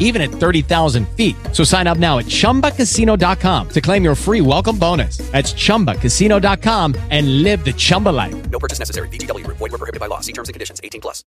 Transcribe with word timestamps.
even 0.00 0.20
at 0.20 0.30
30,000 0.30 1.08
feet. 1.10 1.36
So 1.52 1.62
sign 1.62 1.86
up 1.86 1.98
now 1.98 2.18
at 2.18 2.24
chumbacasino.com 2.26 3.68
to 3.68 3.80
claim 3.80 4.02
your 4.02 4.16
free 4.16 4.40
welcome 4.40 4.76
bonus. 4.76 5.18
That's 5.30 5.52
chumbacasino.com 5.52 6.96
and 7.10 7.44
live 7.44 7.64
the 7.64 7.72
Chumba 7.72 8.08
life. 8.08 8.50
No 8.50 8.58
purchase 8.58 8.80
necessary. 8.80 9.08
VGW 9.08 9.44
Group. 9.44 9.58
Void 9.58 9.70
were 9.70 9.78
prohibited 9.78 10.00
by 10.00 10.06
law. 10.06 10.20
See 10.20 10.32
terms 10.32 10.48
and 10.48 10.54
conditions. 10.54 10.80
18 10.82 11.00
plus. 11.00 11.22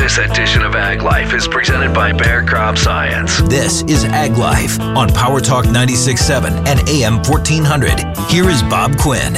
This 0.00 0.18
edition 0.18 0.62
of 0.62 0.74
Ag 0.74 1.02
Life 1.02 1.34
is 1.34 1.48
presented 1.48 1.94
by 1.94 2.12
Bayer 2.12 2.44
Crop 2.44 2.76
Science. 2.76 3.40
This 3.42 3.82
is 3.82 4.04
Ag 4.04 4.36
Life 4.36 4.78
on 4.80 5.08
Power 5.08 5.40
Talk 5.40 5.64
96.7 5.64 6.66
and 6.66 6.88
AM 6.88 7.16
1400. 7.22 8.00
Here 8.30 8.48
is 8.48 8.62
Bob 8.64 8.98
Quinn. 8.98 9.34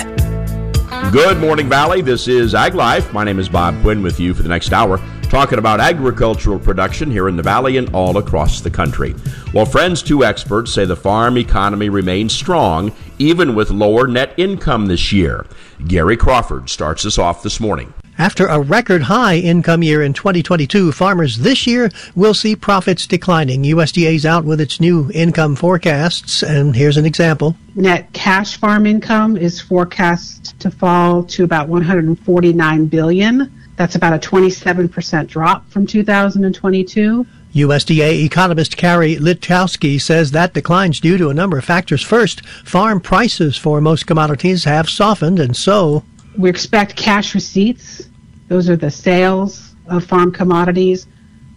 Good 1.13 1.39
morning, 1.39 1.69
Valley. 1.69 2.03
This 2.03 2.29
is 2.29 2.55
Ag 2.55 2.75
Life. 2.75 3.13
My 3.13 3.25
name 3.25 3.39
is 3.39 3.49
Bob 3.49 3.81
Quinn 3.83 4.03
with 4.03 4.19
you 4.19 4.35
for 4.35 4.43
the 4.43 4.49
next 4.49 4.73
hour, 4.73 5.01
talking 5.29 5.59
about 5.59 5.81
agricultural 5.81 6.59
production 6.59 7.11
here 7.11 7.29
in 7.29 7.37
the 7.37 7.43
Valley 7.43 7.77
and 7.77 7.95
all 7.95 8.17
across 8.17 8.61
the 8.61 8.71
country. 8.71 9.15
Well, 9.53 9.67
friends, 9.67 10.03
two 10.03 10.25
experts 10.25 10.73
say 10.73 10.85
the 10.85 10.97
farm 10.97 11.37
economy 11.37 11.89
remains 11.89 12.33
strong 12.33 12.93
even 13.19 13.55
with 13.55 13.71
lower 13.71 14.07
net 14.07 14.33
income 14.37 14.87
this 14.87 15.13
year. 15.13 15.47
Gary 15.87 16.17
Crawford 16.17 16.71
starts 16.71 17.05
us 17.05 17.19
off 17.19 17.43
this 17.43 17.61
morning. 17.61 17.93
After 18.17 18.47
a 18.47 18.61
record 18.61 19.03
high 19.03 19.37
income 19.37 19.85
year 19.85 20.03
in 20.03 20.13
2022, 20.13 20.91
farmers 20.91 21.39
this 21.39 21.69
year 21.69 21.89
will 22.17 22.35
see 22.35 22.57
profits 22.57 23.07
declining. 23.07 23.63
USDA's 23.63 24.27
out 24.27 24.45
with 24.45 24.61
its 24.61 24.81
new 24.81 25.09
income 25.15 25.55
forecasts, 25.55 26.43
and 26.43 26.75
here's 26.75 26.97
an 26.97 27.07
example. 27.07 27.57
Net 27.77 28.13
cash 28.13 28.57
farm 28.57 28.87
income 28.87 29.37
is 29.37 29.61
forecast 29.61 30.59
to 30.59 30.69
fall 30.69 31.23
to 31.25 31.45
about 31.45 31.69
149 31.69 32.87
billion. 32.87 33.53
That's 33.79 33.95
about 33.95 34.13
a 34.13 34.29
27% 34.29 35.29
drop 35.29 35.71
from 35.71 35.87
2022. 35.87 37.25
USDA 37.55 38.25
economist 38.25 38.77
Carrie 38.77 39.15
Litkowski 39.15 40.01
says 40.01 40.33
that 40.33 40.53
decline's 40.53 40.99
due 40.99 41.17
to 41.17 41.31
a 41.31 41.35
number 41.35 41.57
of 41.59 41.65
factors. 41.65 42.03
First, 42.03 42.45
farm 42.45 43.01
prices 43.01 43.57
for 43.57 43.81
most 43.81 44.09
commodities 44.09 44.65
have 44.65 44.91
softened, 44.91 45.39
and 45.39 45.57
so 45.57 46.03
we 46.37 46.51
expect 46.51 46.97
cash 46.97 47.37
receipts, 47.37 48.09
those 48.49 48.69
are 48.69 48.77
the 48.77 48.91
sales 48.91 49.75
of 49.87 50.05
farm 50.05 50.33
commodities, 50.33 51.07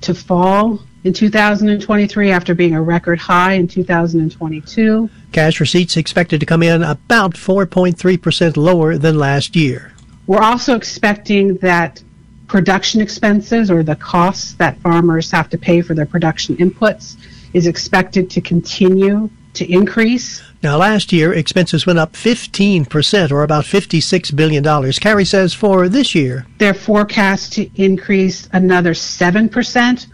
to 0.02 0.14
fall 0.14 0.80
in 1.04 1.14
2023 1.14 2.32
after 2.32 2.54
being 2.54 2.76
a 2.76 2.82
record 2.82 3.18
high 3.18 3.54
in 3.54 3.68
2022. 3.68 5.10
Cash 5.32 5.60
receipts 5.60 5.98
expected 5.98 6.40
to 6.40 6.46
come 6.46 6.62
in 6.62 6.84
about 6.84 7.34
4.3% 7.34 8.58
lower 8.58 8.98
than 9.00 9.18
last 9.18 9.56
year. 9.56 9.94
We're 10.28 10.44
also 10.44 10.76
expecting 10.76 11.56
that 11.58 12.04
production 12.52 13.00
expenses 13.00 13.72
or 13.72 13.82
the 13.82 13.96
costs 13.96 14.56
that 14.56 14.78
farmers 14.82 15.32
have 15.32 15.50
to 15.50 15.58
pay 15.58 15.80
for 15.82 15.94
their 15.94 16.06
production 16.06 16.54
inputs 16.58 17.16
is 17.54 17.66
expected 17.66 18.30
to 18.30 18.42
continue 18.42 19.30
to 19.54 19.66
increase. 19.72 20.44
Now, 20.62 20.76
last 20.76 21.14
year, 21.14 21.32
expenses 21.32 21.86
went 21.86 21.98
up 21.98 22.12
15%, 22.12 23.32
or 23.32 23.44
about 23.44 23.64
$56 23.64 24.36
billion. 24.36 24.92
Carrie 24.94 25.24
says 25.24 25.54
for 25.54 25.88
this 25.88 26.14
year, 26.14 26.46
they're 26.58 26.74
forecast 26.74 27.54
to 27.54 27.70
increase 27.82 28.50
another 28.52 28.92
7%, 28.92 30.08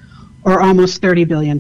or 0.44 0.62
almost 0.62 1.02
$30 1.02 1.28
billion. 1.28 1.60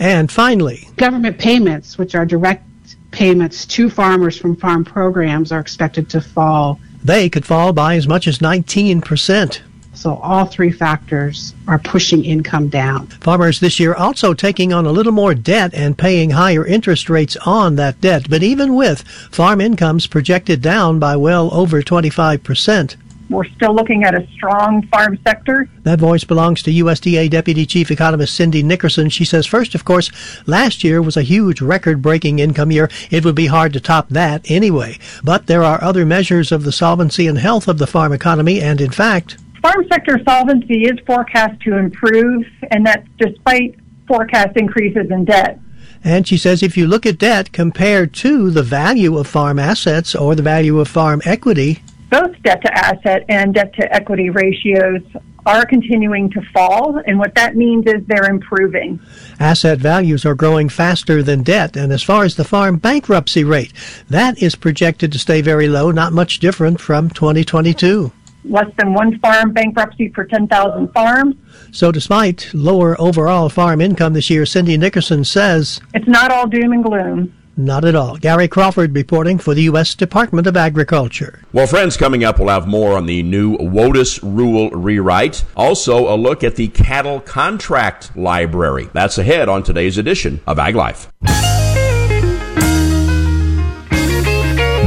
And 0.00 0.30
finally, 0.30 0.88
government 0.96 1.38
payments, 1.38 1.98
which 1.98 2.16
are 2.16 2.26
direct 2.26 2.64
payments 3.12 3.64
to 3.66 3.88
farmers 3.88 4.36
from 4.36 4.56
farm 4.56 4.84
programs, 4.84 5.52
are 5.52 5.60
expected 5.60 6.10
to 6.10 6.20
fall. 6.20 6.80
They 7.04 7.28
could 7.28 7.46
fall 7.46 7.72
by 7.72 7.94
as 7.94 8.08
much 8.08 8.26
as 8.26 8.40
19%. 8.40 9.60
So 9.96 10.16
all 10.16 10.44
three 10.44 10.70
factors 10.70 11.54
are 11.66 11.78
pushing 11.78 12.24
income 12.24 12.68
down. 12.68 13.06
Farmers 13.06 13.60
this 13.60 13.80
year 13.80 13.94
also 13.94 14.34
taking 14.34 14.72
on 14.72 14.84
a 14.84 14.92
little 14.92 15.12
more 15.12 15.34
debt 15.34 15.72
and 15.74 15.96
paying 15.96 16.30
higher 16.30 16.66
interest 16.66 17.08
rates 17.08 17.36
on 17.46 17.76
that 17.76 18.00
debt. 18.00 18.28
But 18.28 18.42
even 18.42 18.74
with 18.74 19.02
farm 19.30 19.60
incomes 19.60 20.06
projected 20.06 20.60
down 20.60 20.98
by 20.98 21.16
well 21.16 21.52
over 21.52 21.82
25%. 21.82 22.96
We're 23.28 23.44
still 23.44 23.74
looking 23.74 24.04
at 24.04 24.14
a 24.14 24.26
strong 24.34 24.86
farm 24.86 25.18
sector. 25.26 25.68
That 25.82 25.98
voice 25.98 26.22
belongs 26.22 26.62
to 26.62 26.70
USDA 26.70 27.28
Deputy 27.28 27.66
Chief 27.66 27.90
Economist 27.90 28.34
Cindy 28.34 28.62
Nickerson. 28.62 29.08
She 29.08 29.24
says, 29.24 29.46
first, 29.46 29.74
of 29.74 29.84
course, 29.84 30.12
last 30.46 30.84
year 30.84 31.02
was 31.02 31.16
a 31.16 31.22
huge 31.22 31.60
record 31.60 32.00
breaking 32.02 32.38
income 32.38 32.70
year. 32.70 32.88
It 33.10 33.24
would 33.24 33.34
be 33.34 33.46
hard 33.46 33.72
to 33.72 33.80
top 33.80 34.10
that 34.10 34.48
anyway. 34.48 34.98
But 35.24 35.48
there 35.48 35.64
are 35.64 35.82
other 35.82 36.06
measures 36.06 36.52
of 36.52 36.62
the 36.62 36.70
solvency 36.70 37.26
and 37.26 37.38
health 37.38 37.66
of 37.66 37.78
the 37.78 37.86
farm 37.88 38.12
economy, 38.12 38.60
and 38.60 38.80
in 38.80 38.92
fact, 38.92 39.38
farm 39.62 39.86
sector 39.90 40.20
solvency 40.28 40.84
is 40.84 40.98
forecast 41.06 41.60
to 41.62 41.76
improve, 41.76 42.44
and 42.70 42.86
that's 42.86 43.06
despite 43.18 43.78
forecast 44.06 44.56
increases 44.56 45.10
in 45.10 45.24
debt. 45.24 45.58
And 46.04 46.26
she 46.26 46.36
says 46.36 46.62
if 46.62 46.76
you 46.76 46.86
look 46.86 47.06
at 47.06 47.18
debt 47.18 47.52
compared 47.52 48.12
to 48.14 48.50
the 48.50 48.62
value 48.62 49.18
of 49.18 49.26
farm 49.26 49.58
assets 49.58 50.14
or 50.14 50.34
the 50.34 50.42
value 50.42 50.78
of 50.78 50.88
farm 50.88 51.20
equity, 51.24 51.82
both 52.10 52.40
debt 52.42 52.62
to 52.62 52.72
asset 52.72 53.24
and 53.28 53.52
debt 53.54 53.74
to 53.74 53.92
equity 53.92 54.30
ratios 54.30 55.02
are 55.44 55.64
continuing 55.64 56.28
to 56.30 56.40
fall, 56.52 57.00
and 57.06 57.18
what 57.18 57.34
that 57.34 57.56
means 57.56 57.86
is 57.86 58.04
they're 58.06 58.30
improving. 58.30 58.98
Asset 59.38 59.78
values 59.78 60.24
are 60.24 60.34
growing 60.34 60.68
faster 60.68 61.22
than 61.22 61.42
debt, 61.42 61.76
and 61.76 61.92
as 61.92 62.02
far 62.02 62.24
as 62.24 62.34
the 62.34 62.44
farm 62.44 62.76
bankruptcy 62.76 63.44
rate, 63.44 63.72
that 64.08 64.40
is 64.42 64.56
projected 64.56 65.12
to 65.12 65.18
stay 65.18 65.40
very 65.40 65.68
low, 65.68 65.90
not 65.90 66.12
much 66.12 66.40
different 66.40 66.80
from 66.80 67.10
2022 67.10 68.12
less 68.50 68.70
than 68.78 68.94
one 68.94 69.18
farm 69.20 69.52
bankruptcy 69.52 70.08
per 70.08 70.24
10,000 70.24 70.92
farms. 70.92 71.34
So, 71.72 71.92
despite 71.92 72.50
lower 72.54 73.00
overall 73.00 73.48
farm 73.48 73.80
income 73.80 74.14
this 74.14 74.30
year, 74.30 74.46
Cindy 74.46 74.76
Nickerson 74.76 75.24
says 75.24 75.80
it's 75.94 76.08
not 76.08 76.30
all 76.30 76.46
doom 76.46 76.72
and 76.72 76.84
gloom. 76.84 77.32
Not 77.58 77.86
at 77.86 77.94
all. 77.94 78.18
Gary 78.18 78.48
Crawford 78.48 78.94
reporting 78.94 79.38
for 79.38 79.54
the 79.54 79.62
U.S. 79.62 79.94
Department 79.94 80.46
of 80.46 80.58
Agriculture. 80.58 81.40
Well, 81.54 81.66
friends, 81.66 81.96
coming 81.96 82.22
up, 82.22 82.38
we'll 82.38 82.50
have 82.50 82.68
more 82.68 82.94
on 82.94 83.06
the 83.06 83.22
new 83.22 83.56
WOTUS 83.56 84.20
rule 84.22 84.68
rewrite. 84.70 85.42
Also, 85.56 86.14
a 86.14 86.16
look 86.16 86.44
at 86.44 86.56
the 86.56 86.68
cattle 86.68 87.18
contract 87.20 88.14
library. 88.14 88.90
That's 88.92 89.16
ahead 89.16 89.48
on 89.48 89.62
today's 89.62 89.96
edition 89.96 90.40
of 90.46 90.58
Ag 90.58 90.74
Life. 90.74 91.10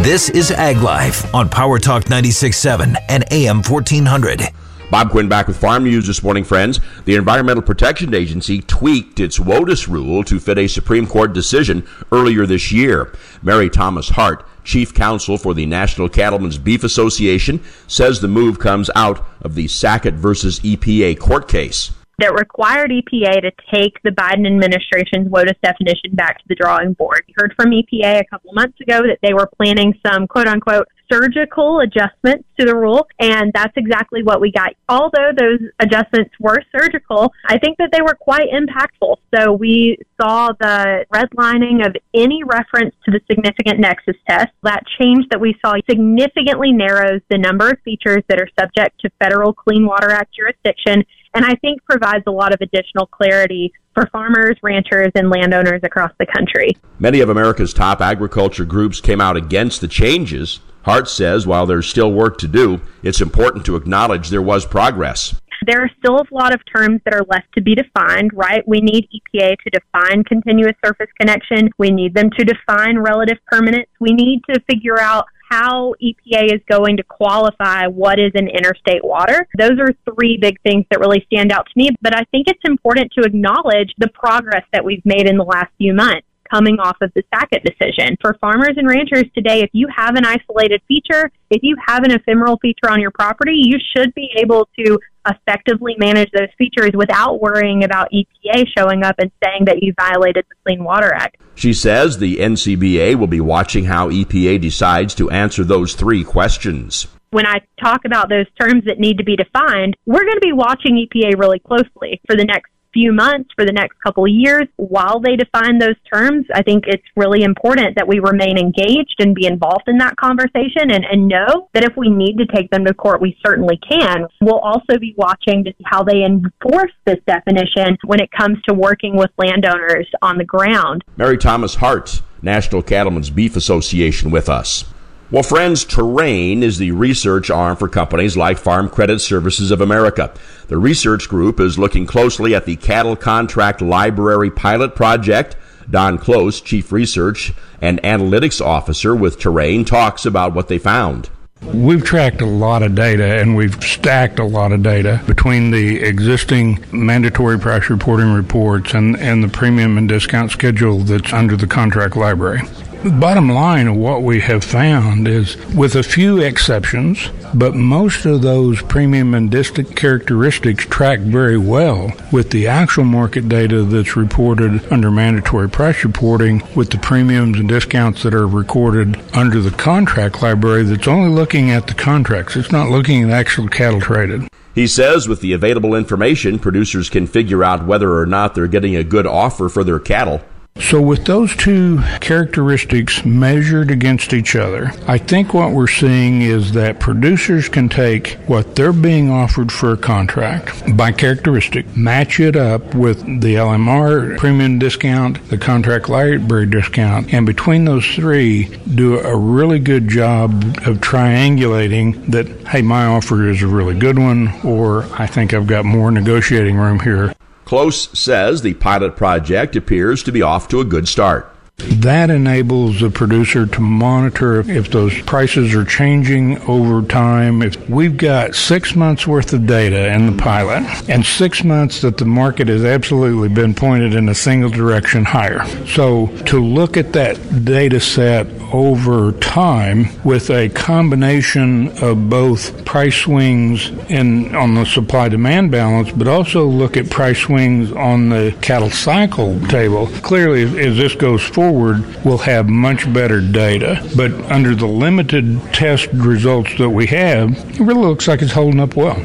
This 0.01 0.29
is 0.29 0.49
Ag 0.49 0.77
Life 0.77 1.35
on 1.35 1.49
Power 1.49 1.77
Talk 1.77 2.05
96.7 2.05 2.95
and 3.09 3.25
AM 3.31 3.61
1400. 3.61 4.43
Bob 4.89 5.11
Quinn 5.11 5.27
back 5.27 5.45
with 5.45 5.59
Farm 5.59 5.83
News 5.83 6.07
this 6.07 6.23
morning, 6.23 6.45
friends. 6.45 6.79
The 7.03 7.15
Environmental 7.15 7.61
Protection 7.61 8.13
Agency 8.13 8.61
tweaked 8.61 9.19
its 9.19 9.39
WOTUS 9.39 9.89
rule 9.89 10.23
to 10.23 10.39
fit 10.39 10.57
a 10.57 10.67
Supreme 10.67 11.05
Court 11.05 11.33
decision 11.33 11.85
earlier 12.13 12.45
this 12.45 12.71
year. 12.71 13.13
Mary 13.43 13.69
Thomas 13.69 14.07
Hart, 14.09 14.47
chief 14.63 14.93
counsel 14.93 15.37
for 15.37 15.53
the 15.53 15.65
National 15.65 16.07
Cattlemen's 16.07 16.57
Beef 16.57 16.85
Association, 16.85 17.61
says 17.85 18.21
the 18.21 18.29
move 18.29 18.57
comes 18.57 18.89
out 18.95 19.27
of 19.41 19.55
the 19.55 19.67
Sackett 19.67 20.13
versus 20.13 20.61
EPA 20.61 21.19
court 21.19 21.49
case 21.49 21.91
that 22.19 22.33
required 22.33 22.91
EPA 22.91 23.41
to 23.41 23.51
take 23.73 24.01
the 24.03 24.11
Biden 24.11 24.45
administration's 24.45 25.27
WOTUS 25.29 25.55
definition 25.63 26.13
back 26.13 26.39
to 26.39 26.45
the 26.47 26.55
drawing 26.55 26.93
board. 26.93 27.23
We 27.27 27.33
heard 27.37 27.53
from 27.55 27.71
EPA 27.71 28.21
a 28.21 28.25
couple 28.25 28.53
months 28.53 28.79
ago 28.81 29.01
that 29.03 29.19
they 29.21 29.33
were 29.33 29.49
planning 29.57 29.93
some 30.05 30.27
quote 30.27 30.47
unquote 30.47 30.87
surgical 31.11 31.79
adjustments 31.79 32.47
to 32.59 32.65
the 32.65 32.75
rule, 32.75 33.07
and 33.19 33.51
that's 33.53 33.73
exactly 33.75 34.23
what 34.23 34.39
we 34.39 34.51
got. 34.51 34.73
Although 34.87 35.31
those 35.35 35.59
adjustments 35.79 36.31
were 36.39 36.61
surgical, 36.71 37.33
I 37.47 37.57
think 37.57 37.77
that 37.77 37.89
they 37.91 38.01
were 38.01 38.15
quite 38.19 38.49
impactful. 38.51 39.15
So 39.33 39.53
we 39.53 39.97
saw 40.21 40.49
the 40.59 41.05
redlining 41.13 41.85
of 41.85 41.95
any 42.13 42.43
reference 42.43 42.93
to 43.05 43.11
the 43.11 43.21
significant 43.29 43.79
nexus 43.79 44.15
test. 44.27 44.49
That 44.63 44.83
change 44.99 45.25
that 45.31 45.41
we 45.41 45.55
saw 45.65 45.75
significantly 45.89 46.71
narrows 46.71 47.21
the 47.29 47.37
number 47.37 47.69
of 47.69 47.79
features 47.83 48.23
that 48.27 48.39
are 48.39 48.49
subject 48.59 48.99
to 49.01 49.09
federal 49.19 49.53
Clean 49.53 49.85
Water 49.85 50.11
Act 50.11 50.35
jurisdiction 50.35 51.03
and 51.33 51.45
I 51.45 51.55
think 51.55 51.83
provides 51.83 52.23
a 52.27 52.31
lot 52.31 52.53
of 52.53 52.59
additional 52.61 53.05
clarity 53.07 53.71
for 53.93 54.07
farmers, 54.11 54.57
ranchers, 54.61 55.11
and 55.15 55.29
landowners 55.29 55.81
across 55.83 56.11
the 56.19 56.25
country. 56.25 56.71
Many 56.99 57.19
of 57.21 57.29
America's 57.29 57.73
top 57.73 58.01
agriculture 58.01 58.65
groups 58.65 59.01
came 59.01 59.21
out 59.21 59.37
against 59.37 59.81
the 59.81 59.87
changes. 59.87 60.59
Hart 60.83 61.09
says 61.09 61.45
while 61.45 61.65
there's 61.65 61.87
still 61.87 62.11
work 62.11 62.37
to 62.39 62.47
do, 62.47 62.81
it's 63.03 63.21
important 63.21 63.65
to 63.65 63.75
acknowledge 63.75 64.29
there 64.29 64.41
was 64.41 64.65
progress. 64.65 65.39
There 65.67 65.81
are 65.81 65.89
still 65.99 66.15
a 66.15 66.25
lot 66.31 66.53
of 66.53 66.61
terms 66.73 67.01
that 67.03 67.13
are 67.13 67.25
left 67.29 67.51
to 67.55 67.61
be 67.61 67.75
defined, 67.75 68.31
right? 68.33 68.65
We 68.65 68.79
need 68.79 69.09
EPA 69.13 69.57
to 69.57 69.69
define 69.69 70.23
continuous 70.23 70.75
surface 70.83 71.09
connection. 71.19 71.69
We 71.77 71.91
need 71.91 72.13
them 72.13 72.29
to 72.37 72.45
define 72.45 72.97
relative 72.97 73.37
permanence. 73.45 73.89
We 73.99 74.13
need 74.13 74.41
to 74.49 74.61
figure 74.71 74.99
out 74.99 75.25
how 75.49 75.95
EPA 76.01 76.53
is 76.53 76.61
going 76.69 76.97
to 76.97 77.03
qualify 77.03 77.87
what 77.87 78.19
is 78.19 78.31
an 78.35 78.47
interstate 78.47 79.03
water. 79.03 79.47
Those 79.57 79.79
are 79.79 79.93
three 80.13 80.37
big 80.37 80.61
things 80.61 80.85
that 80.91 80.99
really 80.99 81.25
stand 81.31 81.51
out 81.51 81.65
to 81.65 81.71
me, 81.75 81.89
but 82.01 82.15
I 82.15 82.23
think 82.31 82.47
it's 82.47 82.59
important 82.65 83.11
to 83.17 83.25
acknowledge 83.25 83.93
the 83.97 84.09
progress 84.09 84.63
that 84.71 84.85
we've 84.85 85.05
made 85.05 85.27
in 85.27 85.37
the 85.37 85.43
last 85.43 85.71
few 85.77 85.93
months 85.93 86.28
coming 86.51 86.79
off 86.79 86.97
of 87.01 87.11
the 87.15 87.23
Sackett 87.33 87.63
decision. 87.63 88.17
For 88.21 88.35
farmers 88.41 88.75
and 88.77 88.87
ranchers 88.87 89.25
today, 89.35 89.61
if 89.61 89.69
you 89.73 89.87
have 89.95 90.15
an 90.15 90.25
isolated 90.25 90.81
feature, 90.87 91.31
if 91.49 91.61
you 91.63 91.75
have 91.85 92.03
an 92.03 92.11
ephemeral 92.11 92.57
feature 92.57 92.89
on 92.89 92.99
your 92.99 93.11
property, 93.11 93.55
you 93.55 93.77
should 93.95 94.13
be 94.13 94.29
able 94.37 94.67
to 94.77 94.99
effectively 95.27 95.95
manage 95.97 96.29
those 96.31 96.49
features 96.57 96.91
without 96.93 97.41
worrying 97.41 97.83
about 97.83 98.09
EPA 98.11 98.65
showing 98.77 99.03
up 99.03 99.15
and 99.19 99.31
saying 99.43 99.65
that 99.65 99.83
you 99.83 99.93
violated 99.99 100.45
the 100.49 100.55
Clean 100.65 100.83
Water 100.83 101.13
Act. 101.13 101.37
She 101.55 101.73
says 101.73 102.17
the 102.17 102.37
NCBA 102.37 103.15
will 103.15 103.27
be 103.27 103.41
watching 103.41 103.85
how 103.85 104.09
EPA 104.09 104.61
decides 104.61 105.13
to 105.15 105.29
answer 105.29 105.63
those 105.63 105.93
three 105.93 106.23
questions. 106.23 107.07
When 107.31 107.45
I 107.45 107.61
talk 107.83 108.05
about 108.05 108.29
those 108.29 108.47
terms 108.59 108.85
that 108.85 108.99
need 108.99 109.19
to 109.19 109.23
be 109.23 109.35
defined, 109.35 109.95
we're 110.05 110.23
going 110.23 110.39
to 110.39 110.39
be 110.41 110.53
watching 110.53 110.95
EPA 110.95 111.37
really 111.37 111.59
closely 111.59 112.21
for 112.25 112.35
the 112.35 112.45
next 112.45 112.71
few 112.93 113.11
months, 113.11 113.49
for 113.55 113.65
the 113.65 113.71
next 113.71 113.99
couple 114.01 114.25
of 114.25 114.31
years, 114.31 114.67
while 114.77 115.19
they 115.19 115.35
define 115.35 115.79
those 115.79 115.95
terms, 116.11 116.45
I 116.53 116.63
think 116.63 116.85
it's 116.87 117.03
really 117.15 117.43
important 117.43 117.95
that 117.95 118.07
we 118.07 118.19
remain 118.19 118.57
engaged 118.57 119.15
and 119.19 119.35
be 119.35 119.45
involved 119.45 119.87
in 119.87 119.97
that 119.99 120.15
conversation 120.17 120.91
and, 120.91 121.05
and 121.05 121.27
know 121.27 121.69
that 121.73 121.83
if 121.83 121.95
we 121.95 122.09
need 122.09 122.37
to 122.37 122.45
take 122.45 122.69
them 122.71 122.85
to 122.85 122.93
court, 122.93 123.21
we 123.21 123.37
certainly 123.45 123.79
can. 123.89 124.25
We'll 124.41 124.59
also 124.59 124.97
be 124.99 125.13
watching 125.17 125.63
to 125.63 125.71
see 125.71 125.83
how 125.85 126.03
they 126.03 126.23
enforce 126.23 126.91
this 127.05 127.19
definition 127.27 127.97
when 128.05 128.19
it 128.19 128.29
comes 128.31 128.61
to 128.67 128.73
working 128.73 129.15
with 129.15 129.31
landowners 129.37 130.07
on 130.21 130.37
the 130.37 130.45
ground. 130.45 131.03
Mary 131.17 131.37
Thomas 131.37 131.75
Hart, 131.75 132.21
National 132.41 132.81
Cattlemen's 132.81 133.29
Beef 133.29 133.55
Association, 133.55 134.31
with 134.31 134.49
us. 134.49 134.85
Well, 135.31 135.43
friends, 135.43 135.85
Terrain 135.85 136.63
is 136.63 136.79
the 136.79 136.89
research 136.89 137.51
arm 137.51 137.77
for 137.77 137.87
companies 137.87 138.35
like 138.35 138.57
Farm 138.57 138.89
Credit 138.89 139.19
Services 139.19 139.69
of 139.69 139.79
America. 139.79 140.33
The 140.69 140.77
research 140.79 141.29
group 141.29 141.59
is 141.59 141.77
looking 141.77 142.07
closely 142.07 142.55
at 142.55 142.65
the 142.65 142.75
Cattle 142.75 143.15
Contract 143.15 143.79
Library 143.79 144.49
pilot 144.49 144.95
project. 144.95 145.55
Don 145.87 146.17
Close, 146.17 146.61
Chief 146.61 146.91
Research 146.91 147.53
and 147.79 148.01
Analytics 148.01 148.59
Officer 148.59 149.15
with 149.15 149.39
Terrain, 149.39 149.85
talks 149.85 150.25
about 150.25 150.55
what 150.55 150.67
they 150.67 150.79
found. 150.79 151.29
We've 151.61 152.03
tracked 152.03 152.41
a 152.41 152.47
lot 152.47 152.81
of 152.81 152.95
data 152.95 153.39
and 153.39 153.55
we've 153.55 153.83
stacked 153.83 154.39
a 154.39 154.45
lot 154.45 154.71
of 154.71 154.81
data 154.81 155.21
between 155.27 155.69
the 155.69 155.99
existing 155.99 156.83
mandatory 156.91 157.59
price 157.59 157.87
reporting 157.91 158.33
reports 158.33 158.95
and, 158.95 159.15
and 159.19 159.43
the 159.43 159.49
premium 159.49 159.99
and 159.99 160.09
discount 160.09 160.49
schedule 160.49 160.99
that's 160.99 161.33
under 161.33 161.55
the 161.55 161.67
contract 161.67 162.15
library. 162.15 162.61
Bottom 163.05 163.47
line 163.47 163.87
of 163.87 163.95
what 163.95 164.23
we 164.23 164.41
have 164.41 164.61
found 164.61 165.25
is, 165.25 165.55
with 165.73 165.95
a 165.95 166.03
few 166.03 166.41
exceptions, 166.41 167.29
but 167.53 167.73
most 167.73 168.25
of 168.25 168.41
those 168.41 168.81
premium 168.81 169.33
and 169.33 169.49
distant 169.49 169.95
characteristics 169.95 170.85
track 170.85 171.21
very 171.21 171.57
well 171.57 172.11
with 172.33 172.49
the 172.51 172.67
actual 172.67 173.05
market 173.05 173.47
data 173.47 173.83
that's 173.83 174.17
reported 174.17 174.85
under 174.91 175.09
mandatory 175.09 175.69
price 175.69 176.03
reporting, 176.03 176.61
with 176.75 176.89
the 176.89 176.97
premiums 176.97 177.57
and 177.57 177.69
discounts 177.69 178.23
that 178.23 178.33
are 178.33 178.45
recorded 178.45 179.17
under 179.33 179.61
the 179.61 179.71
contract 179.71 180.43
library 180.43 180.83
that's 180.83 181.07
only 181.07 181.29
looking 181.29 181.71
at 181.71 181.87
the 181.87 181.93
contracts. 181.93 182.57
It's 182.57 182.73
not 182.73 182.89
looking 182.89 183.23
at 183.23 183.29
actual 183.29 183.69
cattle 183.69 184.01
traded. 184.01 184.49
He 184.75 184.87
says 184.87 185.25
with 185.25 185.39
the 185.39 185.53
available 185.53 185.95
information, 185.95 186.59
producers 186.59 187.09
can 187.09 187.27
figure 187.27 187.63
out 187.63 187.85
whether 187.85 188.17
or 188.17 188.25
not 188.25 188.55
they're 188.55 188.67
getting 188.67 188.97
a 188.97 189.05
good 189.05 189.25
offer 189.25 189.69
for 189.69 189.85
their 189.85 189.99
cattle. 189.99 190.41
So, 190.81 191.01
with 191.01 191.25
those 191.25 191.55
two 191.55 192.01
characteristics 192.19 193.23
measured 193.25 193.91
against 193.91 194.33
each 194.33 194.55
other, 194.55 194.91
I 195.07 195.17
think 195.17 195.53
what 195.53 195.71
we're 195.71 195.87
seeing 195.87 196.41
is 196.41 196.71
that 196.71 196.99
producers 196.99 197.69
can 197.69 197.89
take 197.89 198.39
what 198.47 198.75
they're 198.75 198.93
being 198.93 199.29
offered 199.29 199.71
for 199.71 199.91
a 199.91 199.97
contract 199.97 200.95
by 200.95 201.11
characteristic, 201.11 201.95
match 201.95 202.39
it 202.39 202.55
up 202.55 202.95
with 202.95 203.19
the 203.41 203.55
LMR 203.55 204.37
premium 204.37 204.79
discount, 204.79 205.47
the 205.49 205.57
contract 205.57 206.09
library 206.09 206.65
discount, 206.65 207.33
and 207.33 207.45
between 207.45 207.85
those 207.85 208.05
three, 208.15 208.65
do 208.95 209.19
a 209.19 209.37
really 209.37 209.79
good 209.79 210.07
job 210.07 210.63
of 210.87 210.97
triangulating 210.97 212.25
that, 212.31 212.47
hey, 212.67 212.81
my 212.81 213.05
offer 213.05 213.49
is 213.49 213.61
a 213.61 213.67
really 213.67 213.97
good 213.99 214.17
one, 214.17 214.49
or 214.63 215.03
I 215.13 215.27
think 215.27 215.53
I've 215.53 215.67
got 215.67 215.85
more 215.85 216.09
negotiating 216.09 216.77
room 216.77 216.99
here. 216.99 217.33
Close 217.69 218.09
says 218.17 218.63
the 218.63 218.73
pilot 218.73 219.15
project 219.15 219.75
appears 219.75 220.23
to 220.23 220.31
be 220.31 220.41
off 220.41 220.67
to 220.69 220.79
a 220.79 220.83
good 220.83 221.07
start. 221.07 221.55
That 221.79 222.29
enables 222.29 222.99
the 222.99 223.09
producer 223.09 223.65
to 223.65 223.81
monitor 223.81 224.59
if 224.69 224.91
those 224.91 225.19
prices 225.21 225.73
are 225.73 225.85
changing 225.85 226.57
over 226.63 227.01
time. 227.07 227.61
If 227.61 227.89
we've 227.89 228.17
got 228.17 228.55
six 228.55 228.95
months 228.95 229.25
worth 229.25 229.53
of 229.53 229.65
data 229.65 230.13
in 230.13 230.25
the 230.25 230.41
pilot 230.41 230.83
and 231.09 231.25
six 231.25 231.63
months 231.63 232.01
that 232.01 232.17
the 232.17 232.25
market 232.25 232.67
has 232.67 232.83
absolutely 232.83 233.49
been 233.49 233.73
pointed 233.73 234.13
in 234.13 234.29
a 234.29 234.35
single 234.35 234.69
direction 234.69 235.25
higher. 235.25 235.65
So 235.87 236.27
to 236.45 236.63
look 236.63 236.97
at 236.97 237.13
that 237.13 237.65
data 237.65 237.99
set 237.99 238.47
over 238.71 239.31
time 239.33 240.07
with 240.23 240.51
a 240.51 240.69
combination 240.69 241.87
of 242.03 242.29
both 242.29 242.85
price 242.85 243.15
swings 243.15 243.89
in 244.09 244.55
on 244.55 244.75
the 244.75 244.85
supply 244.85 245.27
demand 245.29 245.71
balance, 245.71 246.11
but 246.11 246.27
also 246.27 246.65
look 246.65 246.95
at 246.95 247.09
price 247.09 247.39
swings 247.39 247.91
on 247.91 248.29
the 248.29 248.55
cattle 248.61 248.91
cycle 248.91 249.59
table. 249.67 250.07
Clearly, 250.21 250.63
as 250.79 250.97
this 250.97 251.15
goes 251.15 251.41
forward, 251.41 251.68
we'll 251.71 252.37
have 252.39 252.67
much 252.69 253.11
better 253.13 253.41
data. 253.41 254.07
But 254.15 254.31
under 254.51 254.75
the 254.75 254.87
limited 254.87 255.61
test 255.73 256.07
results 256.13 256.77
that 256.77 256.89
we 256.89 257.07
have, 257.07 257.51
it 257.69 257.79
really 257.79 258.05
looks 258.05 258.27
like 258.27 258.41
it's 258.41 258.51
holding 258.51 258.79
up 258.79 258.95
well. 258.95 259.21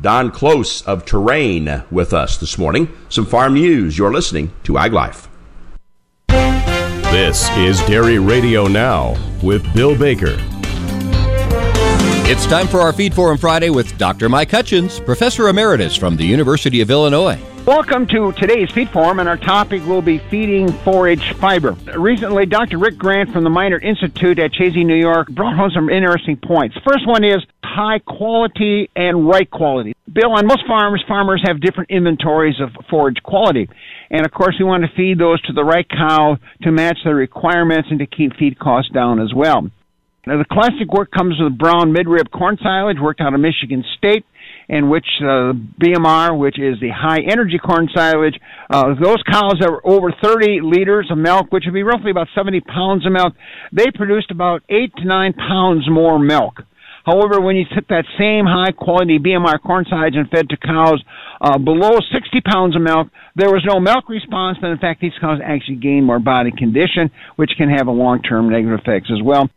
Don 0.00 0.30
Close 0.30 0.82
of 0.82 1.04
Terrain 1.04 1.82
with 1.90 2.12
us 2.12 2.36
this 2.36 2.58
morning. 2.58 2.94
Some 3.08 3.24
farm 3.24 3.54
news. 3.54 3.96
You're 3.96 4.12
listening 4.12 4.52
to 4.64 4.76
Ag 4.76 4.92
Life. 4.92 5.28
This 6.28 7.48
is 7.56 7.80
Dairy 7.82 8.18
Radio 8.18 8.66
Now 8.66 9.16
with 9.42 9.62
Bill 9.74 9.96
Baker. 9.96 10.36
It's 12.26 12.46
time 12.46 12.66
for 12.66 12.80
our 12.80 12.92
Feed 12.92 13.14
Forum 13.14 13.38
Friday 13.38 13.70
with 13.70 13.96
Dr. 13.98 14.28
Mike 14.28 14.50
Hutjens, 14.50 15.04
Professor 15.04 15.48
Emeritus 15.48 15.94
from 15.94 16.16
the 16.16 16.24
University 16.24 16.80
of 16.80 16.90
Illinois. 16.90 17.38
Welcome 17.66 18.06
to 18.08 18.30
today's 18.32 18.70
Feed 18.72 18.90
Forum, 18.90 19.20
and 19.20 19.26
our 19.26 19.38
topic 19.38 19.86
will 19.86 20.02
be 20.02 20.18
feeding 20.18 20.70
forage 20.70 21.32
fiber. 21.32 21.72
Recently, 21.96 22.44
Dr. 22.44 22.76
Rick 22.76 22.98
Grant 22.98 23.32
from 23.32 23.42
the 23.42 23.48
Miner 23.48 23.78
Institute 23.78 24.38
at 24.38 24.52
Chazy, 24.52 24.84
New 24.84 24.94
York, 24.94 25.28
brought 25.30 25.56
home 25.56 25.70
some 25.74 25.88
interesting 25.88 26.36
points. 26.36 26.76
First 26.86 27.08
one 27.08 27.24
is 27.24 27.38
high 27.64 28.00
quality 28.00 28.90
and 28.94 29.26
right 29.26 29.50
quality. 29.50 29.94
Bill, 30.12 30.32
on 30.32 30.46
most 30.46 30.66
farms, 30.66 31.02
farmers 31.08 31.42
have 31.46 31.62
different 31.62 31.88
inventories 31.88 32.56
of 32.60 32.68
forage 32.90 33.22
quality. 33.22 33.66
And 34.10 34.26
of 34.26 34.30
course, 34.30 34.56
we 34.58 34.66
want 34.66 34.84
to 34.84 34.94
feed 34.94 35.18
those 35.18 35.40
to 35.46 35.54
the 35.54 35.64
right 35.64 35.88
cow 35.88 36.36
to 36.64 36.70
match 36.70 36.98
their 37.02 37.14
requirements 37.14 37.88
and 37.90 37.98
to 38.00 38.06
keep 38.06 38.36
feed 38.36 38.58
costs 38.58 38.92
down 38.92 39.18
as 39.22 39.32
well. 39.34 39.70
Now, 40.26 40.36
the 40.36 40.44
classic 40.44 40.92
work 40.92 41.10
comes 41.10 41.36
with 41.40 41.56
brown 41.56 41.94
midrib 41.94 42.30
corn 42.30 42.58
silage 42.62 42.98
worked 43.00 43.22
out 43.22 43.32
of 43.32 43.40
Michigan 43.40 43.84
State 43.96 44.26
in 44.68 44.88
which 44.88 45.06
uh, 45.20 45.52
BMR, 45.80 46.38
which 46.38 46.58
is 46.58 46.80
the 46.80 46.90
high 46.90 47.20
energy 47.20 47.58
corn 47.58 47.88
silage, 47.94 48.38
uh, 48.70 48.94
those 49.00 49.22
cows 49.30 49.54
that 49.60 49.70
were 49.70 49.86
over 49.86 50.12
30 50.22 50.60
liters 50.62 51.08
of 51.10 51.18
milk, 51.18 51.50
which 51.50 51.64
would 51.66 51.74
be 51.74 51.82
roughly 51.82 52.10
about 52.10 52.28
70 52.34 52.60
pounds 52.60 53.06
of 53.06 53.12
milk, 53.12 53.34
they 53.72 53.90
produced 53.94 54.30
about 54.30 54.62
8 54.68 54.94
to 54.96 55.04
9 55.04 55.32
pounds 55.34 55.84
more 55.90 56.18
milk. 56.18 56.62
However, 57.04 57.38
when 57.38 57.56
you 57.56 57.66
took 57.74 57.86
that 57.88 58.06
same 58.18 58.46
high 58.46 58.72
quality 58.72 59.18
BMR 59.18 59.60
corn 59.60 59.84
silage 59.88 60.16
and 60.16 60.28
fed 60.30 60.48
to 60.48 60.56
cows 60.56 61.02
uh, 61.40 61.58
below 61.58 61.98
60 62.00 62.40
pounds 62.40 62.74
of 62.74 62.80
milk, 62.80 63.08
there 63.36 63.50
was 63.50 63.62
no 63.66 63.78
milk 63.78 64.08
response, 64.08 64.56
and 64.62 64.72
in 64.72 64.78
fact, 64.78 65.02
these 65.02 65.12
cows 65.20 65.38
actually 65.44 65.76
gained 65.76 66.06
more 66.06 66.18
body 66.18 66.50
condition, 66.50 67.10
which 67.36 67.50
can 67.58 67.68
have 67.68 67.88
a 67.88 67.90
long-term 67.92 68.48
negative 68.48 68.80
effects 68.80 69.10
as 69.12 69.22
well. 69.22 69.50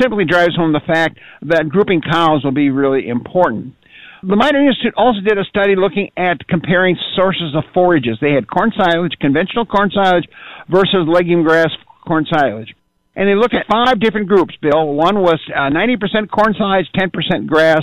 Simply 0.00 0.24
drives 0.24 0.54
home 0.54 0.72
the 0.72 0.80
fact 0.86 1.18
that 1.42 1.68
grouping 1.68 2.02
cows 2.02 2.44
will 2.44 2.52
be 2.52 2.70
really 2.70 3.08
important. 3.08 3.74
The 4.22 4.36
Miner 4.36 4.62
Institute 4.62 4.94
also 4.96 5.18
did 5.18 5.36
a 5.36 5.42
study 5.50 5.74
looking 5.74 6.12
at 6.16 6.46
comparing 6.46 6.96
sources 7.16 7.56
of 7.56 7.64
forages. 7.74 8.18
They 8.20 8.30
had 8.38 8.46
corn 8.46 8.70
silage, 8.70 9.18
conventional 9.18 9.66
corn 9.66 9.90
silage, 9.90 10.28
versus 10.70 11.10
legume 11.10 11.42
grass 11.42 11.70
corn 12.06 12.24
silage. 12.30 12.72
And 13.16 13.28
they 13.28 13.34
looked 13.34 13.54
at 13.54 13.66
five 13.66 13.98
different 13.98 14.28
groups, 14.28 14.54
Bill. 14.62 14.94
One 14.94 15.20
was 15.20 15.40
uh, 15.50 15.74
90% 15.74 16.30
corn 16.30 16.54
silage, 16.56 16.86
10% 16.96 17.46
grass, 17.46 17.82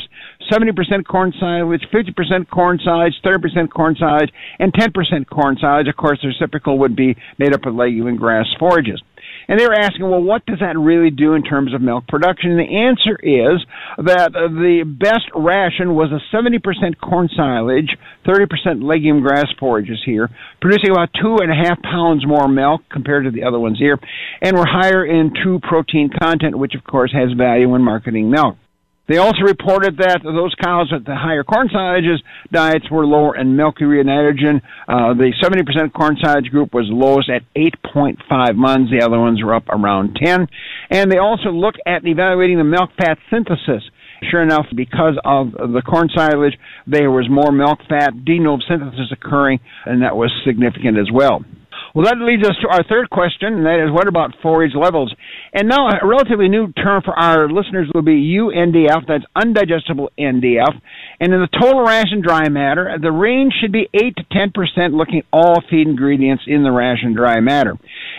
70% 0.49 1.05
corn 1.05 1.33
silage, 1.37 1.81
50% 1.93 2.49
corn 2.49 2.79
silage, 2.85 3.13
30% 3.23 3.69
corn 3.69 3.95
silage, 3.99 4.31
and 4.59 4.71
10% 4.71 5.27
corn 5.29 5.57
silage. 5.59 5.87
Of 5.89 5.97
course, 5.97 6.19
the 6.21 6.29
reciprocal 6.29 6.79
would 6.79 6.95
be 6.95 7.17
made 7.37 7.53
up 7.53 7.65
of 7.65 7.75
legume 7.75 8.07
and 8.07 8.17
grass 8.17 8.47
forages. 8.57 9.03
And 9.49 9.59
they 9.59 9.65
were 9.65 9.73
asking, 9.73 10.07
well, 10.07 10.21
what 10.21 10.45
does 10.45 10.59
that 10.59 10.77
really 10.77 11.09
do 11.09 11.33
in 11.33 11.41
terms 11.41 11.73
of 11.73 11.81
milk 11.81 12.07
production? 12.07 12.51
And 12.51 12.59
the 12.59 12.77
answer 12.85 13.17
is 13.17 13.65
that 13.97 14.31
the 14.31 14.85
best 14.85 15.25
ration 15.35 15.95
was 15.95 16.11
a 16.13 16.21
70% 16.33 16.61
corn 17.01 17.29
silage, 17.35 17.89
30% 18.27 18.83
legume 18.83 19.21
grass 19.21 19.47
forages 19.59 19.99
here, 20.05 20.29
producing 20.61 20.91
about 20.91 21.09
two 21.19 21.37
and 21.41 21.51
a 21.51 21.55
half 21.55 21.81
pounds 21.81 22.27
more 22.27 22.47
milk 22.47 22.81
compared 22.91 23.25
to 23.25 23.31
the 23.31 23.43
other 23.43 23.57
ones 23.57 23.79
here, 23.79 23.97
and 24.43 24.55
were 24.55 24.67
higher 24.69 25.03
in 25.03 25.33
true 25.33 25.59
protein 25.59 26.11
content, 26.21 26.55
which 26.55 26.75
of 26.75 26.83
course 26.83 27.11
has 27.11 27.35
value 27.35 27.67
when 27.69 27.81
marketing 27.81 28.29
milk. 28.29 28.55
They 29.09 29.17
also 29.17 29.41
reported 29.41 29.97
that 29.97 30.21
those 30.23 30.53
cows 30.63 30.93
at 30.95 31.03
the 31.03 31.15
higher 31.15 31.43
corn 31.43 31.67
silages 31.67 32.21
diets 32.51 32.85
were 32.91 33.07
lower 33.07 33.35
in 33.35 33.55
milk 33.55 33.79
urea 33.79 34.03
nitrogen. 34.03 34.61
Uh, 34.87 35.15
the 35.15 35.33
70% 35.41 35.91
corn 35.93 36.15
silage 36.21 36.51
group 36.51 36.75
was 36.75 36.85
lowest 36.89 37.27
at 37.27 37.41
8.5 37.55 38.55
months. 38.55 38.91
The 38.91 39.03
other 39.03 39.19
ones 39.19 39.43
were 39.43 39.55
up 39.55 39.67
around 39.69 40.15
10. 40.23 40.47
And 40.91 41.11
they 41.11 41.17
also 41.17 41.49
looked 41.49 41.81
at 41.87 42.05
evaluating 42.05 42.59
the 42.59 42.63
milk 42.63 42.91
fat 42.99 43.17
synthesis. 43.31 43.83
Sure 44.29 44.43
enough, 44.43 44.67
because 44.75 45.17
of 45.25 45.53
the 45.53 45.81
corn 45.81 46.09
silage, 46.13 46.53
there 46.85 47.09
was 47.09 47.27
more 47.29 47.51
milk 47.51 47.79
fat 47.89 48.11
de 48.25 48.37
novo 48.37 48.61
synthesis 48.69 49.11
occurring, 49.11 49.59
and 49.85 50.03
that 50.03 50.15
was 50.15 50.29
significant 50.45 50.99
as 50.99 51.09
well. 51.11 51.43
Well, 51.95 52.05
that 52.05 52.17
leads 52.21 52.47
us 52.47 52.55
to 52.61 52.69
our 52.69 52.83
third 52.83 53.09
question, 53.09 53.53
and 53.53 53.65
that 53.65 53.83
is 53.83 53.91
what 53.91 54.07
about 54.07 54.35
forage 54.43 54.75
levels? 54.75 55.13
And 55.53 55.67
now 55.67 55.87
a 55.89 56.05
relatively 56.05 56.47
new 56.47 56.71
term 56.73 57.01
for 57.03 57.17
our 57.17 57.49
listeners 57.49 57.89
will 57.93 58.03
be 58.03 58.37
UNDF, 58.37 59.07
that's 59.07 59.25
undigestible 59.35 60.09
NDF. 60.19 60.79
And 61.19 61.33
in 61.33 61.41
the 61.41 61.59
total 61.59 61.81
ration 61.81 62.21
dry 62.21 62.47
matter, 62.49 62.97
the 63.01 63.11
range 63.11 63.53
should 63.59 63.71
be 63.71 63.89
8 63.93 64.15
to 64.17 64.23
10% 64.25 64.93
looking 64.93 65.19
at 65.19 65.25
all 65.33 65.61
feed 65.69 65.87
ingredients 65.87 66.43
in 66.45 66.63
the 66.63 66.71
ration 66.71 67.13
dry 67.15 67.39
matter. 67.39 67.77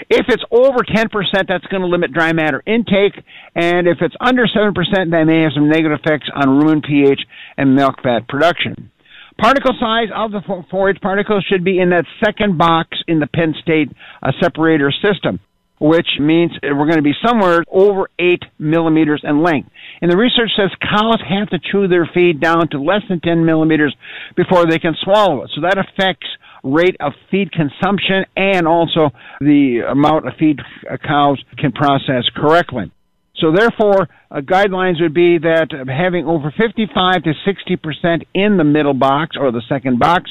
If 0.09 0.27
it's 0.29 0.45
over 0.51 0.79
10%, 0.79 1.09
that's 1.47 1.67
going 1.67 1.83
to 1.83 1.87
limit 1.87 2.13
dry 2.13 2.33
matter 2.33 2.63
intake, 2.67 3.15
and 3.55 3.87
if 3.87 3.99
it's 4.01 4.17
under 4.21 4.47
7%, 4.47 4.75
that 5.11 5.25
may 5.27 5.43
have 5.43 5.53
some 5.55 5.69
negative 5.69 5.99
effects 6.03 6.29
on 6.35 6.61
rumen 6.61 6.85
pH 6.85 7.21
and 7.57 7.77
milk 7.77 8.03
fat 8.03 8.27
production. 8.29 8.91
Particle 9.41 9.73
size 9.81 10.09
of 10.15 10.33
the 10.33 10.43
forage 10.71 11.01
particles 11.01 11.47
should 11.49 11.65
be 11.65 11.79
in 11.79 11.89
that 11.91 12.05
second 12.23 12.59
box 12.59 12.99
in 13.09 13.21
the 13.21 13.27
Penn 13.27 13.55
State 13.63 13.89
uh, 14.23 14.33
separator 14.39 14.93
system, 15.03 15.41
which 15.81 16.19
means 16.21 16.53
we're 16.63 16.85
going 16.85 16.97
to 16.97 17.03
be 17.03 17.15
somewhere 17.25 17.65
over 17.71 18.11
8 18.19 18.45
millimeters 18.59 19.23
in 19.25 19.43
length. 19.43 19.71
And 20.03 20.11
the 20.11 20.17
research 20.19 20.51
says 20.57 20.69
cows 20.83 21.23
have 21.27 21.49
to 21.49 21.59
chew 21.59 21.89
their 21.89 22.09
feed 22.13 22.39
down 22.39 22.69
to 22.73 22.83
less 22.83 23.01
than 23.09 23.21
10 23.21 23.47
millimeters 23.47 23.97
before 24.37 24.67
they 24.67 24.79
can 24.79 24.95
swallow 25.03 25.45
it. 25.45 25.51
So 25.55 25.63
that 25.63 25.79
affects 25.79 26.27
rate 26.63 26.97
of 27.01 27.15
feed 27.31 27.51
consumption 27.51 28.27
and 28.37 28.69
also 28.69 29.09
the 29.41 29.85
amount 29.91 30.29
of 30.29 30.35
feed 30.39 30.61
cows 31.03 31.43
can 31.57 31.73
process 31.73 32.25
correctly. 32.37 32.93
So 33.41 33.53
therefore, 33.53 34.09
uh, 34.31 34.41
guidelines 34.41 35.01
would 35.01 35.15
be 35.15 35.39
that 35.39 35.69
having 35.89 36.27
over 36.27 36.53
55 36.57 37.23
to 37.25 37.33
60 37.45 37.77
percent 37.77 38.25
in 38.35 38.57
the 38.57 38.65
middle 38.65 38.95
box 38.95 39.37
or 39.39 39.51
the 39.51 39.63
second 39.69 39.99
box, 39.99 40.31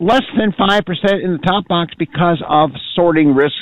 less 0.00 0.24
than 0.36 0.52
5 0.56 0.84
percent 0.84 1.22
in 1.22 1.32
the 1.32 1.38
top 1.38 1.68
box 1.68 1.94
because 1.98 2.42
of 2.48 2.70
sorting 2.94 3.34
risks 3.34 3.56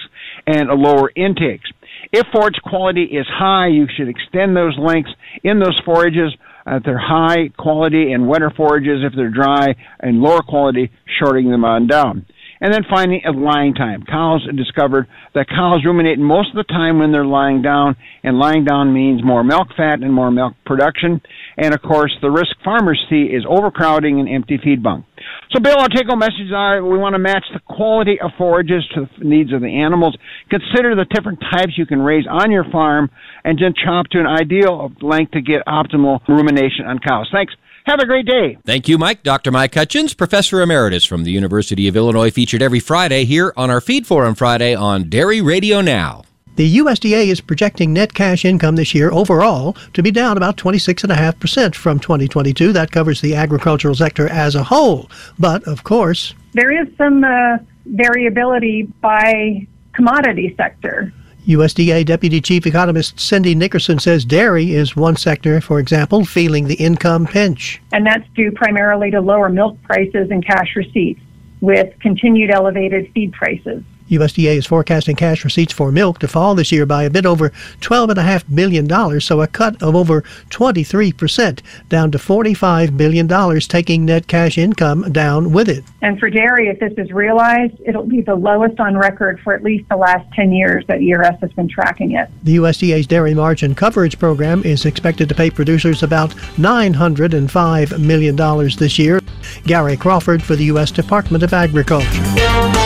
and 0.47 0.69
lower 0.69 1.11
intakes. 1.15 1.71
If 2.13 2.27
forage 2.33 2.57
quality 2.65 3.05
is 3.05 3.27
high, 3.29 3.69
you 3.69 3.87
should 3.97 4.09
extend 4.09 4.57
those 4.57 4.77
lengths 4.79 5.13
in 5.45 5.61
those 5.61 5.79
forages. 5.85 6.35
Uh, 6.67 6.77
if 6.77 6.85
they're 6.85 6.99
high 6.99 7.49
quality 7.59 8.13
and 8.13 8.29
wetter 8.29 8.51
forages, 8.51 9.03
if 9.05 9.13
they're 9.17 9.31
dry 9.31 9.75
and 10.01 10.21
lower 10.21 10.43
quality, 10.43 10.91
shorting 11.19 11.51
them 11.51 11.65
on 11.65 11.87
down. 11.87 12.27
And 12.63 12.73
then 12.73 12.85
finally, 12.89 13.21
a 13.27 13.33
lying 13.33 13.75
time. 13.75 14.05
Cows 14.07 14.47
discovered 14.57 15.09
that 15.35 15.49
cows 15.49 15.83
ruminate 15.85 16.21
most 16.21 16.51
of 16.51 16.55
the 16.55 16.73
time 16.73 17.01
when 17.01 17.11
they're 17.11 17.27
lying 17.27 17.61
down, 17.61 17.97
and 18.23 18.39
lying 18.39 18.65
down 18.65 18.95
means 18.95 19.21
more 19.25 19.43
milk 19.43 19.67
fat 19.77 19.99
and 19.99 20.15
more 20.15 20.31
milk 20.31 20.55
production. 20.65 21.21
And 21.59 21.75
of 21.75 21.83
course, 21.83 22.17
the 22.23 22.31
risk 22.31 22.55
farmers 22.63 23.05
see 23.11 23.25
is 23.25 23.45
overcrowding 23.49 24.21
and 24.21 24.29
empty 24.29 24.61
feed 24.63 24.81
bunk. 24.81 25.07
So, 25.51 25.59
Bill, 25.59 25.77
our 25.77 25.89
take 25.89 26.07
home 26.07 26.21
messages 26.21 26.53
are 26.55 26.85
we 26.85 26.99
want 26.99 27.15
to 27.15 27.19
match 27.19 27.45
the 27.53 27.59
quality 27.67 28.21
of 28.23 28.31
forages 28.39 28.87
to 28.95 29.11
the 29.19 29.25
needs 29.25 29.53
of 29.53 29.61
the 29.61 29.83
animals. 29.83 30.17
Consider 30.49 30.95
the 30.95 31.05
different 31.13 31.41
types 31.53 31.77
you 31.77 31.85
can 31.85 32.01
raise 32.01 32.27
on 32.31 32.53
your 32.53 32.65
farm 32.71 33.11
and 33.45 33.59
then 33.59 33.75
chop 33.75 34.07
to 34.13 34.21
an 34.21 34.27
ideal 34.27 34.93
length 35.03 35.33
to 35.33 35.43
get 35.43 35.67
optimal 35.67 36.21
rumination 36.29 36.87
on 36.87 37.01
cows. 37.01 37.29
Thanks. 37.33 37.55
Have 37.85 37.99
a 37.99 38.07
great 38.07 38.27
day. 38.27 38.59
Thank 38.65 38.89
you, 38.89 38.97
Mike. 38.97 39.23
Dr. 39.23 39.51
Mike 39.51 39.73
Hutjens, 39.73 40.17
Professor 40.17 40.61
Emeritus 40.61 41.05
from 41.05 41.25
the 41.25 41.33
University 41.33 41.89
of 41.89 41.97
Illinois, 41.97 42.31
featured 42.31 42.63
every 42.63 42.81
Friday 42.81 43.25
here 43.25 43.53
on 43.57 43.71
our 43.71 43.81
Feed 43.81 44.07
Forum 44.07 44.35
Friday 44.35 44.75
on 44.75 45.09
Dairy 45.09 45.41
Radio 45.41 45.81
Now. 45.81 46.25
The 46.57 46.77
USDA 46.79 47.29
is 47.29 47.41
projecting 47.41 47.93
net 47.95 48.13
cash 48.13 48.45
income 48.45 48.77
this 48.77 48.95
year 48.95 49.11
overall 49.11 49.75
to 49.95 50.03
be 50.03 50.11
down 50.11 50.37
about 50.37 50.59
26.5% 50.59 51.75
from 51.75 51.99
2022. 51.99 52.73
That 52.73 52.91
covers 52.93 53.23
the 53.23 53.35
agricultural 53.35 53.95
sector 53.95 54.29
as 54.29 54.55
a 54.55 54.63
whole. 54.63 55.11
But, 55.39 55.65
of 55.65 55.83
course, 55.83 56.35
there 56.53 56.71
is 56.71 56.95
some 56.99 57.25
uh, 57.25 57.57
variability 57.87 58.83
by 59.01 59.67
commodity 59.95 60.55
sector. 60.57 61.13
USDA 61.47 62.07
Deputy 62.07 62.41
Chief 62.41 62.67
Economist 62.67 63.19
Cindy 63.19 63.55
Nickerson 63.55 63.99
says 63.99 64.25
dairy 64.25 64.73
is 64.73 64.95
one 64.95 65.17
sector, 65.17 65.61
for 65.61 65.81
example, 65.81 66.25
feeling 66.25 66.69
the 66.69 66.77
income 66.77 67.27
pinch. 67.27 67.83
And 67.93 68.07
that's 68.07 68.29
due 68.37 68.53
primarily 68.53 69.11
to 69.11 69.21
lower 69.21 69.49
milk 69.49 69.83
prices 69.83 70.31
and 70.31 70.45
cash 70.47 70.77
receipts, 70.77 71.21
with 71.61 71.99
continued 72.01 72.51
elevated 72.51 73.11
feed 73.13 73.33
prices. 73.33 73.83
USDA 74.13 74.57
is 74.57 74.67
forecasting 74.67 75.17
cash 75.17 75.45
receipts 75.45 75.73
for 75.73 75.91
milk 75.91 76.19
to 76.19 76.29
fall 76.29 76.55
this 76.55 76.71
year 76.71 76.87
by 76.87 77.05
a 77.05 77.11
bit 77.11 77.27
over 77.27 77.51
$12.5 77.81 78.55
billion, 78.55 79.21
so 79.21 79.41
a 79.41 79.47
cut 79.47 79.83
of 79.83 79.95
over 79.95 80.23
23%, 80.51 81.61
down 81.89 82.11
to 82.11 82.19
$45 82.19 82.97
billion, 82.97 83.61
taking 83.61 84.05
net 84.05 84.27
cash 84.27 84.59
income 84.59 85.11
down 85.13 85.53
with 85.53 85.69
it. 85.69 85.85
And 86.03 86.19
for 86.19 86.29
dairy, 86.29 86.69
if 86.69 86.79
this 86.79 86.93
is 86.97 87.11
realized, 87.13 87.75
it'll 87.87 88.07
be 88.07 88.21
the 88.21 88.35
lowest 88.35 88.79
on 88.81 88.97
record 88.97 89.41
for 89.41 89.55
at 89.55 89.63
least 89.63 89.89
the 89.89 89.97
last 89.97 90.31
10 90.35 90.53
years 90.53 90.85
that 90.89 91.01
ERS 91.01 91.41
has 91.41 91.53
been 91.53 91.69
tracking 91.69 92.13
it. 92.13 92.29
The 92.43 92.57
USDA's 92.57 93.07
Dairy 93.07 93.35
Margin 93.35 93.75
Coverage 93.75 94.19
Program 94.19 94.63
is 94.65 94.85
expected 94.85 95.29
to 95.29 95.35
pay 95.35 95.51
producers 95.51 96.03
about 96.03 96.31
$905 96.57 97.99
million 97.99 98.37
this 98.79 98.99
year. 98.99 99.21
Gary 99.65 99.97
Crawford 99.97 100.43
for 100.43 100.57
the 100.57 100.65
U.S. 100.65 100.91
Department 100.91 101.43
of 101.43 101.53
Agriculture. 101.53 102.82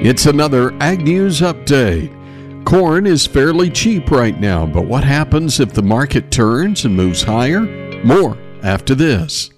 It's 0.00 0.26
another 0.26 0.72
Ag 0.80 1.02
News 1.02 1.40
update. 1.40 2.14
Corn 2.64 3.04
is 3.04 3.26
fairly 3.26 3.68
cheap 3.68 4.12
right 4.12 4.38
now, 4.38 4.64
but 4.64 4.84
what 4.84 5.02
happens 5.02 5.58
if 5.58 5.72
the 5.72 5.82
market 5.82 6.30
turns 6.30 6.84
and 6.84 6.94
moves 6.94 7.24
higher? 7.24 7.62
More 8.04 8.38
after 8.62 8.94
this. 8.94 9.50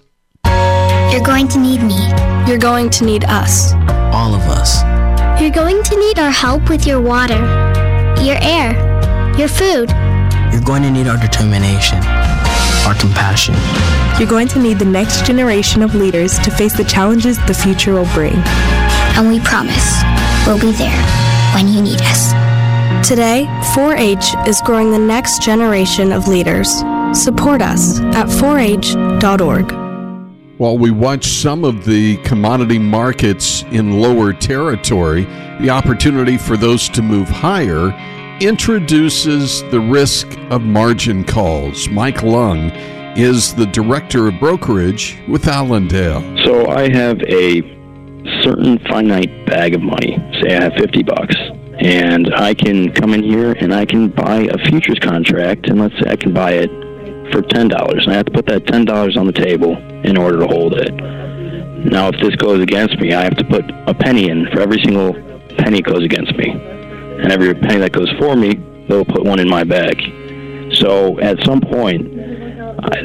You're 0.43 1.23
going 1.23 1.47
to 1.49 1.59
need 1.59 1.83
me. 1.83 1.95
You're 2.47 2.57
going 2.57 2.89
to 2.89 3.05
need 3.05 3.23
us. 3.25 3.73
All 4.11 4.33
of 4.33 4.41
us. 4.49 4.81
You're 5.39 5.51
going 5.51 5.83
to 5.83 5.99
need 5.99 6.17
our 6.17 6.31
help 6.31 6.69
with 6.69 6.87
your 6.87 6.99
water, 6.99 7.37
your 8.23 8.37
air, 8.41 8.73
your 9.37 9.47
food. 9.47 9.91
You're 10.51 10.65
going 10.65 10.81
to 10.81 10.89
need 10.89 11.05
our 11.05 11.17
determination, 11.17 11.99
our 12.87 12.95
compassion. 12.95 13.53
You're 14.17 14.27
going 14.27 14.47
to 14.47 14.59
need 14.59 14.79
the 14.79 14.85
next 14.85 15.23
generation 15.23 15.83
of 15.83 15.93
leaders 15.93 16.39
to 16.39 16.49
face 16.49 16.75
the 16.75 16.83
challenges 16.83 17.37
the 17.45 17.53
future 17.53 17.93
will 17.93 18.11
bring. 18.15 18.41
And 19.13 19.27
we 19.27 19.39
promise 19.41 20.01
We'll 20.47 20.59
be 20.59 20.71
there 20.71 21.03
when 21.53 21.67
you 21.67 21.81
need 21.81 22.01
us. 22.01 22.31
Today, 23.07 23.47
4 23.75 23.95
H 23.95 24.33
is 24.47 24.59
growing 24.65 24.89
the 24.89 24.97
next 24.97 25.41
generation 25.41 26.11
of 26.11 26.27
leaders. 26.27 26.69
Support 27.13 27.61
us 27.61 27.99
at 27.99 28.27
4h.org. 28.27 29.71
While 30.57 30.77
we 30.77 30.91
watch 30.91 31.25
some 31.25 31.63
of 31.63 31.85
the 31.85 32.17
commodity 32.17 32.79
markets 32.79 33.63
in 33.71 33.99
lower 33.99 34.33
territory, 34.33 35.25
the 35.59 35.69
opportunity 35.69 36.37
for 36.37 36.57
those 36.57 36.89
to 36.89 37.01
move 37.01 37.29
higher 37.29 37.91
introduces 38.41 39.61
the 39.69 39.79
risk 39.79 40.27
of 40.49 40.63
margin 40.63 41.23
calls. 41.23 41.87
Mike 41.89 42.23
Lung 42.23 42.71
is 43.15 43.53
the 43.53 43.67
director 43.67 44.27
of 44.27 44.39
brokerage 44.39 45.19
with 45.27 45.47
Allendale. 45.47 46.21
So 46.43 46.67
I 46.67 46.89
have 46.89 47.21
a 47.23 47.80
certain 48.43 48.79
finite 48.89 49.45
bag 49.45 49.73
of 49.73 49.81
money. 49.81 50.17
Say 50.41 50.55
I 50.55 50.63
have 50.63 50.73
50 50.73 51.03
bucks. 51.03 51.35
And 51.79 52.33
I 52.35 52.53
can 52.53 52.91
come 52.91 53.13
in 53.13 53.23
here 53.23 53.53
and 53.53 53.73
I 53.73 53.85
can 53.85 54.09
buy 54.09 54.41
a 54.41 54.57
futures 54.69 54.99
contract, 54.99 55.67
and 55.67 55.79
let's 55.79 55.95
say 55.95 56.11
I 56.11 56.15
can 56.15 56.33
buy 56.33 56.51
it 56.51 56.69
for 57.31 57.41
$10. 57.41 58.03
And 58.03 58.11
I 58.11 58.15
have 58.15 58.25
to 58.25 58.31
put 58.31 58.45
that 58.47 58.65
$10 58.65 59.17
on 59.17 59.25
the 59.25 59.33
table 59.33 59.75
in 60.03 60.17
order 60.17 60.39
to 60.39 60.47
hold 60.47 60.75
it. 60.75 60.93
Now, 61.85 62.09
if 62.09 62.21
this 62.21 62.35
goes 62.35 62.61
against 62.61 62.99
me, 62.99 63.13
I 63.13 63.23
have 63.23 63.35
to 63.37 63.43
put 63.43 63.63
a 63.87 63.93
penny 63.93 64.29
in 64.29 64.45
for 64.51 64.61
every 64.61 64.79
single 64.83 65.13
penny 65.57 65.81
that 65.81 65.85
goes 65.85 66.03
against 66.03 66.35
me. 66.35 66.51
And 66.51 67.31
every 67.31 67.53
penny 67.55 67.79
that 67.79 67.91
goes 67.91 68.11
for 68.19 68.35
me, 68.35 68.53
they'll 68.87 69.05
put 69.05 69.23
one 69.23 69.39
in 69.39 69.49
my 69.49 69.63
bag. 69.63 69.99
So 70.75 71.19
at 71.19 71.43
some 71.43 71.61
point, 71.61 72.20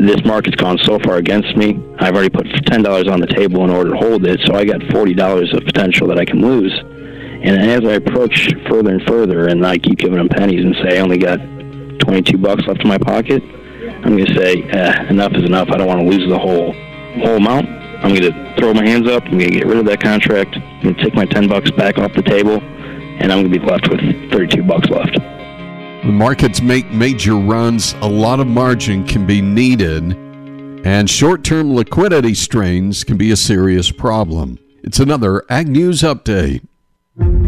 this 0.00 0.24
market's 0.24 0.56
gone 0.56 0.78
so 0.78 0.98
far 0.98 1.16
against 1.16 1.56
me. 1.56 1.80
I've 1.98 2.14
already 2.14 2.30
put 2.30 2.46
ten 2.66 2.82
dollars 2.82 3.08
on 3.08 3.20
the 3.20 3.26
table 3.26 3.64
in 3.64 3.70
order 3.70 3.90
to 3.90 3.96
hold 3.96 4.26
it, 4.26 4.40
so 4.46 4.54
I 4.54 4.64
got 4.64 4.82
forty 4.90 5.14
dollars 5.14 5.52
of 5.54 5.64
potential 5.64 6.06
that 6.08 6.18
I 6.18 6.24
can 6.24 6.40
lose. 6.40 6.72
And 6.78 7.58
as 7.70 7.84
I 7.84 7.94
approach 7.94 8.48
further 8.68 8.90
and 8.90 9.02
further, 9.06 9.48
and 9.48 9.64
I 9.64 9.78
keep 9.78 9.98
giving 9.98 10.18
them 10.18 10.28
pennies 10.28 10.64
and 10.64 10.74
say 10.82 10.98
I 10.98 11.02
only 11.02 11.18
got 11.18 11.38
22 12.00 12.38
bucks 12.38 12.66
left 12.66 12.80
in 12.80 12.88
my 12.88 12.98
pocket, 12.98 13.42
I'm 13.42 14.16
going 14.16 14.26
to 14.26 14.34
say 14.34 14.62
eh, 14.62 15.08
enough 15.10 15.32
is 15.34 15.44
enough. 15.44 15.68
I 15.70 15.76
don't 15.76 15.86
want 15.86 16.00
to 16.00 16.06
lose 16.06 16.28
the 16.28 16.38
whole 16.38 16.72
whole 17.20 17.36
amount. 17.36 17.68
I'm 17.68 18.14
going 18.14 18.32
to 18.32 18.54
throw 18.58 18.74
my 18.74 18.86
hands 18.86 19.08
up. 19.08 19.24
I'm 19.24 19.38
going 19.38 19.52
to 19.52 19.58
get 19.58 19.66
rid 19.66 19.78
of 19.78 19.86
that 19.86 20.00
contract. 20.00 20.56
I'm 20.56 20.82
going 20.82 20.94
to 20.96 21.02
take 21.02 21.14
my 21.14 21.24
10 21.24 21.48
bucks 21.48 21.70
back 21.70 21.98
off 21.98 22.12
the 22.14 22.22
table, 22.22 22.60
and 22.60 23.32
I'm 23.32 23.42
going 23.42 23.52
to 23.52 23.60
be 23.60 23.64
left 23.64 23.88
with 23.88 24.00
32 24.30 24.62
bucks 24.64 24.88
left. 24.88 25.16
When 26.06 26.14
markets 26.14 26.62
make 26.62 26.92
major 26.92 27.34
runs, 27.34 27.94
a 27.94 28.08
lot 28.08 28.38
of 28.38 28.46
margin 28.46 29.04
can 29.04 29.26
be 29.26 29.40
needed, 29.42 30.12
and 30.86 31.10
short 31.10 31.42
term 31.42 31.74
liquidity 31.74 32.32
strains 32.32 33.02
can 33.02 33.16
be 33.16 33.32
a 33.32 33.36
serious 33.36 33.90
problem. 33.90 34.60
It's 34.84 35.00
another 35.00 35.42
Ag 35.50 35.66
News 35.66 36.02
Update. 36.02 36.64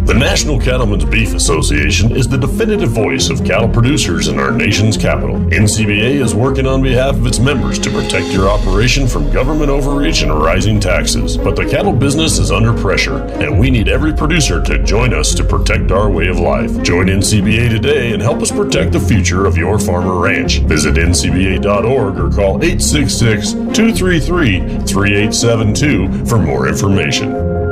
The 0.09 0.15
National 0.15 0.59
Cattlemen's 0.59 1.05
Beef 1.05 1.35
Association 1.35 2.17
is 2.17 2.27
the 2.27 2.38
definitive 2.38 2.88
voice 2.88 3.29
of 3.29 3.45
cattle 3.45 3.69
producers 3.69 4.29
in 4.29 4.38
our 4.38 4.50
nation's 4.50 4.97
capital. 4.97 5.37
NCBA 5.37 6.23
is 6.23 6.35
working 6.35 6.67
on 6.67 6.83
behalf 6.83 7.17
of 7.17 7.27
its 7.27 7.38
members 7.38 7.79
to 7.81 7.91
protect 7.91 8.33
your 8.33 8.49
operation 8.49 9.07
from 9.07 9.31
government 9.31 9.69
overreach 9.69 10.23
and 10.23 10.33
rising 10.33 10.81
taxes. 10.81 11.37
But 11.37 11.57
the 11.57 11.69
cattle 11.69 11.93
business 11.93 12.38
is 12.38 12.50
under 12.50 12.73
pressure, 12.73 13.19
and 13.19 13.61
we 13.61 13.69
need 13.69 13.88
every 13.88 14.15
producer 14.15 14.62
to 14.62 14.83
join 14.83 15.12
us 15.12 15.35
to 15.35 15.45
protect 15.45 15.91
our 15.91 16.11
way 16.11 16.29
of 16.29 16.41
life. 16.41 16.83
Join 16.83 17.09
NCBA 17.09 17.69
today 17.69 18.15
and 18.15 18.23
help 18.23 18.41
us 18.41 18.50
protect 18.50 18.93
the 18.93 19.00
future 19.00 19.45
of 19.45 19.59
your 19.59 19.79
farmer 19.79 20.19
ranch. 20.19 20.61
Visit 20.61 20.95
ncba.org 20.95 22.19
or 22.19 22.31
call 22.31 22.65
866 22.65 23.53
233 23.53 24.61
3872 24.87 26.25
for 26.25 26.38
more 26.38 26.67
information. 26.67 27.68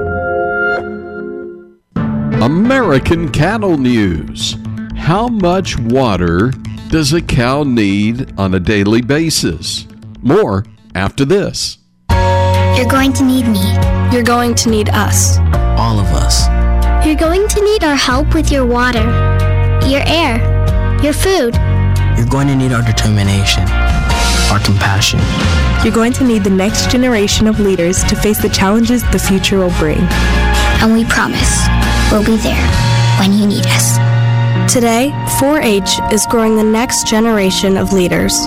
American 2.46 3.28
Cattle 3.32 3.76
News. 3.76 4.56
How 4.94 5.26
much 5.26 5.76
water 5.80 6.52
does 6.90 7.12
a 7.12 7.20
cow 7.20 7.64
need 7.64 8.38
on 8.38 8.54
a 8.54 8.60
daily 8.60 9.02
basis? 9.02 9.84
More 10.22 10.64
after 10.94 11.24
this. 11.24 11.78
You're 12.08 12.88
going 12.88 13.12
to 13.14 13.24
need 13.24 13.48
me. 13.48 13.60
You're 14.12 14.22
going 14.22 14.54
to 14.62 14.70
need 14.70 14.90
us. 14.90 15.38
All 15.76 15.98
of 15.98 16.06
us. 16.14 16.46
You're 17.04 17.16
going 17.16 17.48
to 17.48 17.64
need 17.64 17.82
our 17.82 17.96
help 17.96 18.32
with 18.32 18.52
your 18.52 18.64
water, 18.64 19.02
your 19.88 20.04
air, 20.06 20.38
your 21.02 21.14
food. 21.14 21.56
You're 22.16 22.30
going 22.30 22.46
to 22.46 22.54
need 22.54 22.70
our 22.70 22.82
determination, 22.82 23.64
our 24.52 24.60
compassion. 24.60 25.18
You're 25.82 25.92
going 25.92 26.12
to 26.12 26.22
need 26.22 26.44
the 26.44 26.50
next 26.50 26.92
generation 26.92 27.48
of 27.48 27.58
leaders 27.58 28.04
to 28.04 28.14
face 28.14 28.40
the 28.40 28.50
challenges 28.50 29.02
the 29.10 29.18
future 29.18 29.58
will 29.58 29.76
bring. 29.80 30.06
And 30.82 30.92
we 30.92 31.04
promise 31.04 31.66
we'll 32.10 32.24
be 32.24 32.36
there 32.36 32.66
when 33.18 33.32
you 33.32 33.46
need 33.46 33.66
us. 33.66 33.96
Today, 34.72 35.12
4 35.38 35.60
H 35.60 35.98
is 36.12 36.26
growing 36.26 36.56
the 36.56 36.64
next 36.64 37.06
generation 37.06 37.76
of 37.76 37.92
leaders. 37.92 38.46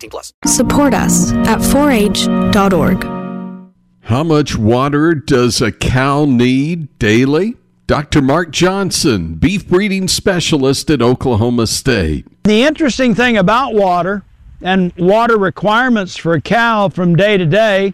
18 0.00 0.10
plus. 0.10 0.32
Support 0.46 0.94
us 0.94 1.32
at 1.32 1.58
4h.org. 1.58 3.04
How 4.02 4.24
much 4.24 4.56
water 4.56 5.14
does 5.14 5.60
a 5.60 5.70
cow 5.70 6.24
need 6.24 6.98
daily? 6.98 7.56
Dr. 7.86 8.22
Mark 8.22 8.50
Johnson, 8.50 9.34
beef 9.34 9.68
breeding 9.68 10.08
specialist 10.08 10.90
at 10.90 11.02
Oklahoma 11.02 11.66
State. 11.66 12.26
The 12.44 12.62
interesting 12.62 13.14
thing 13.14 13.36
about 13.36 13.74
water 13.74 14.22
and 14.62 14.92
water 14.96 15.36
requirements 15.36 16.16
for 16.16 16.32
a 16.32 16.40
cow 16.40 16.88
from 16.88 17.14
day 17.16 17.36
to 17.36 17.44
day, 17.44 17.92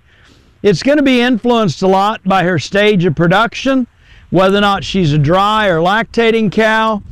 it's 0.62 0.82
going 0.82 0.98
to 0.98 1.02
be 1.02 1.20
influenced 1.20 1.82
a 1.82 1.86
lot 1.86 2.22
by 2.24 2.44
her 2.44 2.58
stage 2.58 3.04
of 3.04 3.16
production, 3.16 3.86
whether 4.30 4.58
or 4.58 4.60
not 4.60 4.84
she's 4.84 5.12
a 5.12 5.18
dry 5.18 5.66
or 5.68 5.78
lactating 5.78 6.52
cow. 6.52 7.02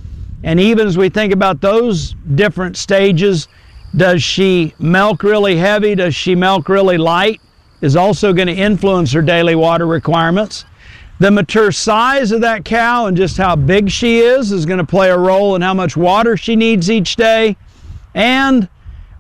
And 0.43 0.61
even 0.61 0.87
as 0.87 0.97
we 0.99 1.09
think 1.09 1.33
about 1.33 1.63
those 1.63 2.15
different 2.35 2.77
stages, 2.77 3.49
does 3.97 4.23
she 4.23 4.75
milk 4.79 5.23
really 5.23 5.57
heavy? 5.57 5.95
Does 5.95 6.15
she 6.15 6.35
milk 6.35 6.69
really 6.69 6.99
light? 6.99 7.41
Is 7.81 7.97
also 7.97 8.33
going 8.33 8.49
to 8.49 8.55
influence 8.55 9.13
her 9.13 9.23
daily 9.23 9.55
water 9.55 9.87
requirements. 9.87 10.65
The 11.21 11.31
mature 11.31 11.71
size 11.71 12.33
of 12.33 12.41
that 12.41 12.65
cow 12.65 13.07
and 13.07 13.17
just 13.17 13.37
how 13.37 13.55
big 13.57 13.91
she 13.91 14.19
is 14.19 14.51
is 14.51 14.67
going 14.67 14.79
to 14.79 14.87
play 14.87 15.11
a 15.11 15.19
role 15.19 15.55
in 15.55 15.63
how 15.63 15.75
much 15.75 15.97
water 15.97 16.37
she 16.37 16.57
needs 16.57 16.91
each 16.91 17.15
day. 17.17 17.57
And 18.15 18.69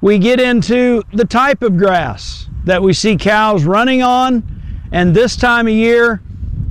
we 0.00 0.18
get 0.18 0.40
into 0.40 1.02
the 1.12 1.24
type 1.24 1.62
of 1.62 1.76
grass 1.76 2.48
that 2.64 2.82
we 2.82 2.92
see 2.92 3.16
cows 3.16 3.64
running 3.64 4.02
on. 4.02 4.42
And 4.92 5.14
this 5.14 5.36
time 5.36 5.66
of 5.66 5.74
year, 5.74 6.20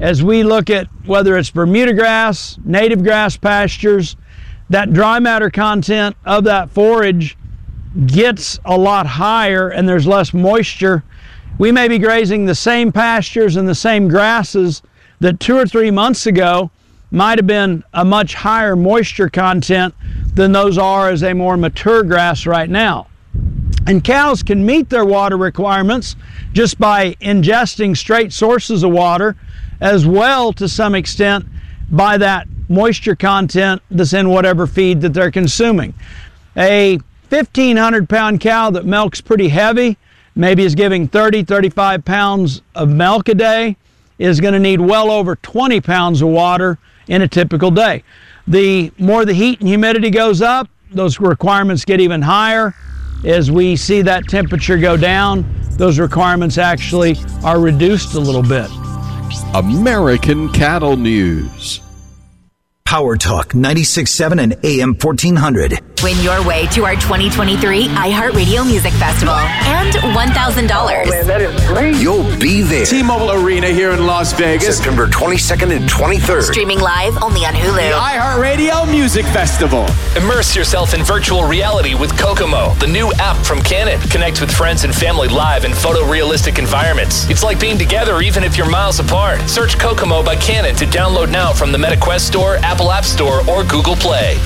as 0.02 0.24
we 0.24 0.44
look 0.44 0.70
at 0.70 0.88
whether 1.06 1.38
it's 1.38 1.52
Bermuda 1.52 1.94
grass, 1.94 2.58
native 2.66 3.04
grass 3.04 3.38
pastures, 3.38 4.18
that 4.70 4.92
dry 4.92 5.20
matter 5.20 5.50
content 5.50 6.16
of 6.26 6.44
that 6.46 6.70
forage 6.70 7.38
gets 8.06 8.60
a 8.66 8.78
lot 8.78 9.06
higher 9.06 9.70
and 9.70 9.88
there's 9.88 10.08
less 10.08 10.34
moisture. 10.34 11.04
We 11.58 11.72
may 11.72 11.88
be 11.88 12.00
grazing 12.00 12.46
the 12.46 12.56
same 12.56 12.92
pastures 12.92 13.56
and 13.56 13.68
the 13.68 13.76
same 13.76 14.08
grasses 14.08 14.82
that 15.20 15.40
two 15.40 15.56
or 15.56 15.66
three 15.66 15.92
months 15.92 16.26
ago 16.26 16.72
might 17.12 17.38
have 17.38 17.48
been 17.48 17.84
a 17.94 18.04
much 18.04 18.34
higher 18.34 18.76
moisture 18.76 19.30
content 19.30 19.94
than 20.34 20.52
those 20.52 20.78
are 20.78 21.10
as 21.10 21.24
a 21.24 21.34
more 21.34 21.56
mature 21.56 22.04
grass 22.04 22.48
right 22.48 22.70
now. 22.70 23.08
And 23.86 24.04
cows 24.04 24.42
can 24.42 24.66
meet 24.66 24.90
their 24.90 25.06
water 25.06 25.38
requirements 25.38 26.16
just 26.54 26.80
by 26.80 27.14
ingesting 27.16 27.96
straight 27.96 28.34
sources 28.34 28.84
of 28.84 28.92
water, 28.92 29.36
as 29.82 30.08
well 30.08 30.54
to 30.54 30.68
some 30.68 30.96
extent 30.96 31.46
by 31.92 32.18
that 32.18 32.48
moisture 32.70 33.16
content 33.16 33.82
that's 33.92 34.14
in 34.14 34.30
whatever 34.30 34.66
feed 34.66 35.02
that 35.02 35.14
they're 35.14 35.32
consuming. 35.32 35.94
A 36.58 37.00
1,500 37.34 38.08
pound 38.08 38.40
cow 38.42 38.70
that 38.70 38.86
milks 38.86 39.20
pretty 39.20 39.48
heavy, 39.48 39.98
maybe 40.36 40.64
is 40.64 40.76
giving 40.76 41.08
30, 41.08 41.44
35 41.44 42.06
pounds 42.06 42.62
of 42.76 42.90
milk 42.90 43.28
a 43.28 43.34
day, 43.34 43.76
is 44.20 44.40
going 44.40 44.54
to 44.54 44.60
need 44.60 44.80
well 44.80 45.10
over 45.10 45.36
20 45.38 45.82
pounds 45.82 46.22
of 46.22 46.30
water 46.30 46.78
in 47.08 47.24
a 47.24 47.28
typical 47.28 47.72
day. 47.72 48.04
The 48.48 48.92
more 49.00 49.26
the 49.26 49.34
heat 49.34 49.60
and 49.62 49.68
humidity 49.68 50.12
goes 50.12 50.44
up, 50.44 50.70
those 50.92 51.20
requirements 51.20 51.86
get 51.86 52.00
even 52.00 52.22
higher. 52.22 52.76
As 53.26 53.50
we 53.50 53.78
see 53.78 54.04
that 54.04 54.28
temperature 54.28 54.78
go 54.78 54.96
down, 54.96 55.44
those 55.72 55.98
requirements 55.98 56.60
actually 56.60 57.16
are 57.44 57.60
reduced 57.60 58.14
a 58.14 58.20
little 58.20 58.44
bit. 58.44 58.70
American 59.56 60.52
Cattle 60.52 60.98
News. 60.98 61.82
Power 62.86 63.18
Talk 63.18 63.54
96.7 63.54 64.40
and 64.40 64.56
AM 64.64 64.94
1400. 64.94 65.93
Win 66.04 66.20
your 66.22 66.46
way 66.46 66.68
to 66.68 66.84
our 66.84 66.96
2023 66.96 67.88
iHeartRadio 67.88 68.68
Music 68.68 68.92
Festival 68.94 69.36
and 69.36 69.94
$1,000. 69.94 71.26
that 71.26 71.40
is 71.40 71.66
great. 71.66 71.96
You'll 71.96 72.24
be 72.40 72.62
there. 72.62 72.86
T-Mobile 72.86 73.32
Arena 73.32 73.68
here 73.68 73.92
in 73.92 74.06
Las 74.06 74.34
Vegas. 74.34 74.76
September 74.76 75.08
22nd 75.08 75.74
and 75.74 75.90
23rd. 75.90 76.44
Streaming 76.44 76.82
live 76.82 77.16
only 77.24 77.46
on 77.46 77.54
Hulu. 77.54 77.76
The 77.76 77.96
iHeartRadio 77.96 78.92
Music 78.92 79.26
Festival. 79.28 79.86
Immerse 80.18 80.54
yourself 80.58 80.94
in 80.94 81.04
virtual 81.04 81.46
reality 81.46 81.96
with 81.96 82.18
Kokomo, 82.20 82.74
the 82.80 82.88
new 82.88 83.10
app 83.14 83.38
from 83.46 83.62
Canon. 83.62 83.98
Connect 84.10 84.42
with 84.42 84.52
friends 84.52 84.84
and 84.84 84.94
family 84.94 85.30
live 85.30 85.64
in 85.64 85.72
photorealistic 85.72 86.60
environments. 86.60 87.30
It's 87.30 87.44
like 87.44 87.62
being 87.62 87.78
together 87.78 88.20
even 88.22 88.44
if 88.44 88.58
you're 88.58 88.70
miles 88.70 89.00
apart. 89.00 89.40
Search 89.50 89.80
Kokomo 89.80 90.22
by 90.22 90.36
Canon 90.36 90.76
to 90.76 90.86
download 90.86 91.32
now 91.32 91.54
from 91.54 91.72
the 91.72 91.78
MetaQuest 91.78 92.28
Store, 92.28 92.58
Apple 92.58 92.92
App 92.92 93.06
Store, 93.06 93.50
or 93.50 93.64
Google 93.64 93.96
Play. 93.96 94.38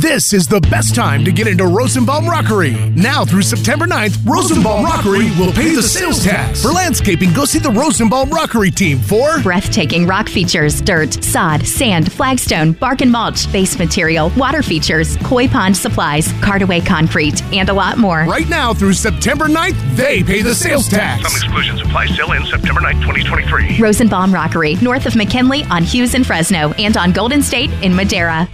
This 0.00 0.32
is 0.32 0.46
the 0.46 0.60
best 0.60 0.94
time 0.94 1.24
to 1.24 1.32
get 1.32 1.48
into 1.48 1.66
Rosenbaum 1.66 2.28
Rockery. 2.28 2.76
Now 2.90 3.24
through 3.24 3.42
September 3.42 3.84
9th, 3.84 4.24
Rosenbaum 4.24 4.84
Rockery 4.84 5.28
will 5.36 5.50
pay 5.50 5.74
the 5.74 5.82
sales 5.82 6.22
tax. 6.22 6.62
For 6.62 6.68
landscaping, 6.68 7.32
go 7.32 7.44
see 7.44 7.58
the 7.58 7.72
Rosenbaum 7.72 8.30
Rockery 8.30 8.70
team 8.70 9.00
for 9.00 9.42
breathtaking 9.42 10.06
rock 10.06 10.28
features, 10.28 10.80
dirt, 10.80 11.24
sod, 11.24 11.66
sand, 11.66 12.12
flagstone, 12.12 12.74
bark 12.74 13.00
and 13.00 13.10
mulch, 13.10 13.50
base 13.50 13.76
material, 13.76 14.30
water 14.36 14.62
features, 14.62 15.16
koi 15.24 15.48
pond 15.48 15.76
supplies, 15.76 16.32
cardaway 16.42 16.78
concrete, 16.80 17.42
and 17.52 17.68
a 17.68 17.72
lot 17.74 17.98
more. 17.98 18.22
Right 18.22 18.48
now 18.48 18.72
through 18.72 18.92
September 18.92 19.46
9th, 19.46 19.96
they 19.96 20.22
pay 20.22 20.42
the 20.42 20.54
sales 20.54 20.86
tax. 20.86 21.24
Some 21.24 21.32
exclusions 21.32 21.80
apply. 21.80 22.06
Sale 22.06 22.32
in 22.34 22.46
September 22.46 22.80
9th, 22.80 23.00
2023. 23.00 23.80
Rosenbaum 23.80 24.32
Rockery, 24.32 24.76
north 24.76 25.06
of 25.06 25.16
McKinley 25.16 25.64
on 25.64 25.82
Hughes 25.82 26.14
and 26.14 26.24
Fresno, 26.24 26.70
and 26.74 26.96
on 26.96 27.10
Golden 27.10 27.42
State 27.42 27.72
in 27.82 27.92
Madera. 27.92 28.48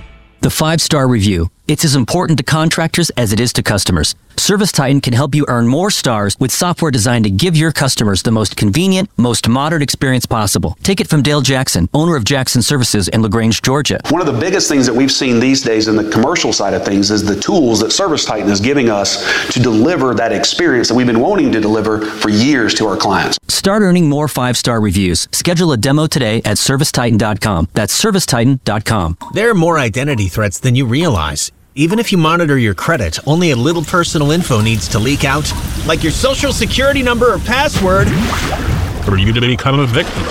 The 0.44 0.50
five 0.50 0.82
star 0.82 1.08
review. 1.08 1.50
It's 1.66 1.82
as 1.82 1.94
important 1.96 2.36
to 2.36 2.44
contractors 2.44 3.08
as 3.16 3.32
it 3.32 3.40
is 3.40 3.50
to 3.54 3.62
customers. 3.62 4.14
Service 4.36 4.70
Titan 4.70 5.00
can 5.00 5.14
help 5.14 5.34
you 5.34 5.46
earn 5.48 5.66
more 5.66 5.90
stars 5.90 6.36
with 6.38 6.50
software 6.50 6.90
designed 6.90 7.24
to 7.24 7.30
give 7.30 7.56
your 7.56 7.72
customers 7.72 8.22
the 8.22 8.30
most 8.30 8.54
convenient, 8.54 9.08
most 9.16 9.48
modern 9.48 9.80
experience 9.80 10.26
possible. 10.26 10.76
Take 10.82 11.00
it 11.00 11.08
from 11.08 11.22
Dale 11.22 11.40
Jackson, 11.40 11.88
owner 11.94 12.16
of 12.16 12.24
Jackson 12.24 12.60
Services 12.60 13.08
in 13.08 13.22
LaGrange, 13.22 13.62
Georgia. 13.62 14.00
One 14.10 14.20
of 14.20 14.26
the 14.26 14.38
biggest 14.38 14.68
things 14.68 14.84
that 14.84 14.92
we've 14.92 15.10
seen 15.10 15.40
these 15.40 15.62
days 15.62 15.88
in 15.88 15.96
the 15.96 16.10
commercial 16.10 16.52
side 16.52 16.74
of 16.74 16.84
things 16.84 17.10
is 17.10 17.24
the 17.24 17.40
tools 17.40 17.80
that 17.80 17.92
Service 17.92 18.26
Titan 18.26 18.50
is 18.50 18.60
giving 18.60 18.90
us 18.90 19.48
to 19.52 19.60
deliver 19.60 20.12
that 20.14 20.32
experience 20.32 20.88
that 20.88 20.94
we've 20.94 21.06
been 21.06 21.20
wanting 21.20 21.50
to 21.52 21.60
deliver 21.60 22.04
for 22.04 22.28
years 22.28 22.74
to 22.74 22.86
our 22.86 22.96
clients. 22.98 23.38
Start 23.48 23.82
earning 23.82 24.10
more 24.10 24.28
five 24.28 24.58
star 24.58 24.80
reviews. 24.80 25.28
Schedule 25.32 25.72
a 25.72 25.78
demo 25.78 26.06
today 26.06 26.42
at 26.44 26.58
servicetitan.com. 26.58 27.68
That's 27.72 27.98
servicetitan.com. 28.02 29.16
There 29.32 29.48
are 29.48 29.54
more 29.54 29.78
identity 29.78 30.26
threats 30.28 30.58
than 30.58 30.74
you 30.74 30.84
realize. 30.84 31.50
Even 31.76 31.98
if 31.98 32.12
you 32.12 32.18
monitor 32.18 32.56
your 32.56 32.74
credit, 32.74 33.18
only 33.26 33.50
a 33.50 33.56
little 33.56 33.82
personal 33.82 34.30
info 34.30 34.60
needs 34.60 34.86
to 34.86 35.00
leak 35.00 35.24
out, 35.24 35.52
like 35.86 36.04
your 36.04 36.12
social 36.12 36.52
security 36.52 37.02
number 37.02 37.34
or 37.34 37.40
password. 37.40 38.06
Or 39.08 39.18
you 39.18 39.32
to 39.32 39.40
become 39.40 39.80
a 39.80 39.86
victim. 39.86 40.22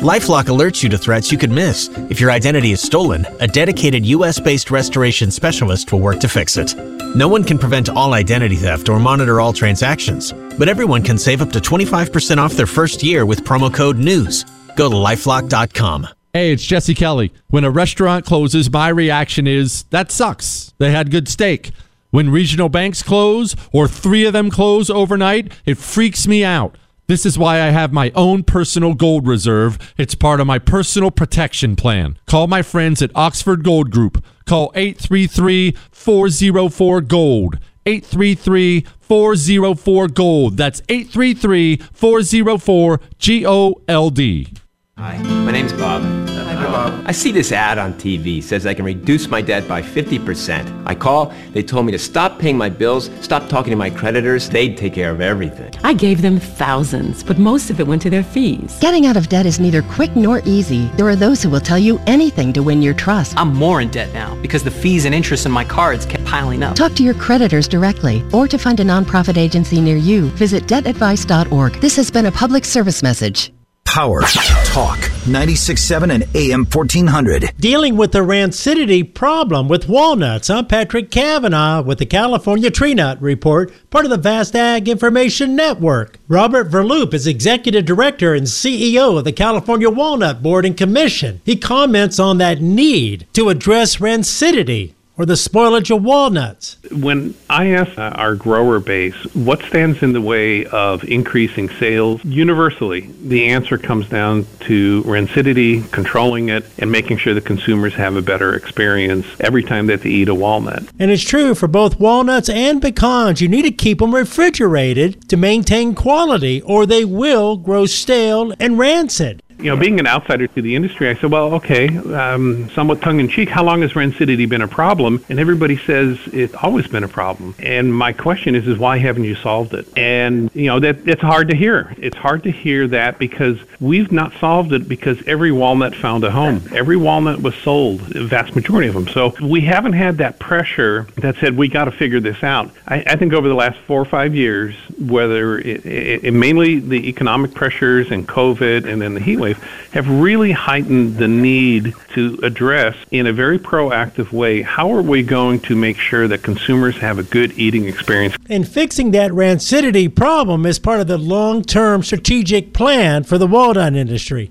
Lifelock 0.00 0.44
alerts 0.44 0.82
you 0.82 0.88
to 0.88 0.96
threats 0.96 1.30
you 1.30 1.36
could 1.36 1.50
miss. 1.50 1.90
If 2.08 2.18
your 2.18 2.30
identity 2.30 2.72
is 2.72 2.80
stolen, 2.80 3.26
a 3.40 3.46
dedicated 3.46 4.06
US 4.06 4.40
based 4.40 4.70
restoration 4.70 5.30
specialist 5.30 5.92
will 5.92 6.00
work 6.00 6.20
to 6.20 6.28
fix 6.28 6.56
it. 6.56 6.74
No 7.14 7.28
one 7.28 7.44
can 7.44 7.58
prevent 7.58 7.90
all 7.90 8.14
identity 8.14 8.56
theft 8.56 8.88
or 8.88 8.98
monitor 8.98 9.38
all 9.38 9.52
transactions, 9.52 10.32
but 10.58 10.66
everyone 10.66 11.02
can 11.02 11.18
save 11.18 11.42
up 11.42 11.50
to 11.52 11.58
25% 11.58 12.38
off 12.38 12.54
their 12.54 12.66
first 12.66 13.02
year 13.02 13.26
with 13.26 13.44
promo 13.44 13.72
code 13.72 13.98
NEWS. 13.98 14.46
Go 14.76 14.88
to 14.88 14.96
lifelock.com. 14.96 16.08
Hey, 16.36 16.52
it's 16.52 16.66
Jesse 16.66 16.92
Kelly. 16.92 17.32
When 17.48 17.64
a 17.64 17.70
restaurant 17.70 18.26
closes, 18.26 18.70
my 18.70 18.90
reaction 18.90 19.46
is 19.46 19.84
that 19.84 20.12
sucks. 20.12 20.74
They 20.76 20.90
had 20.90 21.10
good 21.10 21.28
steak. 21.28 21.70
When 22.10 22.28
regional 22.28 22.68
banks 22.68 23.02
close 23.02 23.56
or 23.72 23.88
three 23.88 24.26
of 24.26 24.34
them 24.34 24.50
close 24.50 24.90
overnight, 24.90 25.50
it 25.64 25.78
freaks 25.78 26.28
me 26.28 26.44
out. 26.44 26.76
This 27.06 27.24
is 27.24 27.38
why 27.38 27.62
I 27.62 27.70
have 27.70 27.90
my 27.90 28.12
own 28.14 28.42
personal 28.42 28.92
gold 28.92 29.26
reserve. 29.26 29.78
It's 29.96 30.14
part 30.14 30.38
of 30.38 30.46
my 30.46 30.58
personal 30.58 31.10
protection 31.10 31.74
plan. 31.74 32.18
Call 32.26 32.48
my 32.48 32.60
friends 32.60 33.00
at 33.00 33.12
Oxford 33.14 33.64
Gold 33.64 33.90
Group. 33.90 34.22
Call 34.44 34.72
833 34.74 35.74
404 35.90 37.00
Gold. 37.00 37.58
833 37.86 38.84
404 39.00 40.08
Gold. 40.08 40.58
That's 40.58 40.82
833 40.90 41.78
404 41.94 43.00
G 43.18 43.46
O 43.46 43.80
L 43.88 44.10
D. 44.10 44.48
Hi, 44.98 45.18
my 45.18 45.52
name's 45.52 45.74
Bob. 45.74 46.00
Hi, 46.30 46.54
Bob. 46.54 47.04
I 47.06 47.12
see 47.12 47.30
this 47.30 47.52
ad 47.52 47.76
on 47.76 47.92
TV 47.94 48.42
says 48.42 48.64
I 48.64 48.72
can 48.72 48.86
reduce 48.86 49.28
my 49.28 49.42
debt 49.42 49.68
by 49.68 49.82
50%. 49.82 50.84
I 50.86 50.94
call, 50.94 51.34
they 51.52 51.62
told 51.62 51.84
me 51.84 51.92
to 51.92 51.98
stop 51.98 52.38
paying 52.38 52.56
my 52.56 52.70
bills, 52.70 53.10
stop 53.20 53.46
talking 53.50 53.72
to 53.72 53.76
my 53.76 53.90
creditors, 53.90 54.48
they'd 54.48 54.74
take 54.74 54.94
care 54.94 55.10
of 55.10 55.20
everything. 55.20 55.70
I 55.84 55.92
gave 55.92 56.22
them 56.22 56.40
thousands, 56.40 57.22
but 57.22 57.36
most 57.38 57.68
of 57.68 57.78
it 57.78 57.86
went 57.86 58.00
to 58.02 58.10
their 58.10 58.22
fees. 58.22 58.78
Getting 58.80 59.04
out 59.04 59.18
of 59.18 59.28
debt 59.28 59.44
is 59.44 59.60
neither 59.60 59.82
quick 59.82 60.16
nor 60.16 60.40
easy. 60.46 60.86
There 60.96 61.08
are 61.08 61.14
those 61.14 61.42
who 61.42 61.50
will 61.50 61.60
tell 61.60 61.78
you 61.78 62.00
anything 62.06 62.54
to 62.54 62.62
win 62.62 62.80
your 62.80 62.94
trust. 62.94 63.36
I'm 63.36 63.54
more 63.54 63.82
in 63.82 63.90
debt 63.90 64.14
now 64.14 64.34
because 64.40 64.64
the 64.64 64.70
fees 64.70 65.04
and 65.04 65.14
interest 65.14 65.44
in 65.44 65.52
my 65.52 65.64
cards 65.64 66.06
kept 66.06 66.24
piling 66.24 66.62
up. 66.62 66.74
Talk 66.74 66.94
to 66.94 67.04
your 67.04 67.12
creditors 67.12 67.68
directly 67.68 68.24
or 68.32 68.48
to 68.48 68.56
find 68.56 68.80
a 68.80 68.84
nonprofit 68.84 69.36
agency 69.36 69.78
near 69.78 69.98
you, 69.98 70.30
visit 70.30 70.64
debtadvice.org. 70.64 71.74
This 71.82 71.96
has 71.96 72.10
been 72.10 72.24
a 72.24 72.32
public 72.32 72.64
service 72.64 73.02
message. 73.02 73.52
Power 73.86 74.20
Talk 74.66 74.98
96.7 75.24 76.12
and 76.12 76.26
AM 76.34 76.66
1400. 76.66 77.52
Dealing 77.58 77.96
with 77.96 78.12
the 78.12 78.18
rancidity 78.18 79.02
problem 79.02 79.68
with 79.68 79.88
walnuts. 79.88 80.50
I'm 80.50 80.66
Patrick 80.66 81.10
Cavanaugh 81.10 81.80
with 81.82 81.98
the 81.98 82.04
California 82.04 82.70
Tree 82.70 82.92
Nut 82.92 83.20
Report, 83.22 83.72
part 83.88 84.04
of 84.04 84.10
the 84.10 84.18
Vast 84.18 84.54
Ag 84.54 84.88
Information 84.88 85.56
Network. 85.56 86.18
Robert 86.28 86.70
Verloop 86.70 87.14
is 87.14 87.26
Executive 87.26 87.86
Director 87.86 88.34
and 88.34 88.46
CEO 88.46 89.16
of 89.16 89.24
the 89.24 89.32
California 89.32 89.88
Walnut 89.88 90.42
Board 90.42 90.66
and 90.66 90.76
Commission. 90.76 91.40
He 91.44 91.56
comments 91.56 92.18
on 92.18 92.36
that 92.38 92.60
need 92.60 93.26
to 93.32 93.48
address 93.48 93.96
rancidity 93.96 94.92
or 95.18 95.26
the 95.26 95.34
spoilage 95.34 95.94
of 95.94 96.02
walnuts? 96.02 96.76
When 96.90 97.34
I 97.48 97.68
ask 97.70 97.98
our 97.98 98.34
grower 98.34 98.80
base 98.80 99.14
what 99.34 99.62
stands 99.62 100.02
in 100.02 100.12
the 100.12 100.20
way 100.20 100.66
of 100.66 101.04
increasing 101.04 101.68
sales, 101.70 102.24
universally 102.24 103.12
the 103.22 103.46
answer 103.46 103.78
comes 103.78 104.08
down 104.08 104.46
to 104.60 105.02
rancidity, 105.04 105.90
controlling 105.92 106.48
it, 106.48 106.64
and 106.78 106.90
making 106.90 107.18
sure 107.18 107.34
the 107.34 107.40
consumers 107.40 107.94
have 107.94 108.16
a 108.16 108.22
better 108.22 108.54
experience 108.54 109.26
every 109.40 109.62
time 109.62 109.86
that 109.86 110.02
they 110.02 110.10
eat 110.10 110.28
a 110.28 110.34
walnut. 110.34 110.84
And 110.98 111.10
it's 111.10 111.22
true 111.22 111.54
for 111.54 111.68
both 111.68 111.98
walnuts 111.98 112.48
and 112.48 112.82
pecans. 112.82 113.40
You 113.40 113.48
need 113.48 113.62
to 113.62 113.70
keep 113.70 113.98
them 113.98 114.14
refrigerated 114.14 115.28
to 115.28 115.36
maintain 115.36 115.94
quality, 115.94 116.62
or 116.62 116.86
they 116.86 117.04
will 117.04 117.56
grow 117.56 117.86
stale 117.86 118.52
and 118.60 118.78
rancid 118.78 119.42
you 119.58 119.64
know, 119.64 119.76
being 119.76 119.98
an 119.98 120.06
outsider 120.06 120.46
to 120.46 120.62
the 120.62 120.74
industry, 120.74 121.08
I 121.08 121.14
said, 121.14 121.30
well, 121.30 121.54
okay, 121.54 121.88
um, 121.96 122.68
somewhat 122.70 123.00
tongue 123.00 123.20
in 123.20 123.28
cheek, 123.28 123.48
how 123.48 123.64
long 123.64 123.82
has 123.82 123.92
rancidity 123.92 124.48
been 124.48 124.62
a 124.62 124.68
problem? 124.68 125.24
And 125.28 125.40
everybody 125.40 125.78
says 125.78 126.18
it's 126.32 126.54
always 126.54 126.86
been 126.86 127.04
a 127.04 127.08
problem. 127.08 127.54
And 127.58 127.94
my 127.94 128.12
question 128.12 128.54
is, 128.54 128.68
is 128.68 128.78
why 128.78 128.98
haven't 128.98 129.24
you 129.24 129.34
solved 129.34 129.72
it? 129.72 129.86
And, 129.96 130.50
you 130.54 130.66
know, 130.66 130.80
that 130.80 131.08
it's 131.08 131.22
hard 131.22 131.48
to 131.48 131.56
hear. 131.56 131.94
It's 131.96 132.16
hard 132.16 132.42
to 132.44 132.50
hear 132.50 132.86
that 132.88 133.18
because 133.18 133.58
we've 133.80 134.12
not 134.12 134.34
solved 134.34 134.72
it 134.72 134.88
because 134.88 135.22
every 135.26 135.52
walnut 135.52 135.94
found 135.94 136.24
a 136.24 136.30
home. 136.30 136.62
Every 136.72 136.96
walnut 136.96 137.40
was 137.40 137.54
sold, 137.54 138.00
the 138.00 138.24
vast 138.26 138.54
majority 138.54 138.88
of 138.88 138.94
them. 138.94 139.08
So 139.08 139.34
we 139.40 139.62
haven't 139.62 139.94
had 139.94 140.18
that 140.18 140.38
pressure 140.38 141.06
that 141.16 141.36
said, 141.36 141.56
we 141.56 141.68
got 141.68 141.86
to 141.86 141.92
figure 141.92 142.20
this 142.20 142.42
out. 142.42 142.70
I, 142.86 143.02
I, 143.06 143.16
think 143.16 143.32
over 143.32 143.48
the 143.48 143.54
last 143.54 143.78
four 143.80 144.00
or 144.00 144.04
five 144.04 144.34
years, 144.34 144.74
whether 144.98 145.58
it, 145.58 145.86
it, 145.86 146.24
it 146.24 146.32
mainly 146.32 146.78
the 146.78 147.08
economic 147.08 147.54
pressures 147.54 148.10
and 148.10 148.28
COVID 148.28 148.86
and 148.86 149.00
then 149.00 149.14
the 149.14 149.20
heat 149.20 149.36
wave 149.46 149.62
have 149.92 150.08
really 150.08 150.52
heightened 150.52 151.16
the 151.16 151.28
need 151.28 151.94
to 152.14 152.38
address 152.42 152.96
in 153.10 153.26
a 153.26 153.32
very 153.32 153.58
proactive 153.58 154.32
way 154.32 154.62
how 154.62 154.92
are 154.92 155.02
we 155.02 155.22
going 155.22 155.60
to 155.60 155.76
make 155.76 155.98
sure 155.98 156.28
that 156.28 156.42
consumers 156.42 156.96
have 156.98 157.18
a 157.18 157.22
good 157.22 157.58
eating 157.58 157.86
experience. 157.86 158.36
And 158.48 158.68
fixing 158.68 159.12
that 159.12 159.30
rancidity 159.30 160.14
problem 160.14 160.66
is 160.66 160.78
part 160.78 161.00
of 161.00 161.06
the 161.06 161.18
long 161.18 161.62
term 161.62 162.02
strategic 162.02 162.72
plan 162.72 163.24
for 163.24 163.38
the 163.38 163.46
walnut 163.46 163.94
industry. 163.94 164.50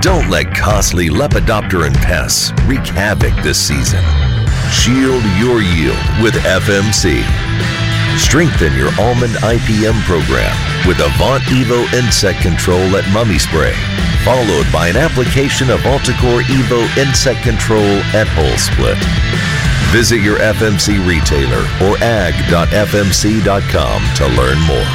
Don't 0.00 0.28
let 0.30 0.54
costly 0.54 1.08
Lepidopteran 1.08 1.94
pests 1.94 2.52
wreak 2.66 2.86
havoc 2.86 3.32
this 3.44 3.58
season. 3.58 4.02
Shield 4.72 5.22
your 5.38 5.62
yield 5.62 6.02
with 6.22 6.34
FMC. 6.34 7.22
Strengthen 8.18 8.74
your 8.74 8.90
almond 9.00 9.32
IPM 9.40 9.98
program 10.02 10.54
with 10.86 10.98
Avaunt 10.98 11.42
Evo 11.44 11.90
insect 11.94 12.40
control 12.40 12.96
at 12.96 13.10
Mummy 13.12 13.38
Spray, 13.38 13.74
followed 14.24 14.70
by 14.72 14.88
an 14.88 14.96
application 14.96 15.68
of 15.70 15.80
Altacor 15.80 16.42
Evo 16.42 16.86
insect 16.96 17.42
control 17.42 18.00
at 18.14 18.26
Hull 18.30 18.56
Split. 18.56 18.98
Visit 19.90 20.20
your 20.22 20.38
FMC 20.38 21.04
retailer 21.06 21.62
or 21.84 21.98
ag.fmc.com 22.02 22.54
to 24.14 24.26
learn 24.38 24.58
more. 24.66 24.88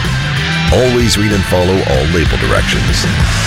Always 0.73 1.17
read 1.17 1.33
and 1.33 1.43
follow 1.45 1.75
all 1.75 2.05
label 2.15 2.37
directions. 2.37 3.46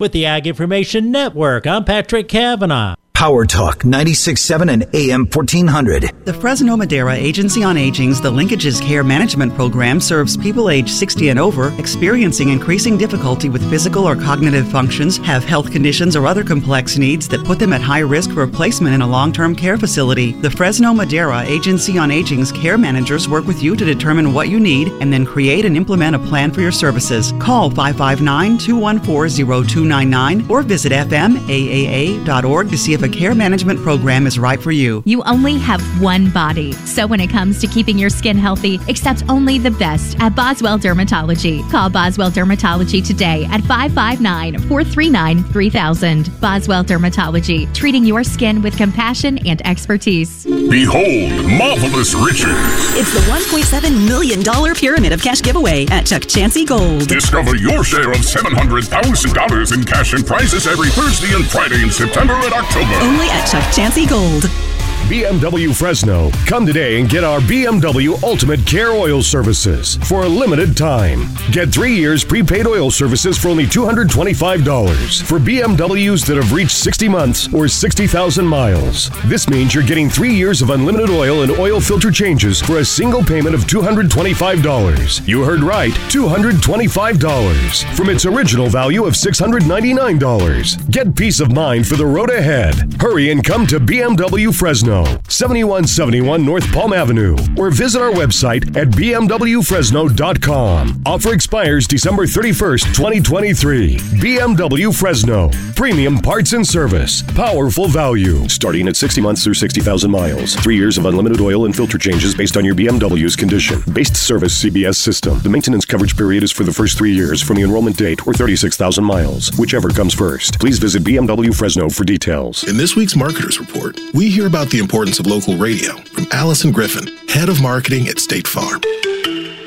with 0.01 0.11
the 0.11 0.25
Ag 0.25 0.47
Information 0.47 1.11
Network. 1.11 1.67
I'm 1.67 1.85
Patrick 1.85 2.27
Cavanaugh. 2.27 2.95
Power 3.21 3.45
Talk 3.45 3.83
96.7 3.83 4.73
and 4.73 4.95
AM 4.95 5.27
1400. 5.27 6.11
The 6.25 6.33
Fresno 6.33 6.75
Madera 6.75 7.13
Agency 7.13 7.63
on 7.63 7.77
Aging's 7.77 8.19
The 8.19 8.31
Linkages 8.31 8.81
Care 8.81 9.03
Management 9.03 9.53
Program 9.53 10.01
serves 10.01 10.35
people 10.35 10.71
age 10.71 10.89
60 10.89 11.29
and 11.29 11.37
over 11.37 11.71
experiencing 11.77 12.49
increasing 12.49 12.97
difficulty 12.97 13.47
with 13.47 13.69
physical 13.69 14.09
or 14.09 14.15
cognitive 14.15 14.67
functions, 14.71 15.17
have 15.17 15.43
health 15.43 15.71
conditions 15.71 16.15
or 16.15 16.25
other 16.25 16.43
complex 16.43 16.97
needs 16.97 17.27
that 17.27 17.45
put 17.45 17.59
them 17.59 17.73
at 17.73 17.81
high 17.81 17.99
risk 17.99 18.31
for 18.31 18.47
placement 18.47 18.95
in 18.95 19.01
a 19.01 19.07
long 19.07 19.31
term 19.31 19.55
care 19.55 19.77
facility. 19.77 20.31
The 20.31 20.49
Fresno 20.49 20.91
Madera 20.91 21.41
Agency 21.41 21.99
on 21.99 22.09
Aging's 22.09 22.51
care 22.51 22.79
managers 22.79 23.29
work 23.29 23.45
with 23.45 23.61
you 23.61 23.75
to 23.75 23.85
determine 23.85 24.33
what 24.33 24.49
you 24.49 24.59
need 24.59 24.87
and 24.93 25.13
then 25.13 25.27
create 25.27 25.65
and 25.65 25.77
implement 25.77 26.15
a 26.15 26.19
plan 26.19 26.49
for 26.49 26.61
your 26.61 26.71
services. 26.71 27.33
Call 27.33 27.69
559 27.69 28.57
214 28.57 29.45
0299 29.45 30.49
or 30.49 30.63
visit 30.63 30.91
fmaaa.org 30.91 32.69
to 32.71 32.77
see 32.79 32.95
if 32.95 33.03
a 33.03 33.10
care 33.11 33.35
management 33.35 33.79
program 33.81 34.25
is 34.25 34.39
right 34.39 34.61
for 34.61 34.71
you. 34.71 35.03
You 35.05 35.23
only 35.23 35.57
have 35.57 35.81
one 36.01 36.31
body. 36.31 36.73
So 36.85 37.07
when 37.07 37.19
it 37.19 37.29
comes 37.29 37.59
to 37.61 37.67
keeping 37.67 37.97
your 37.97 38.09
skin 38.09 38.37
healthy, 38.37 38.79
accept 38.87 39.23
only 39.29 39.57
the 39.57 39.71
best 39.71 40.17
at 40.19 40.35
Boswell 40.35 40.79
Dermatology. 40.79 41.69
Call 41.71 41.89
Boswell 41.89 42.31
Dermatology 42.31 43.05
today 43.05 43.45
at 43.51 43.61
559 43.61 44.59
439 44.67 45.43
3000. 45.43 46.41
Boswell 46.41 46.83
Dermatology, 46.83 47.73
treating 47.73 48.05
your 48.05 48.23
skin 48.23 48.61
with 48.61 48.77
compassion 48.77 49.37
and 49.47 49.65
expertise. 49.65 50.45
Behold, 50.71 51.33
marvelous 51.51 52.15
riches. 52.15 52.47
It's 52.95 53.13
the 53.13 53.19
$1.7 53.29 54.07
million 54.07 54.41
pyramid 54.73 55.11
of 55.11 55.21
cash 55.21 55.41
giveaway 55.41 55.85
at 55.87 56.05
Chukchansi 56.05 56.65
Gold. 56.65 57.09
Discover 57.09 57.57
your 57.57 57.83
share 57.83 58.09
of 58.11 58.19
$700,000 58.19 59.73
in 59.73 59.83
cash 59.83 60.13
and 60.13 60.25
prizes 60.25 60.67
every 60.67 60.87
Thursday 60.91 61.35
and 61.35 61.45
Friday 61.45 61.83
in 61.83 61.91
September 61.91 62.35
and 62.35 62.53
October. 62.53 62.93
Only 63.03 63.27
at 63.31 63.45
Chuck 63.51 63.63
Chansey 63.75 64.07
Gold. 64.07 64.70
BMW 65.11 65.75
Fresno. 65.75 66.31
Come 66.45 66.65
today 66.65 66.97
and 66.97 67.09
get 67.09 67.25
our 67.25 67.41
BMW 67.41 68.23
Ultimate 68.23 68.65
Care 68.65 68.91
Oil 68.91 69.21
Services 69.21 69.97
for 70.07 70.23
a 70.23 70.29
limited 70.29 70.77
time. 70.77 71.27
Get 71.51 71.67
three 71.67 71.93
years 71.93 72.23
prepaid 72.23 72.65
oil 72.65 72.89
services 72.89 73.37
for 73.37 73.49
only 73.49 73.65
$225 73.65 75.21
for 75.23 75.37
BMWs 75.37 76.25
that 76.27 76.37
have 76.37 76.53
reached 76.53 76.77
60 76.77 77.09
months 77.09 77.53
or 77.53 77.67
60,000 77.67 78.47
miles. 78.47 79.09
This 79.25 79.49
means 79.49 79.75
you're 79.75 79.83
getting 79.83 80.09
three 80.09 80.33
years 80.33 80.61
of 80.61 80.69
unlimited 80.69 81.09
oil 81.09 81.41
and 81.41 81.51
oil 81.59 81.81
filter 81.81 82.09
changes 82.09 82.61
for 82.61 82.77
a 82.77 82.85
single 82.85 83.21
payment 83.21 83.53
of 83.53 83.65
$225. 83.65 85.27
You 85.27 85.43
heard 85.43 85.59
right, 85.59 85.91
$225 85.91 87.97
from 87.97 88.09
its 88.09 88.25
original 88.25 88.69
value 88.69 89.03
of 89.03 89.15
$699. 89.15 90.89
Get 90.89 91.17
peace 91.17 91.41
of 91.41 91.51
mind 91.51 91.85
for 91.85 91.97
the 91.97 92.05
road 92.05 92.29
ahead. 92.29 92.93
Hurry 93.01 93.31
and 93.31 93.43
come 93.43 93.67
to 93.67 93.77
BMW 93.77 94.57
Fresno. 94.57 95.00
7171 95.29 96.45
North 96.45 96.71
Palm 96.73 96.93
Avenue, 96.93 97.35
or 97.57 97.69
visit 97.69 98.01
our 98.01 98.11
website 98.11 98.75
at 98.75 98.87
bmwfresno.com. 98.89 101.03
Offer 101.05 101.33
expires 101.33 101.87
December 101.87 102.25
31st, 102.25 102.85
2023. 102.93 103.97
BMW 103.97 104.97
Fresno. 104.97 105.49
Premium 105.75 106.17
parts 106.17 106.53
and 106.53 106.65
service. 106.65 107.21
Powerful 107.33 107.87
value. 107.87 108.47
Starting 108.47 108.87
at 108.87 108.95
60 108.95 109.21
months 109.21 109.45
or 109.47 109.53
60,000 109.53 110.09
miles. 110.11 110.55
Three 110.55 110.75
years 110.75 110.97
of 110.97 111.05
unlimited 111.05 111.41
oil 111.41 111.65
and 111.65 111.75
filter 111.75 111.97
changes 111.97 112.35
based 112.35 112.57
on 112.57 112.63
your 112.63 112.75
BMW's 112.75 113.35
condition. 113.35 113.81
Based 113.93 114.15
service 114.15 114.63
CBS 114.63 114.95
system. 114.95 115.39
The 115.39 115.49
maintenance 115.49 115.85
coverage 115.85 116.15
period 116.15 116.43
is 116.43 116.51
for 116.51 116.63
the 116.63 116.73
first 116.73 116.97
three 116.97 117.13
years 117.13 117.41
from 117.41 117.57
the 117.57 117.63
enrollment 117.63 117.97
date 117.97 118.25
or 118.27 118.33
36,000 118.33 119.03
miles, 119.03 119.51
whichever 119.57 119.89
comes 119.89 120.13
first. 120.13 120.59
Please 120.59 120.79
visit 120.79 121.03
BMW 121.03 121.55
Fresno 121.55 121.89
for 121.89 122.03
details. 122.03 122.63
In 122.65 122.77
this 122.77 122.95
week's 122.95 123.15
Marketers 123.15 123.59
Report, 123.59 123.99
we 124.13 124.29
hear 124.29 124.47
about 124.47 124.69
the 124.69 124.79
importance 124.91 125.19
of 125.19 125.25
local 125.25 125.55
radio 125.55 125.95
from 126.11 126.27
Allison 126.33 126.69
Griffin, 126.69 127.07
head 127.29 127.47
of 127.47 127.61
marketing 127.61 128.09
at 128.09 128.19
State 128.19 128.45
Farm. 128.45 128.81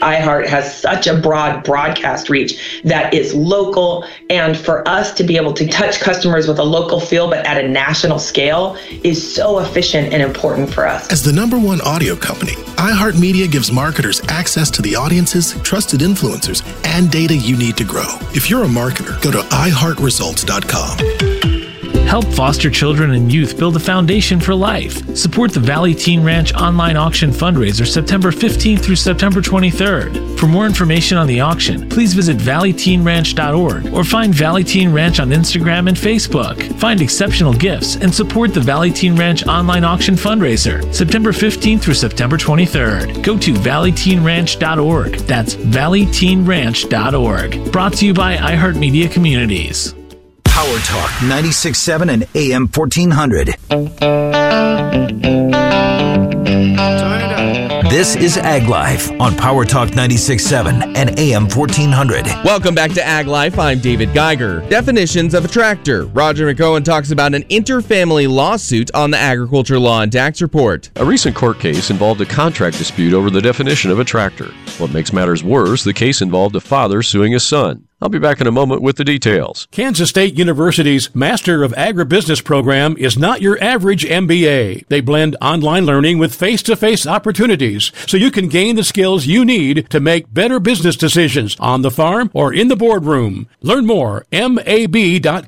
iHeart 0.03 0.47
has 0.47 0.79
such 0.79 1.07
a 1.07 1.19
broad 1.19 1.65
broadcast 1.65 2.29
reach 2.29 2.83
that 2.85 3.15
is 3.15 3.33
local. 3.33 4.05
And 4.29 4.55
for 4.55 4.87
us 4.87 5.15
to 5.15 5.25
be 5.25 5.39
able 5.39 5.55
to 5.55 5.67
touch 5.67 6.01
customers 6.01 6.47
with 6.47 6.59
a 6.59 6.63
local 6.63 7.01
feel, 7.01 7.31
but 7.31 7.47
at 7.47 7.57
a 7.57 7.67
national 7.67 8.19
scale, 8.19 8.77
is 9.03 9.35
so 9.35 9.61
efficient 9.61 10.13
and 10.13 10.23
important 10.23 10.71
for 10.71 10.87
us. 10.87 11.11
As 11.11 11.23
the 11.23 11.33
number 11.33 11.59
one 11.59 11.81
audio 11.81 12.15
company, 12.15 12.53
iHeartMedia 12.77 13.51
gives 13.51 13.73
marketers 13.73 14.21
access 14.29 14.71
to 14.73 14.83
the 14.83 14.95
audiences, 14.95 15.55
trusted 15.63 16.01
influencers, 16.01 16.63
and 16.85 17.11
data 17.11 17.35
you 17.35 17.57
need 17.57 17.79
to 17.79 17.85
grow. 17.85 18.19
If 18.35 18.51
you're 18.51 18.65
a 18.65 18.67
marketer, 18.67 19.19
go 19.23 19.31
to 19.31 19.39
iHeartResults.com. 19.39 21.64
Help 22.15 22.27
foster 22.27 22.71
children 22.71 23.11
and 23.13 23.33
youth 23.33 23.59
build 23.59 23.75
a 23.75 23.81
foundation 23.81 24.39
for 24.39 24.55
life. 24.55 25.17
Support 25.17 25.53
the 25.53 25.61
Valley 25.61 25.95
Teen 25.95 26.23
Ranch 26.23 26.53
online 26.55 26.97
auction 26.97 27.31
fundraiser 27.31 27.87
September 27.87 28.31
15th 28.31 28.85
through 28.85 28.97
September 28.97 29.41
23rd. 29.41 30.39
For 30.39 30.47
more 30.47 30.67
information 30.67 31.17
on 31.19 31.27
the 31.27 31.41
auction, 31.41 31.89
please 31.89 32.15
visit 32.15 32.37
valleyteenranch.org 32.37 33.93
or 33.93 34.05
find 34.05 34.35
Valley 34.35 34.63
Teen 34.63 34.93
Ranch 34.93 35.19
on 35.19 35.31
Instagram 35.31 35.89
and 35.89 35.97
Facebook. 35.97 36.63
Find 36.79 37.01
exceptional 37.01 37.53
gifts 37.53 37.97
and 37.97 38.15
support 38.15 38.55
the 38.55 38.61
Valley 38.61 38.93
Teen 38.93 39.17
Ranch 39.17 39.45
online 39.47 39.83
auction 39.83 40.15
fundraiser 40.15 40.95
September 40.95 41.33
15th 41.33 41.83
through 41.83 41.95
September 41.95 42.37
23rd. 42.37 43.25
Go 43.25 43.37
to 43.39 43.55
valleyteenranch.org. 43.55 45.13
That's 45.27 45.57
valleyteenranch.org. 45.57 47.73
Brought 47.73 47.95
to 47.95 48.07
you 48.07 48.15
by 48.15 48.37
iHeartMedia 48.37 49.11
Communities. 49.11 49.95
Power 50.55 50.79
Talk 50.79 51.11
96.7 51.19 52.09
and 52.13 52.29
AM 52.37 52.69
1400. 52.69 53.57
This 57.91 58.15
is 58.15 58.39
Ag 58.39 58.69
Life 58.69 59.11
on 59.21 59.37
Power 59.37 59.65
Talk 59.65 59.89
96.7 59.89 60.97
and 60.97 61.19
AM 61.19 61.49
1400. 61.49 62.27
Welcome 62.45 62.73
back 62.73 62.93
to 62.93 63.05
Ag 63.05 63.27
Life. 63.27 63.59
I'm 63.59 63.81
David 63.81 64.15
Geiger. 64.15 64.61
Definitions 64.69 65.35
of 65.35 65.45
a 65.45 65.49
tractor. 65.49 66.07
Roger 66.07 66.47
McEowen 66.47 66.85
talks 66.85 67.11
about 67.11 67.35
an 67.35 67.43
interfamily 67.45 68.29
lawsuit 68.29 68.95
on 68.95 69.11
the 69.11 69.19
Agriculture 69.19 69.81
Law 69.81 70.03
and 70.03 70.13
Tax 70.13 70.41
Report. 70.41 70.89
A 70.95 71.05
recent 71.05 71.35
court 71.35 71.59
case 71.59 71.91
involved 71.91 72.21
a 72.21 72.27
contract 72.27 72.79
dispute 72.79 73.13
over 73.13 73.29
the 73.29 73.43
definition 73.43 73.91
of 73.91 73.99
a 73.99 74.05
tractor. 74.05 74.53
What 74.79 74.93
makes 74.93 75.13
matters 75.13 75.43
worse, 75.43 75.83
the 75.83 75.93
case 75.93 76.23
involved 76.23 76.55
a 76.55 76.61
father 76.61 77.03
suing 77.03 77.33
his 77.33 77.45
son. 77.45 77.89
I'll 78.05 78.11
be 78.11 78.19
back 78.19 78.43
in 78.43 78.47
a 78.47 78.53
moment 78.53 78.83
with 78.83 78.97
the 78.97 79.05
details. 79.05 79.67
Kansas 79.71 80.11
State 80.11 80.37
University's 80.37 81.15
Master 81.15 81.63
of 81.63 81.73
Agribusiness 81.73 82.45
program 82.45 82.99
is 82.99 83.17
not 83.17 83.41
your 83.41 83.59
average 83.65 84.05
MBA. 84.05 84.87
They 84.89 85.01
blend 85.01 85.39
online 85.41 85.87
learning 85.87 86.19
with 86.19 86.35
face 86.35 86.63
to 86.65 86.77
face 86.77 87.07
opportunities 87.07 87.93
so 88.07 88.19
you 88.19 88.31
can 88.31 88.49
gain 88.49 88.77
the 88.77 88.85
skills 88.85 89.25
you 89.25 89.43
need 89.43 89.89
to 89.89 90.01
make 90.01 90.35
better 90.35 90.61
business 90.61 90.97
decisions 90.97 91.57
on 91.59 91.81
the 91.81 91.91
farm 91.91 92.31
or 92.35 92.53
in 92.53 92.69
the 92.69 92.77
boardroom. 92.77 93.49
Learn 93.63 93.87
more 93.87 94.27
mab.ksu.edu. 94.31 95.43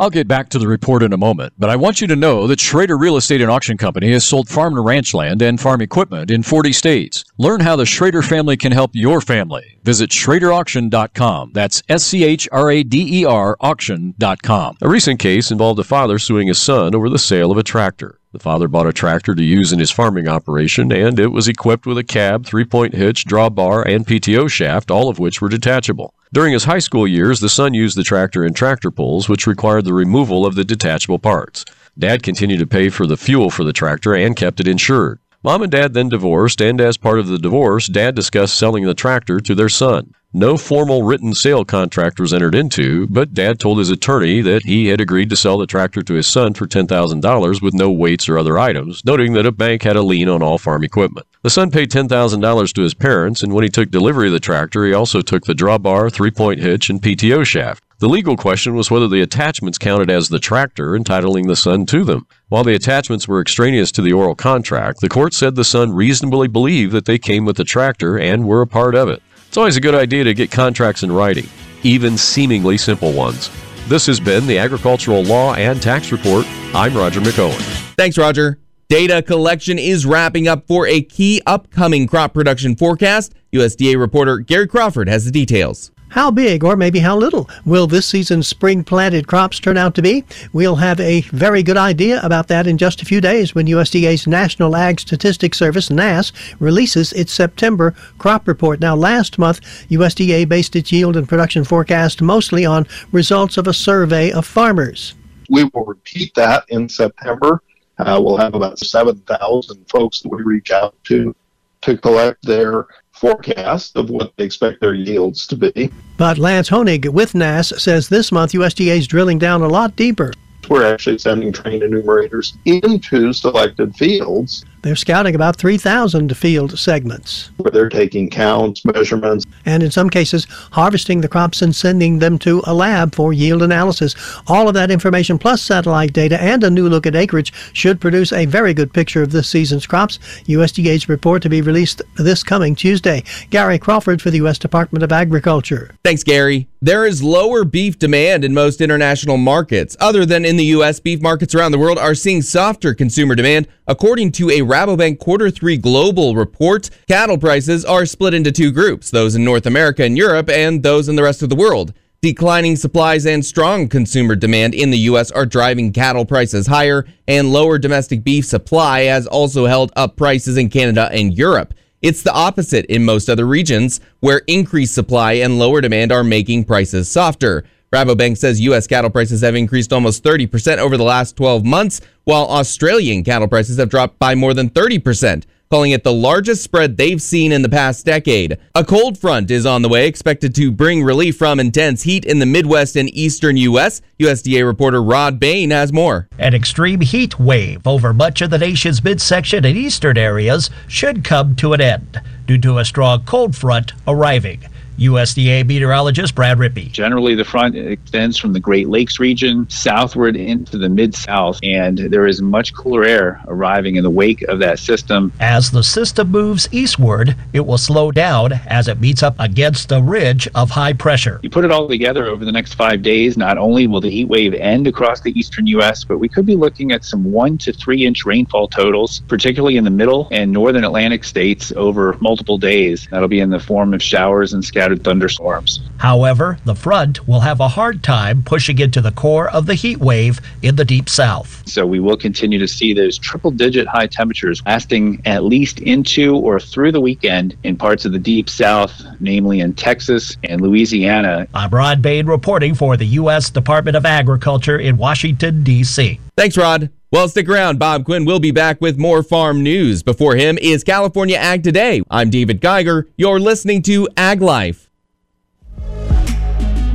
I'll 0.00 0.10
get 0.10 0.26
back 0.26 0.48
to 0.48 0.58
the 0.58 0.66
report 0.66 1.04
in 1.04 1.12
a 1.12 1.16
moment, 1.16 1.52
but 1.56 1.70
I 1.70 1.76
want 1.76 2.00
you 2.00 2.08
to 2.08 2.16
know 2.16 2.48
that 2.48 2.58
Schrader 2.58 2.98
Real 2.98 3.16
Estate 3.16 3.40
and 3.40 3.52
Auction 3.52 3.76
Company 3.76 4.10
has 4.10 4.24
sold 4.24 4.48
farm 4.48 4.74
to 4.74 4.80
ranch 4.80 5.14
land 5.14 5.42
and 5.42 5.60
farm 5.60 5.80
equipment 5.80 6.32
in 6.32 6.42
40 6.42 6.72
states. 6.72 7.24
Learn 7.38 7.60
how 7.60 7.76
the 7.76 7.86
Schrader 7.86 8.22
family 8.22 8.56
can 8.56 8.72
help 8.72 8.90
your 8.94 9.20
family. 9.20 9.78
Visit 9.84 10.10
SchraderAuction.com. 10.56 11.50
That's 11.52 11.82
S 11.88 12.04
C 12.04 12.24
H 12.24 12.48
R 12.52 12.70
A 12.70 12.82
D 12.82 13.20
E 13.20 13.24
R 13.24 13.56
auction.com. 13.60 14.76
A 14.80 14.88
recent 14.88 15.20
case 15.20 15.50
involved 15.50 15.78
a 15.78 15.84
father 15.84 16.18
suing 16.18 16.48
his 16.48 16.60
son 16.60 16.94
over 16.94 17.08
the 17.08 17.18
sale 17.18 17.50
of 17.50 17.58
a 17.58 17.62
tractor. 17.62 18.18
The 18.32 18.38
father 18.38 18.68
bought 18.68 18.86
a 18.86 18.92
tractor 18.92 19.34
to 19.34 19.42
use 19.42 19.72
in 19.72 19.78
his 19.78 19.90
farming 19.90 20.28
operation, 20.28 20.92
and 20.92 21.18
it 21.18 21.28
was 21.28 21.48
equipped 21.48 21.86
with 21.86 21.96
a 21.96 22.04
cab, 22.04 22.44
three 22.44 22.64
point 22.64 22.94
hitch, 22.94 23.24
drawbar, 23.24 23.86
and 23.86 24.06
PTO 24.06 24.50
shaft, 24.50 24.90
all 24.90 25.08
of 25.08 25.18
which 25.18 25.40
were 25.40 25.48
detachable. 25.48 26.14
During 26.32 26.52
his 26.52 26.64
high 26.64 26.80
school 26.80 27.06
years, 27.06 27.40
the 27.40 27.48
son 27.48 27.72
used 27.72 27.96
the 27.96 28.02
tractor 28.02 28.44
in 28.44 28.52
tractor 28.52 28.90
pulls, 28.90 29.28
which 29.28 29.46
required 29.46 29.84
the 29.84 29.94
removal 29.94 30.44
of 30.44 30.54
the 30.54 30.64
detachable 30.64 31.18
parts. 31.18 31.64
Dad 31.98 32.22
continued 32.22 32.58
to 32.58 32.66
pay 32.66 32.90
for 32.90 33.06
the 33.06 33.16
fuel 33.16 33.48
for 33.48 33.64
the 33.64 33.72
tractor 33.72 34.14
and 34.14 34.36
kept 34.36 34.60
it 34.60 34.68
insured. 34.68 35.18
Mom 35.46 35.62
and 35.62 35.70
Dad 35.70 35.94
then 35.94 36.08
divorced, 36.08 36.60
and 36.60 36.80
as 36.80 36.96
part 36.96 37.20
of 37.20 37.28
the 37.28 37.38
divorce, 37.38 37.86
Dad 37.86 38.16
discussed 38.16 38.56
selling 38.56 38.84
the 38.84 38.94
tractor 38.94 39.38
to 39.38 39.54
their 39.54 39.68
son. 39.68 40.12
No 40.32 40.56
formal 40.56 41.04
written 41.04 41.34
sale 41.34 41.64
contract 41.64 42.18
was 42.18 42.34
entered 42.34 42.56
into, 42.56 43.06
but 43.06 43.32
Dad 43.32 43.60
told 43.60 43.78
his 43.78 43.88
attorney 43.88 44.40
that 44.40 44.64
he 44.64 44.88
had 44.88 45.00
agreed 45.00 45.30
to 45.30 45.36
sell 45.36 45.56
the 45.56 45.68
tractor 45.68 46.02
to 46.02 46.14
his 46.14 46.26
son 46.26 46.52
for 46.54 46.66
$10,000 46.66 47.62
with 47.62 47.74
no 47.74 47.92
weights 47.92 48.28
or 48.28 48.36
other 48.36 48.58
items, 48.58 49.04
noting 49.04 49.34
that 49.34 49.46
a 49.46 49.52
bank 49.52 49.84
had 49.84 49.94
a 49.94 50.02
lien 50.02 50.28
on 50.28 50.42
all 50.42 50.58
farm 50.58 50.82
equipment. 50.82 51.28
The 51.42 51.50
son 51.50 51.70
paid 51.70 51.92
$10,000 51.92 52.72
to 52.72 52.82
his 52.82 52.94
parents, 52.94 53.44
and 53.44 53.52
when 53.54 53.62
he 53.62 53.70
took 53.70 53.92
delivery 53.92 54.26
of 54.26 54.32
the 54.32 54.40
tractor, 54.40 54.84
he 54.84 54.92
also 54.92 55.20
took 55.20 55.44
the 55.44 55.54
drawbar, 55.54 56.12
three 56.12 56.32
point 56.32 56.58
hitch, 56.58 56.90
and 56.90 57.00
PTO 57.00 57.46
shaft. 57.46 57.84
The 57.98 58.10
legal 58.10 58.36
question 58.36 58.74
was 58.74 58.90
whether 58.90 59.08
the 59.08 59.22
attachments 59.22 59.78
counted 59.78 60.10
as 60.10 60.28
the 60.28 60.38
tractor, 60.38 60.94
entitling 60.94 61.46
the 61.46 61.56
son 61.56 61.86
to 61.86 62.04
them. 62.04 62.26
While 62.48 62.62
the 62.62 62.74
attachments 62.74 63.26
were 63.26 63.40
extraneous 63.40 63.90
to 63.92 64.02
the 64.02 64.12
oral 64.12 64.34
contract, 64.34 65.00
the 65.00 65.08
court 65.08 65.32
said 65.32 65.54
the 65.54 65.64
son 65.64 65.94
reasonably 65.94 66.46
believed 66.46 66.92
that 66.92 67.06
they 67.06 67.16
came 67.16 67.46
with 67.46 67.56
the 67.56 67.64
tractor 67.64 68.18
and 68.18 68.46
were 68.46 68.60
a 68.60 68.66
part 68.66 68.94
of 68.94 69.08
it. 69.08 69.22
It's 69.48 69.56
always 69.56 69.78
a 69.78 69.80
good 69.80 69.94
idea 69.94 70.24
to 70.24 70.34
get 70.34 70.50
contracts 70.50 71.04
in 71.04 71.10
writing, 71.10 71.48
even 71.84 72.18
seemingly 72.18 72.76
simple 72.76 73.14
ones. 73.14 73.50
This 73.88 74.04
has 74.08 74.20
been 74.20 74.46
the 74.46 74.58
Agricultural 74.58 75.22
Law 75.22 75.54
and 75.54 75.80
Tax 75.80 76.12
Report. 76.12 76.44
I'm 76.74 76.94
Roger 76.94 77.20
McEowen. 77.20 77.62
Thanks, 77.96 78.18
Roger. 78.18 78.58
Data 78.90 79.22
collection 79.22 79.78
is 79.78 80.04
wrapping 80.04 80.46
up 80.46 80.66
for 80.66 80.86
a 80.86 81.00
key 81.00 81.40
upcoming 81.46 82.06
crop 82.06 82.34
production 82.34 82.76
forecast. 82.76 83.32
USDA 83.54 83.98
reporter 83.98 84.36
Gary 84.36 84.66
Crawford 84.66 85.08
has 85.08 85.24
the 85.24 85.30
details. 85.30 85.92
How 86.16 86.30
big, 86.30 86.64
or 86.64 86.76
maybe 86.76 87.00
how 87.00 87.14
little, 87.14 87.46
will 87.66 87.86
this 87.86 88.06
season's 88.06 88.48
spring 88.48 88.84
planted 88.84 89.26
crops 89.26 89.60
turn 89.60 89.76
out 89.76 89.94
to 89.96 90.02
be? 90.02 90.24
We'll 90.50 90.76
have 90.76 90.98
a 90.98 91.20
very 91.20 91.62
good 91.62 91.76
idea 91.76 92.22
about 92.22 92.48
that 92.48 92.66
in 92.66 92.78
just 92.78 93.02
a 93.02 93.04
few 93.04 93.20
days 93.20 93.54
when 93.54 93.66
USDA's 93.66 94.26
National 94.26 94.74
Ag 94.76 94.98
Statistics 94.98 95.58
Service, 95.58 95.90
NASS, 95.90 96.32
releases 96.58 97.12
its 97.12 97.34
September 97.34 97.94
crop 98.16 98.48
report. 98.48 98.80
Now, 98.80 98.96
last 98.96 99.38
month, 99.38 99.60
USDA 99.90 100.48
based 100.48 100.74
its 100.74 100.90
yield 100.90 101.18
and 101.18 101.28
production 101.28 101.64
forecast 101.64 102.22
mostly 102.22 102.64
on 102.64 102.86
results 103.12 103.58
of 103.58 103.66
a 103.66 103.74
survey 103.74 104.32
of 104.32 104.46
farmers. 104.46 105.14
We 105.50 105.64
will 105.74 105.84
repeat 105.84 106.34
that 106.34 106.64
in 106.70 106.88
September. 106.88 107.60
Uh, 107.98 108.18
we'll 108.24 108.38
have 108.38 108.54
about 108.54 108.78
7,000 108.78 109.84
folks 109.90 110.22
that 110.22 110.30
we 110.30 110.42
reach 110.42 110.70
out 110.70 110.94
to 111.04 111.36
to 111.82 111.96
collect 111.96 112.44
their 112.44 112.86
forecast 113.16 113.96
of 113.96 114.10
what 114.10 114.32
they 114.36 114.44
expect 114.44 114.80
their 114.80 114.94
yields 114.94 115.46
to 115.48 115.56
be. 115.56 115.90
But 116.16 116.38
Lance 116.38 116.70
Honig 116.70 117.08
with 117.08 117.34
NASS 117.34 117.82
says 117.82 118.08
this 118.08 118.30
month 118.30 118.52
USDA 118.52 118.98
is 118.98 119.06
drilling 119.06 119.38
down 119.38 119.62
a 119.62 119.68
lot 119.68 119.96
deeper. 119.96 120.32
We're 120.68 120.92
actually 120.92 121.18
sending 121.18 121.52
trained 121.52 121.82
enumerators 121.82 122.56
into 122.64 123.32
selected 123.32 123.94
fields 123.94 124.64
they're 124.82 124.96
scouting 124.96 125.34
about 125.34 125.56
3,000 125.56 126.36
field 126.36 126.78
segments. 126.78 127.50
Where 127.56 127.70
they're 127.70 127.88
taking 127.88 128.30
counts, 128.30 128.84
measurements, 128.84 129.44
and 129.64 129.82
in 129.82 129.90
some 129.90 130.10
cases, 130.10 130.46
harvesting 130.72 131.20
the 131.20 131.28
crops 131.28 131.62
and 131.62 131.74
sending 131.74 132.18
them 132.18 132.38
to 132.40 132.62
a 132.66 132.74
lab 132.74 133.14
for 133.14 133.32
yield 133.32 133.62
analysis. 133.62 134.14
All 134.46 134.68
of 134.68 134.74
that 134.74 134.90
information, 134.90 135.38
plus 135.38 135.62
satellite 135.62 136.12
data 136.12 136.40
and 136.40 136.62
a 136.62 136.70
new 136.70 136.88
look 136.88 137.06
at 137.06 137.16
acreage, 137.16 137.52
should 137.72 138.00
produce 138.00 138.32
a 138.32 138.46
very 138.46 138.74
good 138.74 138.92
picture 138.92 139.22
of 139.22 139.32
this 139.32 139.48
season's 139.48 139.86
crops. 139.86 140.18
USDA's 140.46 141.08
report 141.08 141.42
to 141.42 141.48
be 141.48 141.62
released 141.62 142.02
this 142.16 142.42
coming 142.42 142.74
Tuesday. 142.74 143.22
Gary 143.50 143.78
Crawford 143.78 144.22
for 144.22 144.30
the 144.30 144.38
U.S. 144.38 144.58
Department 144.58 145.02
of 145.02 145.12
Agriculture. 145.12 145.94
Thanks, 146.04 146.22
Gary. 146.22 146.68
There 146.80 147.06
is 147.06 147.22
lower 147.22 147.64
beef 147.64 147.98
demand 147.98 148.44
in 148.44 148.54
most 148.54 148.80
international 148.80 149.38
markets. 149.38 149.96
Other 149.98 150.24
than 150.24 150.44
in 150.44 150.56
the 150.56 150.66
U.S., 150.66 151.00
beef 151.00 151.20
markets 151.20 151.54
around 151.54 151.72
the 151.72 151.78
world 151.78 151.98
are 151.98 152.14
seeing 152.14 152.42
softer 152.42 152.94
consumer 152.94 153.34
demand, 153.34 153.66
according 153.88 154.32
to 154.32 154.50
a 154.50 154.62
Rabobank 154.66 155.18
Quarter 155.18 155.50
3 155.50 155.76
Global 155.76 156.34
report, 156.34 156.90
cattle 157.06 157.38
prices 157.38 157.84
are 157.84 158.04
split 158.04 158.34
into 158.34 158.50
two 158.50 158.72
groups 158.72 159.10
those 159.10 159.36
in 159.36 159.44
North 159.44 159.66
America 159.66 160.02
and 160.02 160.16
Europe, 160.16 160.50
and 160.50 160.82
those 160.82 161.08
in 161.08 161.16
the 161.16 161.22
rest 161.22 161.42
of 161.42 161.48
the 161.48 161.56
world. 161.56 161.92
Declining 162.22 162.74
supplies 162.74 163.26
and 163.26 163.44
strong 163.44 163.88
consumer 163.88 164.34
demand 164.34 164.74
in 164.74 164.90
the 164.90 164.98
U.S. 164.98 165.30
are 165.30 165.46
driving 165.46 165.92
cattle 165.92 166.24
prices 166.24 166.66
higher, 166.66 167.06
and 167.28 167.52
lower 167.52 167.78
domestic 167.78 168.24
beef 168.24 168.44
supply 168.44 169.02
has 169.02 169.26
also 169.26 169.66
held 169.66 169.92
up 169.94 170.16
prices 170.16 170.56
in 170.56 170.68
Canada 170.68 171.08
and 171.12 171.38
Europe. 171.38 171.72
It's 172.02 172.22
the 172.22 172.32
opposite 172.32 172.86
in 172.86 173.04
most 173.04 173.28
other 173.28 173.46
regions, 173.46 174.00
where 174.20 174.42
increased 174.46 174.94
supply 174.94 175.34
and 175.34 175.58
lower 175.58 175.80
demand 175.80 176.10
are 176.10 176.24
making 176.24 176.64
prices 176.64 177.08
softer. 177.10 177.64
Rabobank 177.92 178.36
says 178.36 178.60
U.S. 178.62 178.86
cattle 178.88 179.10
prices 179.10 179.42
have 179.42 179.54
increased 179.54 179.92
almost 179.92 180.24
30% 180.24 180.78
over 180.78 180.96
the 180.96 181.04
last 181.04 181.36
12 181.36 181.64
months, 181.64 182.00
while 182.24 182.46
Australian 182.46 183.22
cattle 183.22 183.46
prices 183.46 183.78
have 183.78 183.88
dropped 183.88 184.18
by 184.18 184.34
more 184.34 184.54
than 184.54 184.68
30%, 184.70 185.44
calling 185.70 185.92
it 185.92 186.02
the 186.02 186.12
largest 186.12 186.64
spread 186.64 186.96
they've 186.96 187.22
seen 187.22 187.52
in 187.52 187.62
the 187.62 187.68
past 187.68 188.04
decade. 188.04 188.58
A 188.74 188.84
cold 188.84 189.16
front 189.16 189.52
is 189.52 189.64
on 189.64 189.82
the 189.82 189.88
way, 189.88 190.08
expected 190.08 190.52
to 190.56 190.72
bring 190.72 191.04
relief 191.04 191.36
from 191.36 191.60
intense 191.60 192.02
heat 192.02 192.24
in 192.24 192.40
the 192.40 192.46
Midwest 192.46 192.96
and 192.96 193.08
eastern 193.14 193.56
U.S. 193.56 194.02
USDA 194.18 194.66
reporter 194.66 195.00
Rod 195.00 195.38
Bain 195.38 195.70
has 195.70 195.92
more. 195.92 196.28
An 196.40 196.54
extreme 196.54 197.00
heat 197.00 197.38
wave 197.38 197.86
over 197.86 198.12
much 198.12 198.42
of 198.42 198.50
the 198.50 198.58
nation's 198.58 199.04
midsection 199.04 199.64
and 199.64 199.78
eastern 199.78 200.18
areas 200.18 200.70
should 200.88 201.22
come 201.22 201.54
to 201.56 201.72
an 201.72 201.80
end 201.80 202.20
due 202.46 202.58
to 202.58 202.78
a 202.78 202.84
strong 202.84 203.24
cold 203.24 203.54
front 203.54 203.92
arriving. 204.08 204.64
USDA 204.98 205.66
meteorologist 205.66 206.34
Brad 206.34 206.58
Rippey. 206.58 206.90
Generally, 206.90 207.34
the 207.34 207.44
front 207.44 207.76
extends 207.76 208.38
from 208.38 208.52
the 208.52 208.60
Great 208.60 208.88
Lakes 208.88 209.18
region 209.18 209.68
southward 209.68 210.36
into 210.36 210.78
the 210.78 210.88
mid 210.88 211.14
south, 211.14 211.58
and 211.62 211.98
there 211.98 212.26
is 212.26 212.40
much 212.40 212.74
cooler 212.74 213.04
air 213.04 213.40
arriving 213.48 213.96
in 213.96 214.04
the 214.04 214.10
wake 214.10 214.42
of 214.42 214.58
that 214.60 214.78
system. 214.78 215.32
As 215.40 215.70
the 215.70 215.82
system 215.82 216.30
moves 216.30 216.68
eastward, 216.72 217.36
it 217.52 217.66
will 217.66 217.78
slow 217.78 218.10
down 218.10 218.52
as 218.66 218.88
it 218.88 219.00
meets 219.00 219.22
up 219.22 219.36
against 219.38 219.92
a 219.92 220.00
ridge 220.00 220.48
of 220.54 220.70
high 220.70 220.92
pressure. 220.92 221.40
You 221.42 221.50
put 221.50 221.64
it 221.64 221.70
all 221.70 221.88
together 221.88 222.26
over 222.26 222.44
the 222.44 222.52
next 222.52 222.74
five 222.74 223.02
days, 223.02 223.36
not 223.36 223.58
only 223.58 223.86
will 223.86 224.00
the 224.00 224.10
heat 224.10 224.28
wave 224.28 224.54
end 224.54 224.86
across 224.86 225.20
the 225.20 225.38
eastern 225.38 225.66
U.S., 225.68 226.04
but 226.04 226.18
we 226.18 226.28
could 226.28 226.46
be 226.46 226.56
looking 226.56 226.92
at 226.92 227.04
some 227.04 227.24
one 227.32 227.58
to 227.58 227.72
three 227.72 228.06
inch 228.06 228.24
rainfall 228.24 228.68
totals, 228.68 229.20
particularly 229.28 229.76
in 229.76 229.84
the 229.84 229.90
middle 229.90 230.28
and 230.30 230.50
northern 230.52 230.84
Atlantic 230.84 231.24
states 231.24 231.72
over 231.76 232.16
multiple 232.20 232.58
days. 232.58 233.08
That'll 233.10 233.28
be 233.28 233.40
in 233.40 233.50
the 233.50 233.60
form 233.60 233.92
of 233.92 234.02
showers 234.02 234.52
and 234.52 234.64
scattered 234.64 234.85
scattered 234.86 235.02
thunderstorms. 235.02 235.80
However, 235.98 236.58
the 236.64 236.76
front 236.76 237.26
will 237.26 237.40
have 237.40 237.58
a 237.58 237.66
hard 237.66 238.04
time 238.04 238.44
pushing 238.44 238.78
into 238.78 239.00
the 239.00 239.10
core 239.10 239.50
of 239.50 239.66
the 239.66 239.74
heat 239.74 239.98
wave 239.98 240.40
in 240.62 240.76
the 240.76 240.84
deep 240.84 241.08
south. 241.08 241.66
So 241.66 241.84
we 241.84 241.98
will 241.98 242.16
continue 242.16 242.60
to 242.60 242.68
see 242.68 242.94
those 242.94 243.18
triple 243.18 243.50
digit 243.50 243.88
high 243.88 244.06
temperatures 244.06 244.62
lasting 244.64 245.22
at 245.24 245.42
least 245.42 245.80
into 245.80 246.36
or 246.36 246.60
through 246.60 246.92
the 246.92 247.00
weekend 247.00 247.56
in 247.64 247.76
parts 247.76 248.04
of 248.04 248.12
the 248.12 248.20
deep 248.20 248.48
south, 248.48 249.02
namely 249.18 249.58
in 249.58 249.74
Texas 249.74 250.36
and 250.44 250.60
Louisiana. 250.60 251.48
I'm 251.52 251.70
Rod 251.70 252.00
Bain 252.00 252.26
reporting 252.26 252.76
for 252.76 252.96
the 252.96 253.06
U.S. 253.06 253.50
Department 253.50 253.96
of 253.96 254.06
Agriculture 254.06 254.78
in 254.78 254.98
Washington, 254.98 255.64
D.C. 255.64 256.20
Thanks, 256.36 256.58
Rod. 256.58 256.90
Well, 257.10 257.28
stick 257.30 257.48
around. 257.48 257.78
Bob 257.78 258.04
Quinn 258.04 258.26
will 258.26 258.40
be 258.40 258.50
back 258.50 258.78
with 258.78 258.98
more 258.98 259.22
farm 259.22 259.62
news. 259.62 260.02
Before 260.02 260.36
him 260.36 260.58
is 260.58 260.84
California 260.84 261.38
Ag 261.38 261.62
Today. 261.62 262.02
I'm 262.10 262.28
David 262.28 262.60
Geiger. 262.60 263.08
You're 263.16 263.40
listening 263.40 263.80
to 263.82 264.06
Ag 264.18 264.42
Life. 264.42 264.90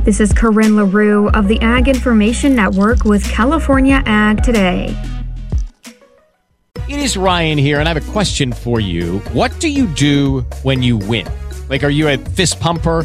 This 0.04 0.20
is 0.20 0.32
Corinne 0.32 0.76
LaRue 0.76 1.28
of 1.30 1.48
the 1.48 1.58
Ag 1.60 1.88
Information 1.88 2.54
Network 2.54 3.02
with 3.02 3.28
California 3.28 4.00
Ag 4.06 4.44
Today. 4.44 4.96
It 6.88 7.00
is 7.00 7.16
Ryan 7.16 7.58
here, 7.58 7.80
and 7.80 7.88
I 7.88 7.94
have 7.94 8.08
a 8.08 8.12
question 8.12 8.52
for 8.52 8.78
you. 8.78 9.18
What 9.32 9.58
do 9.58 9.68
you 9.68 9.88
do 9.88 10.42
when 10.62 10.84
you 10.84 10.98
win? 10.98 11.26
Like, 11.68 11.82
are 11.82 11.90
you 11.90 12.06
a 12.06 12.16
fist 12.16 12.60
pumper? 12.60 13.04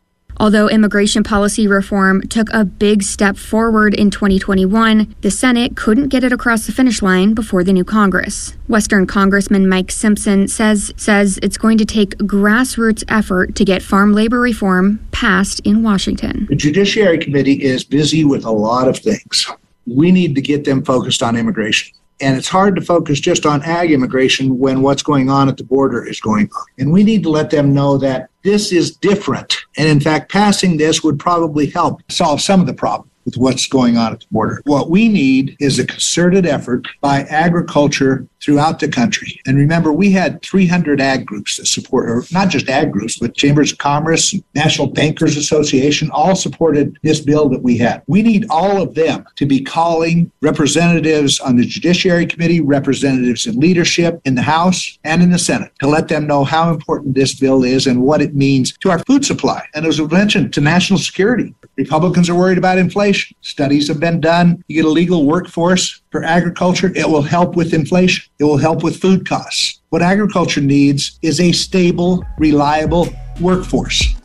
Although 0.41 0.69
immigration 0.69 1.21
policy 1.21 1.67
reform 1.67 2.23
took 2.23 2.51
a 2.51 2.65
big 2.65 3.03
step 3.03 3.37
forward 3.37 3.93
in 3.93 4.09
2021, 4.09 5.13
the 5.21 5.29
Senate 5.29 5.77
couldn't 5.77 6.07
get 6.07 6.23
it 6.23 6.33
across 6.33 6.65
the 6.65 6.71
finish 6.71 7.03
line 7.03 7.35
before 7.35 7.63
the 7.63 7.71
new 7.71 7.83
Congress. 7.83 8.57
Western 8.67 9.05
Congressman 9.05 9.69
Mike 9.69 9.91
Simpson 9.91 10.47
says 10.47 10.91
says 10.97 11.37
it's 11.43 11.59
going 11.59 11.77
to 11.77 11.85
take 11.85 12.17
grassroots 12.17 13.03
effort 13.07 13.53
to 13.53 13.63
get 13.63 13.83
farm 13.83 14.13
labor 14.13 14.39
reform 14.39 14.99
passed 15.11 15.59
in 15.59 15.83
Washington. 15.83 16.47
The 16.49 16.55
Judiciary 16.55 17.19
Committee 17.19 17.61
is 17.61 17.83
busy 17.83 18.25
with 18.25 18.43
a 18.43 18.51
lot 18.51 18.87
of 18.87 18.97
things. 18.97 19.47
We 19.85 20.11
need 20.11 20.33
to 20.33 20.41
get 20.41 20.63
them 20.63 20.83
focused 20.83 21.21
on 21.21 21.35
immigration. 21.35 21.95
And 22.19 22.35
it's 22.35 22.47
hard 22.47 22.75
to 22.77 22.81
focus 22.81 23.19
just 23.19 23.45
on 23.45 23.61
ag 23.61 23.91
immigration 23.91 24.57
when 24.57 24.81
what's 24.81 25.03
going 25.03 25.29
on 25.29 25.49
at 25.49 25.57
the 25.57 25.63
border 25.63 26.03
is 26.03 26.19
going 26.19 26.49
on. 26.55 26.65
And 26.79 26.91
we 26.91 27.03
need 27.03 27.21
to 27.21 27.29
let 27.29 27.51
them 27.51 27.75
know 27.75 27.99
that 27.99 28.30
this 28.43 28.71
is 28.71 28.95
different. 28.95 29.55
And 29.77 29.87
in 29.87 29.99
fact, 29.99 30.31
passing 30.31 30.77
this 30.77 31.03
would 31.03 31.19
probably 31.19 31.67
help 31.67 32.01
solve 32.09 32.41
some 32.41 32.59
of 32.59 32.67
the 32.67 32.73
problem 32.73 33.09
with 33.25 33.37
what's 33.37 33.67
going 33.67 33.97
on 33.97 34.13
at 34.13 34.21
the 34.21 34.25
border. 34.31 34.61
What 34.65 34.89
we 34.89 35.07
need 35.07 35.55
is 35.59 35.77
a 35.77 35.85
concerted 35.85 36.45
effort 36.45 36.87
by 37.01 37.21
agriculture 37.23 38.27
throughout 38.41 38.79
the 38.79 38.87
country. 38.87 39.39
And 39.45 39.57
remember, 39.57 39.91
we 39.91 40.11
had 40.11 40.41
300 40.41 40.99
ag 40.99 41.25
groups 41.25 41.57
that 41.57 41.67
support, 41.67 42.09
or 42.09 42.23
not 42.31 42.49
just 42.49 42.69
ag 42.69 42.91
groups, 42.91 43.19
but 43.19 43.35
Chambers 43.35 43.71
of 43.71 43.77
Commerce, 43.77 44.35
National 44.55 44.87
Bankers 44.87 45.37
Association, 45.37 46.09
all 46.11 46.35
supported 46.35 46.97
this 47.03 47.19
bill 47.19 47.49
that 47.49 47.61
we 47.61 47.77
had. 47.77 48.01
We 48.07 48.21
need 48.21 48.45
all 48.49 48.81
of 48.81 48.95
them 48.95 49.25
to 49.35 49.45
be 49.45 49.61
calling 49.61 50.31
representatives 50.41 51.39
on 51.39 51.55
the 51.55 51.65
Judiciary 51.65 52.25
Committee, 52.25 52.61
representatives 52.61 53.47
in 53.47 53.59
leadership 53.59 54.21
in 54.25 54.35
the 54.35 54.41
House 54.41 54.97
and 55.03 55.21
in 55.21 55.31
the 55.31 55.39
Senate 55.39 55.71
to 55.79 55.87
let 55.87 56.07
them 56.07 56.27
know 56.27 56.43
how 56.43 56.71
important 56.71 57.15
this 57.15 57.39
bill 57.39 57.63
is 57.63 57.87
and 57.87 58.01
what 58.01 58.21
it 58.21 58.35
means 58.35 58.77
to 58.79 58.89
our 58.89 58.99
food 58.99 59.25
supply. 59.25 59.65
And 59.75 59.85
as 59.85 60.01
we 60.01 60.07
mentioned, 60.07 60.53
to 60.53 60.61
national 60.61 60.99
security. 60.99 61.53
Republicans 61.77 62.29
are 62.29 62.35
worried 62.35 62.57
about 62.57 62.77
inflation. 62.77 63.35
Studies 63.41 63.87
have 63.87 63.99
been 63.99 64.19
done. 64.19 64.63
You 64.67 64.75
get 64.75 64.85
a 64.85 64.89
legal 64.89 65.25
workforce 65.25 66.00
for 66.11 66.23
agriculture, 66.23 66.91
it 66.95 67.09
will 67.09 67.21
help 67.21 67.55
with 67.55 67.73
inflation. 67.73 68.29
It 68.37 68.43
will 68.43 68.57
help 68.57 68.83
with 68.83 68.99
food 68.99 69.27
costs. 69.27 69.79
What 69.89 70.01
agriculture 70.01 70.61
needs 70.61 71.17
is 71.21 71.39
a 71.39 71.51
stable, 71.51 72.23
reliable 72.37 73.09
workforce. 73.39 74.15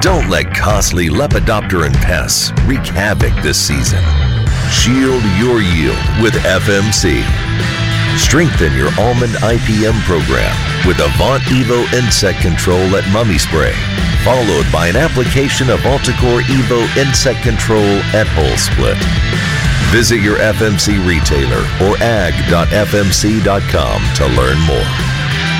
Don't 0.00 0.28
let 0.28 0.54
costly 0.54 1.08
Lepidopteran 1.08 1.94
pests 1.94 2.52
wreak 2.66 2.86
havoc 2.86 3.32
this 3.42 3.58
season. 3.58 4.02
Shield 4.70 5.22
your 5.38 5.60
yield 5.60 6.22
with 6.22 6.34
FMC. 6.34 7.83
Strengthen 8.16 8.72
your 8.74 8.90
almond 8.98 9.32
IPM 9.42 10.00
program 10.02 10.54
with 10.86 10.98
Avaunt 10.98 11.42
Evo 11.50 11.92
insect 11.92 12.40
control 12.40 12.94
at 12.96 13.10
Mummy 13.12 13.38
Spray, 13.38 13.74
followed 14.22 14.70
by 14.72 14.86
an 14.86 14.96
application 14.96 15.68
of 15.68 15.80
Altacor 15.80 16.42
Evo 16.42 16.96
insect 16.96 17.42
control 17.42 17.98
at 18.14 18.26
Hull 18.28 18.56
Split. 18.56 18.98
Visit 19.90 20.20
your 20.20 20.36
FMC 20.36 21.04
retailer 21.06 21.62
or 21.86 21.96
ag.fmc.com 22.02 23.44
to 24.16 24.26
learn 24.34 24.58
more. 24.66 24.86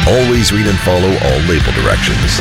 Always 0.06 0.52
read 0.52 0.66
and 0.66 0.78
follow 0.78 1.10
all 1.10 1.40
label 1.48 1.72
directions. 1.72 2.38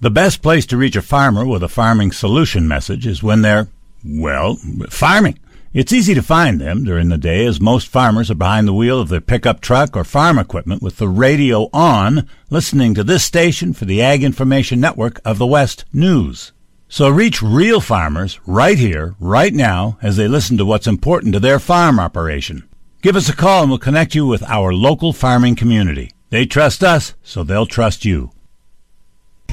The 0.00 0.10
best 0.10 0.42
place 0.42 0.66
to 0.66 0.76
reach 0.76 0.96
a 0.96 1.02
farmer 1.02 1.46
with 1.46 1.62
a 1.62 1.68
farming 1.68 2.12
solution 2.12 2.68
message 2.68 3.06
is 3.06 3.22
when 3.22 3.42
they're, 3.42 3.68
well, 4.04 4.56
farming. 4.90 5.38
It's 5.74 5.92
easy 5.92 6.14
to 6.14 6.22
find 6.22 6.58
them 6.58 6.82
during 6.82 7.10
the 7.10 7.18
day 7.18 7.44
as 7.44 7.60
most 7.60 7.88
farmers 7.88 8.30
are 8.30 8.34
behind 8.34 8.66
the 8.66 8.72
wheel 8.72 8.98
of 8.98 9.10
their 9.10 9.20
pickup 9.20 9.60
truck 9.60 9.94
or 9.94 10.02
farm 10.02 10.38
equipment 10.38 10.80
with 10.80 10.96
the 10.96 11.08
radio 11.08 11.68
on, 11.74 12.26
listening 12.48 12.94
to 12.94 13.04
this 13.04 13.22
station 13.22 13.74
for 13.74 13.84
the 13.84 14.00
Ag 14.00 14.24
Information 14.24 14.80
Network 14.80 15.20
of 15.26 15.36
the 15.36 15.46
West 15.46 15.84
News. 15.92 16.52
So 16.88 17.10
reach 17.10 17.42
real 17.42 17.82
farmers 17.82 18.40
right 18.46 18.78
here, 18.78 19.14
right 19.20 19.52
now, 19.52 19.98
as 20.00 20.16
they 20.16 20.26
listen 20.26 20.56
to 20.56 20.64
what's 20.64 20.86
important 20.86 21.34
to 21.34 21.40
their 21.40 21.58
farm 21.58 22.00
operation. 22.00 22.66
Give 23.02 23.14
us 23.14 23.28
a 23.28 23.36
call 23.36 23.60
and 23.60 23.70
we'll 23.70 23.78
connect 23.78 24.14
you 24.14 24.26
with 24.26 24.42
our 24.44 24.72
local 24.72 25.12
farming 25.12 25.56
community. 25.56 26.12
They 26.30 26.46
trust 26.46 26.82
us, 26.82 27.12
so 27.22 27.44
they'll 27.44 27.66
trust 27.66 28.06
you. 28.06 28.30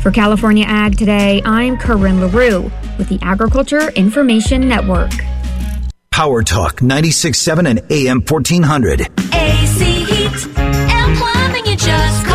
For 0.01 0.11
California 0.11 0.65
Ag 0.65 0.97
Today, 0.97 1.41
I'm 1.43 1.77
Corinne 1.77 2.21
LaRue 2.21 2.71
with 2.97 3.09
the 3.09 3.19
Agriculture 3.21 3.89
Information 3.91 4.69
Network. 4.69 5.11
Power 6.15 6.43
Talk 6.43 6.77
96.7 6.77 7.69
and 7.69 7.91
AM 7.91 8.21
1400. 8.21 9.01
AC 9.33 10.05
Heat 10.05 10.47
and 10.57 11.17
Plumbing, 11.17 11.65
you 11.65 11.75
just 11.75 12.25
call 12.25 12.34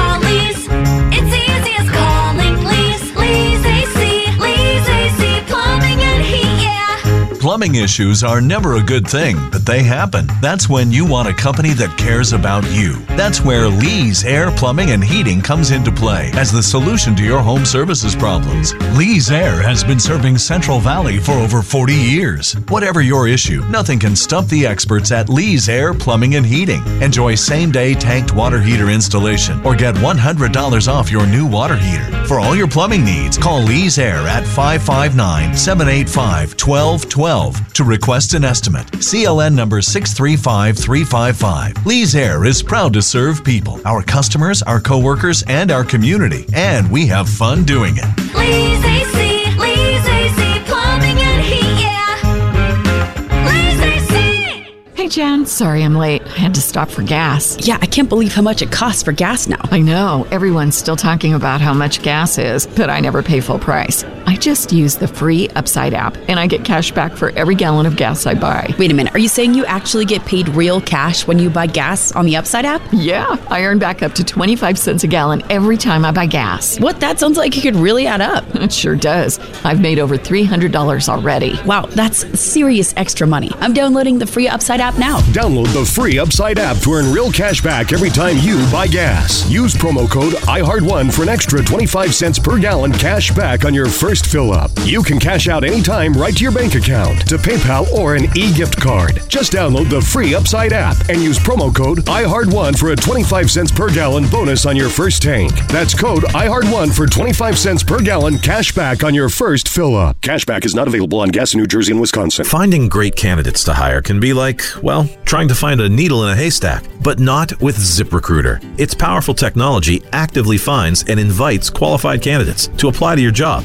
Plumbing 7.51 7.75
issues 7.75 8.23
are 8.23 8.41
never 8.41 8.77
a 8.77 8.81
good 8.81 9.09
thing, 9.09 9.37
but 9.51 9.67
they 9.67 9.83
happen. 9.83 10.29
That's 10.41 10.69
when 10.69 10.93
you 10.93 11.05
want 11.05 11.27
a 11.27 11.35
company 11.35 11.73
that 11.73 11.99
cares 11.99 12.33
about 12.33 12.63
you. 12.71 12.93
That's 13.17 13.41
where 13.41 13.67
Lee's 13.67 14.25
Air 14.25 14.53
Plumbing 14.53 14.93
and 14.93 15.03
Heating 15.03 15.43
comes 15.43 15.73
into 15.73 15.91
play 15.91 16.31
as 16.35 16.53
the 16.53 16.63
solution 16.63 17.17
to 17.17 17.25
your 17.25 17.41
home 17.41 17.65
services 17.65 18.15
problems. 18.15 18.73
Lee's 18.97 19.33
Air 19.33 19.61
has 19.63 19.83
been 19.83 19.99
serving 19.99 20.39
Central 20.39 20.79
Valley 20.79 21.19
for 21.19 21.33
over 21.33 21.61
40 21.61 21.93
years. 21.93 22.53
Whatever 22.69 23.01
your 23.01 23.27
issue, 23.27 23.65
nothing 23.69 23.99
can 23.99 24.15
stump 24.15 24.49
the 24.49 24.65
experts 24.65 25.11
at 25.11 25.29
Lee's 25.29 25.69
Air 25.69 25.93
Plumbing 25.93 26.37
and 26.37 26.47
Heating. 26.47 26.87
Enjoy 27.03 27.35
same 27.35 27.73
day 27.73 27.95
tanked 27.95 28.33
water 28.33 28.61
heater 28.61 28.91
installation 28.91 29.61
or 29.67 29.75
get 29.75 29.97
$100 29.97 30.87
off 30.87 31.11
your 31.11 31.27
new 31.27 31.47
water 31.47 31.77
heater. 31.77 32.25
For 32.27 32.39
all 32.39 32.55
your 32.55 32.69
plumbing 32.69 33.05
needs, 33.05 33.37
call 33.37 33.61
Lee's 33.61 33.99
Air 33.99 34.29
at 34.29 34.47
559 34.47 35.57
785 35.57 36.51
1212 36.51 37.40
to 37.49 37.85
request 37.85 38.35
an 38.35 38.45
estimate. 38.45 38.87
CLN 38.93 39.55
number 39.55 39.81
635355. 39.81 41.87
Lee's 41.87 42.15
Air 42.15 42.45
is 42.45 42.63
proud 42.63 42.93
to 42.93 43.01
serve 43.03 43.43
people, 43.43 43.81
our 43.87 44.03
customers, 44.03 44.61
our 44.63 44.81
coworkers, 44.81 45.43
and 45.45 45.71
our 45.71 45.85
community, 45.85 46.45
and 46.53 46.91
we 46.91 47.07
have 47.07 47.27
fun 47.29 47.65
doing 47.65 47.95
it. 47.97 48.05
Lee's 48.35 48.85
AC, 48.85 49.57
Lee's 49.59 50.07
AC, 50.07 50.61
Plumbing 50.67 51.19
and 51.19 51.43
Heat, 51.43 51.81
yeah. 51.81 53.47
Lee's 53.47 53.81
AC. 53.81 54.67
Hey, 54.95 55.09
Jen. 55.09 55.47
Sorry 55.47 55.83
I'm 55.83 55.95
late. 55.95 56.23
I 56.23 56.39
had 56.39 56.55
to 56.55 56.61
stop 56.61 56.91
for 56.91 57.03
gas. 57.03 57.57
Yeah, 57.67 57.79
I 57.81 57.87
can't 57.87 58.09
believe 58.09 58.35
how 58.35 58.43
much 58.43 58.63
it 58.63 58.71
costs 58.71 59.03
for 59.03 59.13
gas 59.13 59.49
now. 59.49 59.61
I 59.71 59.81
know. 59.81 60.27
Everyone's 60.31 60.77
still 60.77 60.97
talking 60.97 61.35
about 61.35 61.61
how 61.61 61.73
much 61.75 62.03
gas 62.03 62.39
is, 62.39 62.67
but 62.67 62.91
I 62.91 63.01
never 63.01 63.23
pay 63.23 63.41
full 63.41 63.59
price. 63.59 64.05
I 64.27 64.37
just 64.37 64.73
use 64.73 64.97
the 64.97 65.09
free 65.09 65.49
Upside 65.51 65.95
app, 65.95 66.17
and 66.29 66.39
I 66.39 66.47
get 66.47 66.65
cash 66.65 66.91
back 66.93 67.13
for 67.13 67.31
every 67.31 67.55
gallon 67.55 67.87
of 67.87 67.97
gas 67.97 68.27
I 68.27 68.35
buy. 68.35 68.73
Wait 68.79 68.91
a 68.91 68.95
minute. 68.95 69.15
Are 69.15 69.19
you 69.19 69.29
saying 69.29 69.55
you 69.55 69.65
actually 69.67 70.05
get 70.05 70.25
paid 70.25 70.49
real 70.51 70.81
cash 70.81 71.27
when 71.27 71.39
you 71.39 71.51
buy 71.51 71.67
gas 71.67 72.13
on 72.13 72.25
the 72.27 72.37
Upside 72.37 72.65
app? 72.65 72.83
Yeah, 72.93 73.37
I 73.49 73.65
earn 73.65 73.79
back 73.79 74.03
up 74.03 74.13
to 74.15 74.25
25 74.25 74.79
cents 74.79 75.05
a 75.05 75.07
gallon 75.07 75.43
every 75.51 75.77
time 75.77 76.05
I 76.05 76.13
buy 76.13 76.27
gas. 76.27 76.79
What? 76.79 77.01
That 77.01 77.19
sounds 77.19 77.37
like 77.37 77.57
it 77.57 77.63
could 77.63 77.77
really 77.77 78.07
add 78.07 78.21
up. 78.21 78.45
It 78.61 78.73
sure 78.75 78.95
does. 78.95 79.41
I've 79.65 79.81
made 79.81 79.99
over 79.99 80.17
$300 80.19 81.09
already. 81.09 81.59
Wow, 81.65 81.87
that's 81.87 82.39
serious 82.39 82.93
extra 82.97 83.27
money. 83.27 83.51
I'm 83.57 83.73
downloading 83.73 84.19
the 84.19 84.27
free 84.27 84.49
Upside 84.49 84.81
app 84.81 84.99
now. 84.99 85.21
Download 85.33 85.67
the 85.73 85.85
free 85.85 86.19
Upside 86.19 86.59
app 86.59 86.77
to 86.83 86.93
earn 86.93 87.13
real 87.13 87.33
cash 87.33 87.63
back 87.63 87.93
every 87.93 88.11
time 88.11 88.37
you 88.39 88.59
buy 88.71 88.87
gas. 88.87 89.51
Use 89.51 89.75
promo 89.75 90.09
code 90.09 90.35
IHEART1 90.45 91.13
for 91.13 91.23
an 91.23 91.31
extra 91.31 91.65
25 91.65 92.15
cents 92.15 92.39
per 92.39 92.59
gallon 92.61 92.93
cash 92.93 93.31
back 93.33 93.65
on 93.65 93.73
your 93.73 93.87
first 93.87 94.10
fill 94.19 94.53
up. 94.53 94.71
You 94.85 95.03
can 95.03 95.21
cash 95.21 95.47
out 95.49 95.63
anytime 95.63 96.13
right 96.15 96.37
to 96.37 96.43
your 96.43 96.53
bank 96.53 96.75
account, 96.75 97.29
to 97.29 97.37
PayPal, 97.37 97.91
or 97.93 98.17
an 98.17 98.25
e 98.37 98.53
gift 98.53 98.81
card. 98.81 99.21
Just 99.29 99.53
download 99.53 99.89
the 99.89 100.01
free 100.01 100.35
Upside 100.35 100.73
app 100.73 100.97
and 101.09 101.23
use 101.23 101.39
promo 101.39 101.75
code 101.75 101.99
IHEART1 102.07 102.79
for 102.79 102.91
a 102.91 102.97
25 102.97 103.51
cents 103.51 103.71
per 103.71 103.89
gallon 103.89 104.29
bonus 104.29 104.67
on 104.67 104.75
your 104.75 104.89
first 104.89 105.23
tank. 105.23 105.53
That's 105.69 105.95
code 105.95 106.25
IHEART1 106.25 106.95
for 106.95 107.07
25 107.07 107.59
cents 107.59 107.83
per 107.85 108.01
gallon 108.01 108.39
cash 108.39 108.73
back 108.73 109.05
on 109.05 109.15
your 109.15 109.29
first 109.29 109.69
fill 109.69 109.97
up. 109.97 110.21
Cashback 110.21 110.65
is 110.65 110.75
not 110.75 110.89
available 110.89 111.21
on 111.21 111.29
gas 111.29 111.55
in 111.55 111.61
New 111.61 111.67
Jersey 111.67 111.93
and 111.93 112.01
Wisconsin. 112.01 112.45
Finding 112.45 112.89
great 112.89 113.15
candidates 113.15 113.63
to 113.65 113.73
hire 113.73 114.03
can 114.03 114.19
be 114.19 114.33
like, 114.33 114.63
well, 114.83 115.09
trying 115.25 115.49
to 115.49 115.55
find 115.55 115.81
a 115.81 115.89
needle 115.89 116.25
in 116.25 116.31
a 116.31 116.37
haystack, 116.37 116.85
but 117.03 117.21
not 117.21 117.61
with 117.61 117.77
ZipRecruiter. 117.77 118.61
Its 118.79 118.95
powerful 118.95 119.35
technology 119.35 120.03
actively 120.13 120.59
finds 120.59 121.05
and 121.09 121.21
invites 121.21 121.71
qualified 121.71 122.23
candidates 122.23 122.69
to 122.79 122.89
apply 122.89 123.17
to 123.17 123.23
your 123.23 123.31
job. 123.31 123.65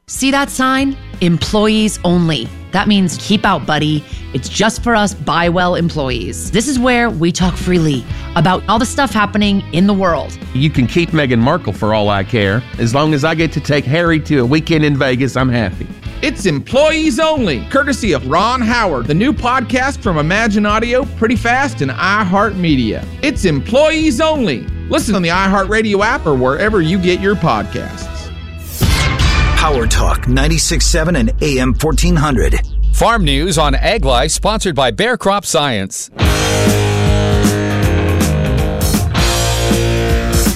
See 0.11 0.29
that 0.31 0.49
sign? 0.49 0.97
Employees 1.21 1.97
only. 2.03 2.49
That 2.71 2.89
means 2.89 3.17
keep 3.21 3.45
out, 3.45 3.65
buddy. 3.65 4.03
It's 4.33 4.49
just 4.49 4.83
for 4.83 4.93
us 4.93 5.13
buy 5.13 5.47
well 5.47 5.73
employees. 5.75 6.51
This 6.51 6.67
is 6.67 6.77
where 6.77 7.09
we 7.09 7.31
talk 7.31 7.55
freely 7.55 8.03
about 8.35 8.61
all 8.67 8.77
the 8.77 8.85
stuff 8.85 9.11
happening 9.11 9.61
in 9.73 9.87
the 9.87 9.93
world. 9.93 10.37
You 10.53 10.69
can 10.69 10.85
keep 10.85 11.11
Meghan 11.11 11.39
Markle 11.39 11.71
for 11.71 11.93
all 11.93 12.09
I 12.09 12.25
care. 12.25 12.61
As 12.77 12.93
long 12.93 13.13
as 13.13 13.23
I 13.23 13.35
get 13.35 13.53
to 13.53 13.61
take 13.61 13.85
Harry 13.85 14.19
to 14.19 14.39
a 14.39 14.45
weekend 14.45 14.83
in 14.83 14.97
Vegas, 14.97 15.37
I'm 15.37 15.49
happy. 15.49 15.87
It's 16.21 16.45
Employees 16.45 17.17
Only, 17.17 17.65
courtesy 17.69 18.11
of 18.11 18.27
Ron 18.27 18.59
Howard, 18.59 19.07
the 19.07 19.13
new 19.13 19.31
podcast 19.31 20.03
from 20.03 20.17
Imagine 20.17 20.65
Audio, 20.65 21.05
Pretty 21.15 21.37
Fast, 21.37 21.81
and 21.81 21.89
iHeartMedia. 21.89 23.07
It's 23.23 23.45
Employees 23.45 24.19
Only. 24.19 24.67
Listen 24.89 25.15
on 25.15 25.21
the 25.21 25.29
iHeartRadio 25.29 26.03
app 26.03 26.25
or 26.25 26.35
wherever 26.35 26.81
you 26.81 27.01
get 27.01 27.21
your 27.21 27.35
podcasts. 27.35 28.10
Power 29.61 29.85
Talk 29.85 30.21
96.7 30.21 31.15
and 31.15 31.43
AM 31.43 31.75
1400. 31.75 32.61
Farm 32.93 33.23
news 33.23 33.59
on 33.59 33.75
Ag 33.75 34.03
Life, 34.03 34.31
sponsored 34.31 34.75
by 34.75 34.89
Bayer 34.89 35.17
Crop 35.17 35.45
Science. 35.45 36.09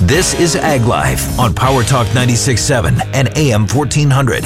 This 0.01 0.33
is 0.39 0.55
Ag 0.55 0.87
Life 0.87 1.37
on 1.39 1.53
Power 1.53 1.83
Talk 1.83 2.07
96.7 2.07 2.99
and 3.13 3.27
AM 3.37 3.67
1400. 3.67 4.43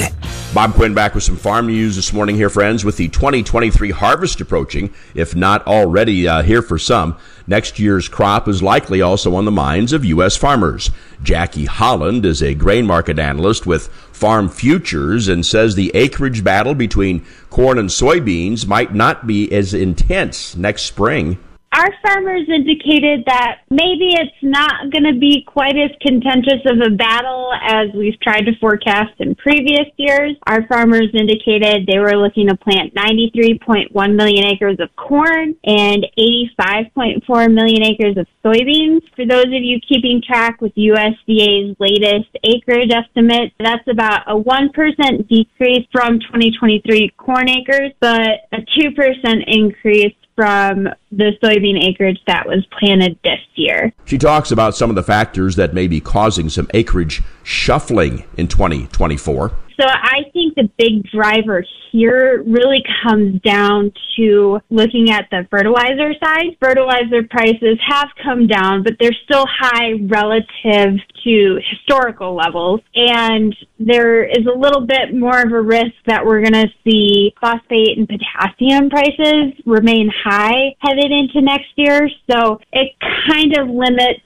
Bob 0.52 0.74
Quinn 0.74 0.92
back 0.92 1.14
with 1.14 1.24
some 1.24 1.36
farm 1.36 1.68
news 1.68 1.96
this 1.96 2.12
morning 2.12 2.36
here, 2.36 2.50
friends, 2.50 2.84
with 2.84 2.98
the 2.98 3.08
2023 3.08 3.92
harvest 3.92 4.42
approaching, 4.42 4.92
if 5.14 5.34
not 5.34 5.66
already 5.66 6.28
uh, 6.28 6.42
here 6.42 6.60
for 6.60 6.76
some. 6.76 7.16
Next 7.46 7.78
year's 7.78 8.08
crop 8.08 8.48
is 8.48 8.62
likely 8.62 9.00
also 9.00 9.34
on 9.34 9.44
the 9.44 9.50
minds 9.50 9.92
of 9.92 10.04
U.S. 10.04 10.36
farmers. 10.36 10.90
Jackie 11.22 11.66
Holland 11.66 12.24
is 12.24 12.42
a 12.42 12.54
grain 12.54 12.86
market 12.86 13.18
analyst 13.18 13.66
with 13.66 13.88
Farm 14.12 14.48
Futures 14.48 15.28
and 15.28 15.44
says 15.44 15.74
the 15.74 15.90
acreage 15.94 16.44
battle 16.44 16.74
between 16.74 17.24
corn 17.48 17.78
and 17.78 17.88
soybeans 17.88 18.66
might 18.66 18.94
not 18.94 19.26
be 19.26 19.50
as 19.52 19.74
intense 19.74 20.54
next 20.56 20.82
spring. 20.82 21.38
Our 21.72 21.86
farmers 22.02 22.48
indicated 22.48 23.22
that 23.26 23.60
maybe 23.70 24.10
it's 24.18 24.42
not 24.42 24.90
going 24.90 25.04
to 25.04 25.14
be 25.14 25.44
quite 25.46 25.76
as 25.78 25.92
contentious 26.00 26.66
of 26.66 26.80
a 26.84 26.90
battle 26.90 27.52
as 27.62 27.94
we've 27.94 28.18
tried 28.18 28.42
to 28.46 28.58
forecast 28.58 29.14
in 29.20 29.36
previous 29.36 29.86
years. 29.96 30.34
Our 30.48 30.66
farmers 30.66 31.14
indicated 31.14 31.86
they 31.86 32.00
were 32.00 32.16
looking 32.16 32.48
to 32.48 32.56
plant 32.56 32.92
93.1 32.96 33.94
million 34.16 34.46
acres 34.46 34.78
of 34.80 34.88
corn 34.96 35.54
and 35.62 36.06
85.4 36.18 37.54
million 37.54 37.84
acres 37.84 38.16
of 38.16 38.26
soybeans. 38.44 39.02
For 39.14 39.24
those 39.24 39.46
of 39.46 39.62
you 39.62 39.78
keeping 39.88 40.20
track 40.26 40.60
with 40.60 40.74
USDA's 40.74 41.76
latest 41.78 42.34
acreage 42.42 42.90
estimate, 42.90 43.52
that's 43.60 43.86
about 43.88 44.22
a 44.26 44.34
1% 44.34 45.28
decrease 45.28 45.86
from 45.92 46.18
2023 46.18 47.14
corn 47.16 47.48
acres, 47.48 47.92
but 48.00 48.48
a 48.50 48.58
2% 48.76 49.44
increase 49.46 50.14
from 50.40 50.88
the 51.12 51.32
soybean 51.42 51.78
acreage 51.84 52.18
that 52.26 52.46
was 52.46 52.64
planted 52.78 53.18
this 53.22 53.40
year. 53.56 53.92
She 54.06 54.16
talks 54.16 54.50
about 54.50 54.74
some 54.74 54.88
of 54.88 54.96
the 54.96 55.02
factors 55.02 55.56
that 55.56 55.74
may 55.74 55.86
be 55.86 56.00
causing 56.00 56.48
some 56.48 56.66
acreage 56.72 57.20
shuffling 57.42 58.24
in 58.38 58.48
2024. 58.48 59.52
So 59.78 59.86
I 59.86 60.22
think 60.32 60.54
the 60.54 60.70
big 60.78 61.04
driver 61.10 61.62
here 61.92 62.42
really 62.46 62.82
comes 63.02 63.42
down 63.42 63.92
to 64.16 64.60
looking 64.70 65.10
at 65.10 65.26
the 65.30 65.46
fertilizer 65.50 66.14
side. 66.22 66.56
Fertilizer 66.58 67.22
prices 67.28 67.78
have 67.86 68.08
come 68.22 68.46
down, 68.46 68.82
but 68.82 68.94
they're 68.98 69.16
still 69.24 69.44
high 69.46 69.92
relative 70.06 71.00
to 71.24 71.58
historical 71.70 72.34
levels. 72.34 72.80
And 72.94 73.54
there 73.78 74.24
is 74.24 74.46
a 74.46 74.56
little 74.56 74.86
bit 74.86 75.14
more 75.14 75.40
of 75.40 75.52
a 75.52 75.60
risk 75.60 75.94
that 76.06 76.24
we're 76.24 76.40
going 76.40 76.52
to 76.52 76.68
see 76.84 77.34
phosphate 77.40 77.98
and 77.98 78.08
potassium 78.08 78.90
prices 78.90 79.54
remain 79.66 80.10
high 80.24 80.74
headed 80.80 81.10
into 81.10 81.40
next 81.40 81.72
year. 81.76 82.08
So 82.30 82.60
it 82.72 82.92
kind 83.28 83.56
of 83.56 83.68
limits 83.68 84.20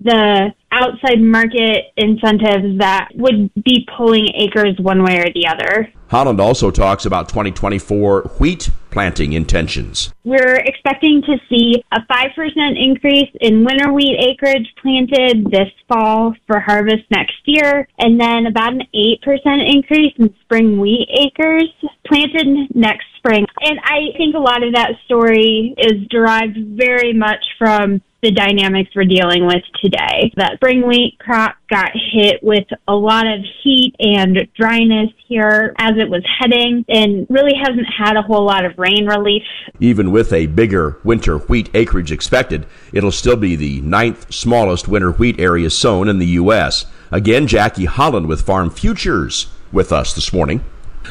the 0.00 0.52
outside 0.70 1.20
market 1.20 1.92
incentives 1.96 2.78
that 2.78 3.08
would 3.14 3.50
be 3.54 3.86
pulling 3.96 4.28
acres 4.34 4.76
one 4.78 5.02
way 5.02 5.18
or 5.18 5.32
the 5.32 5.46
other. 5.46 5.92
Holland 6.08 6.40
also 6.40 6.70
talks 6.70 7.04
about 7.04 7.28
2024 7.28 8.22
wheat 8.38 8.70
planting 8.98 9.34
intentions. 9.34 10.12
We're 10.24 10.56
expecting 10.56 11.22
to 11.22 11.36
see 11.48 11.84
a 11.92 12.00
5% 12.00 12.84
increase 12.84 13.30
in 13.40 13.64
winter 13.64 13.92
wheat 13.92 14.18
acreage 14.18 14.66
planted 14.82 15.52
this 15.52 15.68
fall 15.86 16.34
for 16.48 16.58
harvest 16.58 17.04
next 17.08 17.38
year, 17.44 17.86
and 18.00 18.20
then 18.20 18.46
about 18.46 18.72
an 18.72 18.82
8% 18.92 19.72
increase 19.72 20.14
in 20.18 20.34
spring 20.40 20.80
wheat 20.80 21.08
acres 21.16 21.72
planted 22.08 22.74
next 22.74 23.04
spring. 23.18 23.46
And 23.60 23.78
I 23.84 24.16
think 24.16 24.34
a 24.34 24.40
lot 24.40 24.64
of 24.64 24.74
that 24.74 24.94
story 25.04 25.76
is 25.78 26.08
derived 26.10 26.56
very 26.58 27.12
much 27.12 27.44
from 27.56 28.02
the 28.22 28.32
dynamics 28.32 28.90
we're 28.96 29.04
dealing 29.04 29.46
with 29.46 29.62
today. 29.82 30.32
That 30.36 30.54
spring 30.56 30.86
wheat 30.86 31.18
crop 31.20 31.56
got 31.70 31.90
hit 31.94 32.42
with 32.42 32.66
a 32.88 32.94
lot 32.94 33.26
of 33.26 33.44
heat 33.62 33.94
and 34.00 34.48
dryness 34.58 35.10
here 35.28 35.74
as 35.78 35.92
it 35.96 36.08
was 36.08 36.24
heading 36.38 36.84
and 36.88 37.26
really 37.30 37.54
hasn't 37.56 37.86
had 37.86 38.16
a 38.16 38.22
whole 38.22 38.44
lot 38.44 38.64
of 38.64 38.76
rain 38.76 39.06
relief. 39.06 39.44
Even 39.78 40.10
with 40.10 40.32
a 40.32 40.46
bigger 40.46 40.98
winter 41.04 41.38
wheat 41.38 41.70
acreage 41.74 42.10
expected, 42.10 42.66
it'll 42.92 43.12
still 43.12 43.36
be 43.36 43.54
the 43.54 43.80
ninth 43.82 44.32
smallest 44.34 44.88
winter 44.88 45.12
wheat 45.12 45.38
area 45.38 45.70
sown 45.70 46.08
in 46.08 46.18
the 46.18 46.26
U.S. 46.26 46.86
Again, 47.12 47.46
Jackie 47.46 47.84
Holland 47.84 48.26
with 48.26 48.42
Farm 48.42 48.70
Futures 48.70 49.46
with 49.70 49.92
us 49.92 50.12
this 50.12 50.32
morning. 50.32 50.64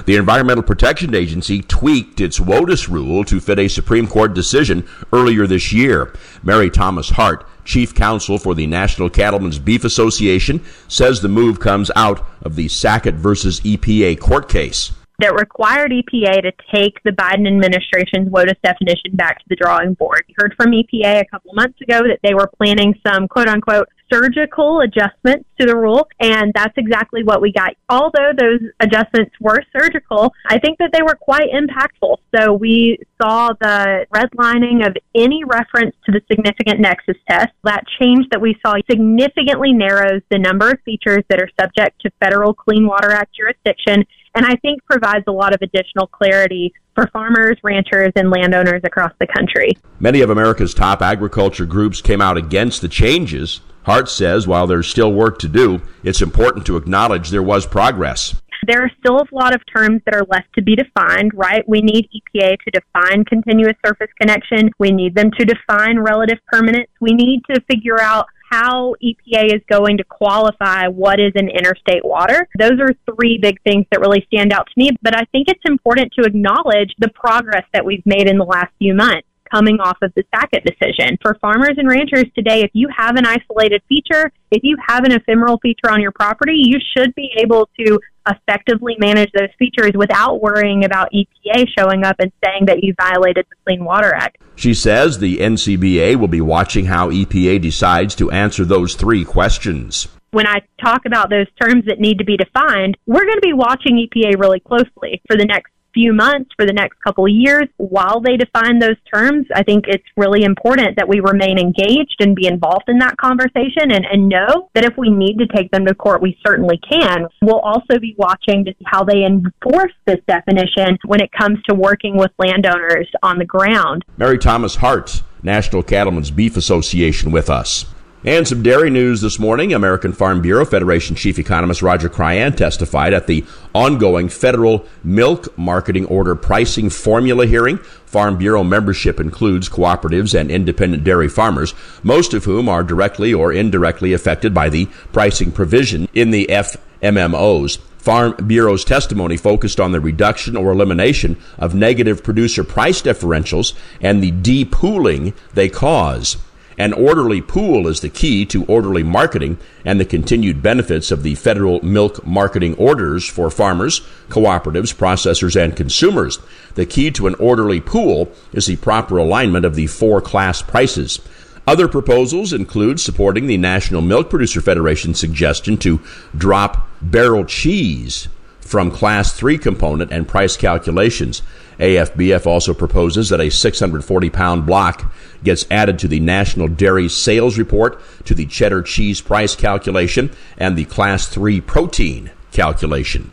The 0.06 0.16
Environmental 0.16 0.64
Protection 0.64 1.16
Agency 1.16 1.62
tweaked 1.62 2.22
its 2.22 2.40
WOTUS 2.40 2.88
rule 2.88 3.24
to 3.26 3.40
fit 3.40 3.60
a 3.60 3.68
Supreme 3.68 4.08
Court 4.08 4.34
decision 4.34 4.88
earlier 5.12 5.48
this 5.48 5.74
year. 5.74 6.14
Mary 6.44 6.70
Thomas 6.70 7.10
Hart, 7.10 7.48
chief 7.66 7.94
counsel 7.94 8.38
for 8.38 8.56
the 8.56 8.68
National 8.68 9.10
Cattlemen's 9.10 9.60
Beef 9.60 9.84
Association, 9.84 10.64
says 10.88 11.22
the 11.22 11.28
move 11.28 11.60
comes 11.60 11.92
out 11.96 12.26
of 12.42 12.56
the 12.56 12.68
Sackett 12.68 13.16
versus 13.16 13.60
EPA 13.62 14.20
court 14.20 14.48
case 14.50 14.92
that 15.20 15.34
required 15.34 15.92
EPA 15.92 16.44
to 16.44 16.52
take 16.74 17.02
the 17.04 17.12
Biden 17.12 17.48
administration's 17.48 18.30
WOTUS 18.30 18.56
definition 18.64 19.16
back 19.16 19.40
to 19.40 19.46
the 19.50 19.56
drawing 19.56 19.96
board. 19.96 20.24
You 20.28 20.36
heard 20.38 20.54
from 20.56 20.72
EPA 20.72 21.22
a 21.22 21.26
couple 21.26 21.54
months 21.54 21.82
ago 21.82 22.02
that 22.08 22.20
they 22.24 22.36
were 22.36 22.50
planning 22.58 22.94
some 23.06 23.28
quote 23.28 23.48
unquote 23.48 23.88
surgical 24.12 24.82
adjustments 24.82 25.46
to 25.60 25.66
the 25.66 25.76
rule, 25.76 26.08
and 26.20 26.54
that's 26.54 26.74
exactly 26.78 27.24
what 27.24 27.42
we 27.42 27.52
got. 27.52 27.74
Although 27.90 28.32
those 28.38 28.62
adjustments 28.80 29.34
were 29.42 29.62
surgical, 29.76 30.34
I 30.48 30.60
think 30.60 30.78
that 30.78 30.92
they 30.94 31.02
were 31.02 31.16
quite 31.16 31.50
impactful. 31.52 32.18
So 32.36 32.54
we 32.54 33.00
saw 33.22 33.50
the 33.60 34.06
redlining 34.14 34.88
of 34.88 34.96
any 35.16 35.44
reference 35.44 35.96
to 36.06 36.12
the 36.12 36.22
significant 36.32 36.80
nexus 36.80 37.18
test. 37.30 37.50
That 37.64 37.84
change 38.00 38.28
that 38.32 38.40
we 38.40 38.56
saw 38.66 38.76
significantly 38.90 39.74
narrows 39.74 40.22
the 40.30 40.40
number 40.40 40.70
of 40.70 40.80
features 40.86 41.24
that 41.30 41.42
are 41.42 41.50
subject 41.60 42.02
to 42.02 42.12
federal 42.20 42.54
Clean 42.54 42.86
Water 42.86 43.12
Act 43.12 43.36
jurisdiction 43.36 44.06
and 44.38 44.46
I 44.46 44.56
think 44.58 44.86
provides 44.86 45.24
a 45.28 45.32
lot 45.32 45.56
of 45.56 45.62
additional 45.64 46.06
clarity 46.06 46.72
for 46.94 47.08
farmers, 47.08 47.58
ranchers, 47.64 48.12
and 48.16 48.30
landowners 48.30 48.82
across 48.84 49.12
the 49.20 49.26
country. 49.26 49.76
Many 50.00 50.22
of 50.22 50.30
America's 50.30 50.76
top 50.76 51.02
agriculture 51.02 51.66
groups 51.66 52.02
came 52.02 52.22
out 52.22 52.38
against 52.38 52.82
the 52.82 52.88
changes. 52.88 53.62
Hart 53.84 54.08
says 54.10 54.48
while 54.48 54.68
there's 54.68 54.88
still 54.88 55.12
work 55.12 55.40
to 55.40 55.48
do, 55.48 55.82
it's 56.04 56.22
important 56.22 56.68
to 56.68 56.78
acknowledge 56.78 57.32
there 57.32 57.42
was 57.42 57.66
progress. 57.66 58.36
There 58.68 58.84
are 58.84 58.92
still 59.00 59.18
a 59.18 59.26
lot 59.32 59.56
of 59.56 59.62
terms 59.76 60.02
that 60.06 60.14
are 60.14 60.26
left 60.30 60.54
to 60.54 60.62
be 60.62 60.76
defined, 60.76 61.32
right? 61.34 61.68
We 61.68 61.82
need 61.82 62.08
EPA 62.14 62.58
to 62.60 62.72
define 62.72 63.26
continuous 63.26 63.76
surface 63.84 64.10
connection. 64.20 64.70
We 64.78 64.92
need 64.92 65.16
them 65.16 65.32
to 65.32 65.46
define 65.46 65.98
relative 66.00 66.38
permanence. 66.46 66.90
We 67.00 67.14
need 67.14 67.42
to 67.50 67.60
figure 67.72 68.00
out 68.00 68.28
how 68.50 68.96
EPA 69.04 69.56
is 69.56 69.62
going 69.70 69.98
to 69.98 70.04
qualify 70.04 70.88
what 70.88 71.20
is 71.20 71.34
an 71.36 71.50
interstate 71.50 72.04
water. 72.04 72.48
Those 72.58 72.80
are 72.80 72.96
three 73.14 73.38
big 73.38 73.62
things 73.64 73.86
that 73.92 74.00
really 74.00 74.26
stand 74.34 74.54
out 74.54 74.68
to 74.68 74.74
me, 74.78 74.92
but 75.02 75.16
I 75.16 75.26
think 75.32 75.50
it's 75.50 75.60
important 75.66 76.14
to 76.14 76.26
acknowledge 76.26 76.94
the 77.00 77.10
progress 77.10 77.66
that 77.74 77.86
we've 77.86 78.06
made 78.06 78.28
in 78.28 78.38
the 78.38 78.46
last 78.46 78.72
few 78.80 78.94
months 78.94 79.27
coming 79.54 79.80
off 79.80 79.98
of 80.02 80.14
the 80.16 80.24
Sackett 80.34 80.64
decision. 80.66 81.18
For 81.22 81.36
farmers 81.42 81.76
and 81.78 81.88
ranchers 81.88 82.26
today, 82.36 82.62
if 82.62 82.72
you 82.74 82.88
have 82.96 83.16
an 83.16 83.26
isolated 83.26 83.82
feature, 83.90 84.32
if 84.52 84.62
you 84.64 84.78
have 84.88 85.04
an 85.04 85.12
ephemeral 85.12 85.60
feature 85.60 85.92
on 85.92 86.02
your 86.02 86.12
property, 86.12 86.56
you 86.56 86.80
should 86.96 87.14
be 87.16 87.30
able 87.38 87.70
to 87.80 88.00
effectively 88.30 88.96
manage 89.00 89.32
those 89.32 89.50
features 89.58 89.92
without 89.96 90.42
worrying 90.42 90.84
about 90.86 91.10
EPA 91.14 91.66
showing 91.78 92.04
up 92.04 92.18
and 92.20 92.32
saying 92.44 92.66
that 92.66 92.84
you 92.84 92.94
violated 93.00 93.46
the 93.50 93.56
Clean 93.66 93.84
Water 93.84 94.14
Act. 94.14 94.38
She 94.56 94.74
says 94.74 95.20
the 95.20 95.38
NCBA 95.38 96.18
will 96.18 96.28
be 96.28 96.42
watching 96.42 96.86
how 96.86 97.10
EPA 97.10 97.62
decides 97.62 98.16
to 98.16 98.32
answer 98.32 98.66
those 98.66 98.96
three 98.96 99.24
questions 99.24 100.08
when 100.32 100.46
I 100.46 100.62
talk 100.84 101.06
about 101.06 101.30
those 101.30 101.48
terms 101.60 101.86
that 101.88 102.00
need 102.00 102.20
to 102.20 102.26
be 102.26 102.38
defined, 102.38 102.98
we're 103.06 103.24
going 103.26 103.38
to 103.38 103.42
be 103.42 103.54
watching 103.54 103.96
EPA 103.96 104.40
really 104.40 104.60
closely 104.60 105.22
for 105.28 105.38
the 105.38 105.46
next 105.46 105.72
few 105.98 106.14
months, 106.14 106.52
for 106.56 106.68
the 106.68 106.74
next 106.74 107.02
couple 107.02 107.26
of 107.26 107.32
years, 107.32 107.68
while 107.78 108.22
they 108.22 108.38
define 108.38 108.78
those 108.78 108.98
terms, 109.12 109.48
I 109.56 109.64
think 109.64 109.86
it's 109.88 110.04
really 110.16 110.44
important 110.44 110.96
that 110.98 111.10
we 111.10 111.20
remain 111.22 111.58
engaged 111.58 112.18
and 112.20 112.36
be 112.36 112.46
involved 112.46 112.88
in 112.88 113.00
that 113.00 113.18
conversation 113.18 113.90
and, 113.90 114.06
and 114.06 114.30
know 114.30 114.70
that 114.76 114.86
if 114.86 114.96
we 114.96 115.10
need 115.10 115.40
to 115.40 115.48
take 115.48 115.72
them 115.72 115.88
to 115.88 115.96
court, 115.96 116.22
we 116.22 116.38
certainly 116.46 116.80
can. 116.88 117.26
We'll 117.42 117.62
also 117.62 117.98
be 118.00 118.14
watching 118.16 118.64
to 118.66 118.74
see 118.78 118.86
how 118.86 119.04
they 119.04 119.24
enforce 119.26 119.94
this 120.06 120.20
definition 120.28 121.00
when 121.06 121.20
it 121.20 121.32
comes 121.32 121.58
to 121.68 121.74
working 121.74 122.16
with 122.16 122.30
landowners 122.38 123.10
on 123.24 123.40
the 123.40 123.46
ground. 123.46 124.06
Mary 124.18 124.38
Thomas 124.38 124.76
Hart, 124.76 125.24
National 125.42 125.82
Cattlemen's 125.82 126.30
Beef 126.30 126.58
Association, 126.58 127.32
with 127.32 127.50
us. 127.50 127.86
And 128.28 128.46
some 128.46 128.62
dairy 128.62 128.90
news 128.90 129.22
this 129.22 129.40
morning. 129.40 129.74
American 129.74 130.12
Farm 130.12 130.42
Bureau 130.42 130.66
Federation 130.66 131.16
Chief 131.16 131.40
Economist 131.40 131.82
Roger 131.82 132.10
Cryan 132.10 132.52
testified 132.52 133.14
at 133.14 133.26
the 133.26 133.46
ongoing 133.74 134.28
federal 134.28 134.86
milk 135.02 135.58
marketing 135.58 136.08
order 136.08 136.36
pricing 136.36 136.90
formula 136.90 137.46
hearing. 137.46 137.78
Farm 137.78 138.38
Bureau 138.38 138.66
membership 138.66 139.22
includes 139.22 139.70
cooperatives 139.70 140.38
and 140.38 140.52
independent 140.52 141.06
dairy 141.06 141.30
farmers, 141.30 141.74
most 142.04 142.34
of 142.34 142.44
whom 142.44 142.68
are 142.68 142.84
directly 142.84 143.34
or 143.34 143.54
indirectly 143.54 144.12
affected 144.12 144.54
by 144.54 144.68
the 144.68 144.88
pricing 145.14 145.50
provision 145.50 146.10
in 146.14 146.32
the 146.32 146.48
FMMOs. 146.48 147.78
Farm 147.98 148.36
Bureau's 148.46 148.84
testimony 148.84 149.38
focused 149.38 149.80
on 149.80 149.94
the 149.94 150.02
reduction 150.02 150.58
or 150.58 150.74
elimination 150.74 151.38
of 151.58 151.74
negative 151.74 152.26
producer 152.26 152.66
price 152.66 153.02
differentials 153.02 153.74
and 154.02 154.22
the 154.22 154.34
depooling 154.34 155.34
they 155.54 155.70
cause. 155.70 156.36
An 156.80 156.94
orderly 156.94 157.42
pool 157.42 157.88
is 157.88 158.02
the 158.02 158.10
key 158.10 158.46
to 158.48 158.64
orderly 158.66 159.02
marketing 159.02 159.58
and 159.84 160.00
the 160.00 160.06
continued 160.06 160.62
benefits 160.62 161.10
of 161.10 161.24
the 161.24 161.34
federal 161.34 161.84
milk 161.84 162.26
marketing 162.26 162.76
orders 162.76 163.28
for 163.28 163.50
farmers, 163.50 164.02
cooperatives, 164.30 164.94
processors, 164.94 165.60
and 165.62 165.76
consumers. 165.76 166.38
The 166.76 166.86
key 166.86 167.10
to 167.12 167.26
an 167.26 167.34
orderly 167.36 167.82
pool 167.82 168.32
is 168.54 168.68
the 168.68 168.76
proper 168.76 169.18
alignment 169.18 169.66
of 169.66 169.74
the 169.74 169.88
four 169.88 170.22
class 170.22 170.62
prices. 170.62 171.20
Other 171.66 171.88
proposals 171.88 172.54
include 172.54 173.00
supporting 173.00 173.48
the 173.48 173.58
National 173.58 174.02
Milk 174.02 174.30
Producer 174.30 174.62
Federation's 174.62 175.20
suggestion 175.20 175.78
to 175.78 176.00
drop 176.38 176.88
barrel 177.02 177.44
cheese 177.44 178.28
from 178.62 178.92
Class 178.92 179.34
3 179.34 179.58
component 179.58 180.12
and 180.12 180.28
price 180.28 180.56
calculations. 180.56 181.42
AFBF 181.80 182.46
also 182.46 182.74
proposes 182.74 183.30
that 183.30 183.42
a 183.42 183.52
640 183.52 184.30
pound 184.30 184.66
block 184.66 185.14
gets 185.44 185.66
added 185.70 186.00
to 186.00 186.08
the 186.08 186.20
National 186.20 186.68
Dairy 186.68 187.10
Sales 187.10 187.58
Report, 187.58 188.02
to 188.26 188.34
the 188.34 188.46
cheddar 188.46 188.82
cheese 188.82 189.22
price 189.22 189.56
calculation, 189.56 190.32
and 190.58 190.78
the 190.78 190.86
Class 190.86 191.28
3 191.28 191.62
protein 191.62 192.32
calculation. 192.52 193.32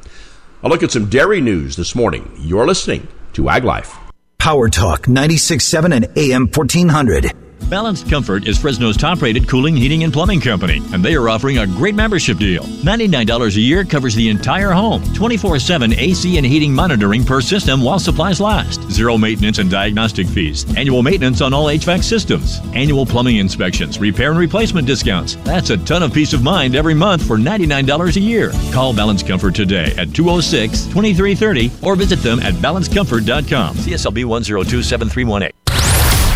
A 0.62 0.68
look 0.68 0.82
at 0.82 0.92
some 0.92 1.10
dairy 1.10 1.40
news 1.40 1.76
this 1.76 1.94
morning. 1.94 2.30
You're 2.38 2.66
listening 2.66 3.08
to 3.34 3.48
Ag 3.48 3.64
Life. 3.64 3.96
Power 4.38 4.68
Talk 4.68 5.02
96.7 5.02 5.94
and 5.94 6.18
AM 6.18 6.46
1400. 6.48 7.43
Balanced 7.68 8.08
Comfort 8.08 8.46
is 8.46 8.58
Fresno's 8.58 8.96
top 8.96 9.22
rated 9.22 9.48
cooling, 9.48 9.76
heating, 9.76 10.04
and 10.04 10.12
plumbing 10.12 10.40
company, 10.40 10.82
and 10.92 11.04
they 11.04 11.14
are 11.14 11.28
offering 11.28 11.58
a 11.58 11.66
great 11.66 11.94
membership 11.94 12.38
deal. 12.38 12.62
$99 12.62 13.56
a 13.56 13.60
year 13.60 13.84
covers 13.84 14.14
the 14.14 14.28
entire 14.28 14.70
home, 14.70 15.02
24 15.14 15.58
7 15.58 15.92
AC 15.94 16.36
and 16.36 16.46
heating 16.46 16.72
monitoring 16.72 17.24
per 17.24 17.40
system 17.40 17.82
while 17.82 17.98
supplies 17.98 18.40
last, 18.40 18.82
zero 18.90 19.16
maintenance 19.16 19.58
and 19.58 19.70
diagnostic 19.70 20.26
fees, 20.26 20.64
annual 20.76 21.02
maintenance 21.02 21.40
on 21.40 21.54
all 21.54 21.66
HVAC 21.66 22.02
systems, 22.02 22.60
annual 22.74 23.06
plumbing 23.06 23.36
inspections, 23.36 23.98
repair 23.98 24.30
and 24.30 24.38
replacement 24.38 24.86
discounts. 24.86 25.36
That's 25.36 25.70
a 25.70 25.78
ton 25.78 26.02
of 26.02 26.12
peace 26.12 26.32
of 26.32 26.42
mind 26.42 26.76
every 26.76 26.94
month 26.94 27.26
for 27.26 27.36
$99 27.36 28.16
a 28.16 28.20
year. 28.20 28.52
Call 28.72 28.94
Balanced 28.94 29.26
Comfort 29.26 29.54
today 29.54 29.94
at 29.96 30.14
206 30.14 30.84
2330 30.86 31.70
or 31.82 31.96
visit 31.96 32.20
them 32.20 32.40
at 32.40 32.54
balancedcomfort.com. 32.54 33.76
CSLB 33.76 34.24
1027318. 34.24 35.63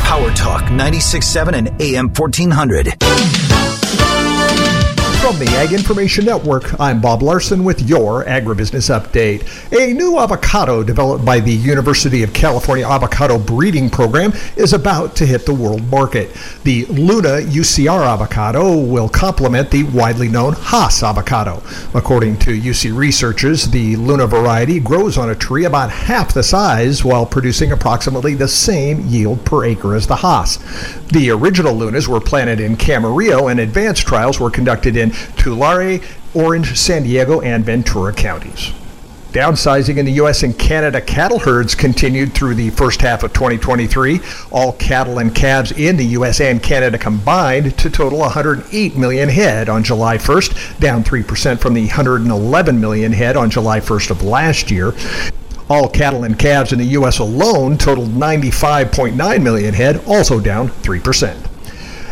Power 0.09 0.31
Talk 0.31 0.63
96.7 0.71 1.53
and 1.53 1.83
AM 1.83 2.09
1400. 2.09 3.78
From 5.21 5.39
the 5.39 5.49
Ag 5.59 5.73
Information 5.73 6.25
Network, 6.25 6.81
I'm 6.81 7.01
Bob 7.01 7.23
Larson 7.23 7.63
with 7.63 7.83
your 7.83 8.25
Agribusiness 8.25 8.89
Update. 8.89 9.43
A 9.79 9.93
new 9.93 10.17
avocado 10.19 10.83
developed 10.83 11.25
by 11.25 11.41
the 11.41 11.53
University 11.53 12.23
of 12.23 12.33
California 12.33 12.87
Avocado 12.87 13.37
Breeding 13.39 13.91
Program 13.91 14.33
is 14.57 14.73
about 14.73 15.17
to 15.17 15.27
hit 15.27 15.45
the 15.45 15.53
world 15.53 15.83
market. 15.91 16.35
The 16.63 16.87
Luna 16.87 17.41
UCR 17.41 18.07
avocado 18.07 18.79
will 18.79 19.09
complement 19.09 19.71
the 19.71 19.83
widely 19.85 20.29
known 20.29 20.55
Hass 20.55 21.03
avocado. 21.03 21.63
According 21.95 22.39
to 22.39 22.59
UC 22.59 22.97
researchers, 22.97 23.67
the 23.67 23.97
Luna 23.97 24.27
variety 24.27 24.81
grows 24.81 25.19
on 25.19 25.31
a 25.31 25.35
tree 25.35 25.65
about 25.65 25.91
half 25.91 26.33
the 26.33 26.45
size 26.45 27.05
while 27.05 27.27
producing 27.27 27.73
approximately 27.73 28.35
the 28.35 28.49
same 28.49 29.05
yield 29.07 29.45
per 29.45 29.65
acre 29.65 29.95
as 29.95 30.07
the 30.07 30.17
Hass. 30.17 30.59
The 31.09 31.31
original 31.31 31.75
Lunas 31.75 32.09
were 32.09 32.21
planted 32.21 32.61
in 32.61 32.77
Camarillo 32.77 33.51
and 33.51 33.61
advanced 33.61 34.07
trials 34.07 34.41
were 34.41 34.51
conducted 34.51 34.97
in 34.97 35.08
Tulare, 35.37 36.01
Orange, 36.35 36.77
San 36.79 37.03
Diego, 37.03 37.41
and 37.41 37.65
Ventura 37.65 38.13
counties. 38.13 38.73
Downsizing 39.33 39.99
in 39.99 40.07
the 40.07 40.13
U.S. 40.13 40.43
and 40.43 40.59
Canada 40.59 41.03
cattle 41.03 41.39
herds 41.39 41.75
continued 41.75 42.33
through 42.33 42.55
the 42.55 42.71
first 42.71 43.03
half 43.03 43.23
of 43.23 43.35
2023. 43.35 44.21
All 44.51 44.73
cattle 44.73 45.19
and 45.19 45.35
calves 45.35 45.71
in 45.73 45.99
the 45.99 46.05
U.S. 46.07 46.41
and 46.41 46.63
Canada 46.63 46.97
combined 46.97 47.77
to 47.79 47.91
total 47.91 48.21
108 48.21 48.97
million 48.97 49.29
head 49.29 49.69
on 49.69 49.85
July 49.85 50.17
1st, 50.17 50.81
down 50.81 51.05
3% 51.05 51.61
from 51.61 51.75
the 51.75 51.83
111 51.83 52.81
million 52.81 53.13
head 53.13 53.37
on 53.37 53.51
July 53.51 53.81
1st 53.81 54.11
of 54.11 54.23
last 54.23 54.71
year. 54.71 54.95
All 55.69 55.91
cattle 55.91 56.25
and 56.25 56.39
calves 56.39 56.73
in 56.73 56.79
the 56.79 56.87
U.S. 56.87 57.19
alone 57.19 57.77
totaled 57.77 58.09
95.9 58.09 59.43
million 59.43 59.75
head, 59.75 60.03
also 60.07 60.41
down 60.41 60.69
3%. 60.69 61.58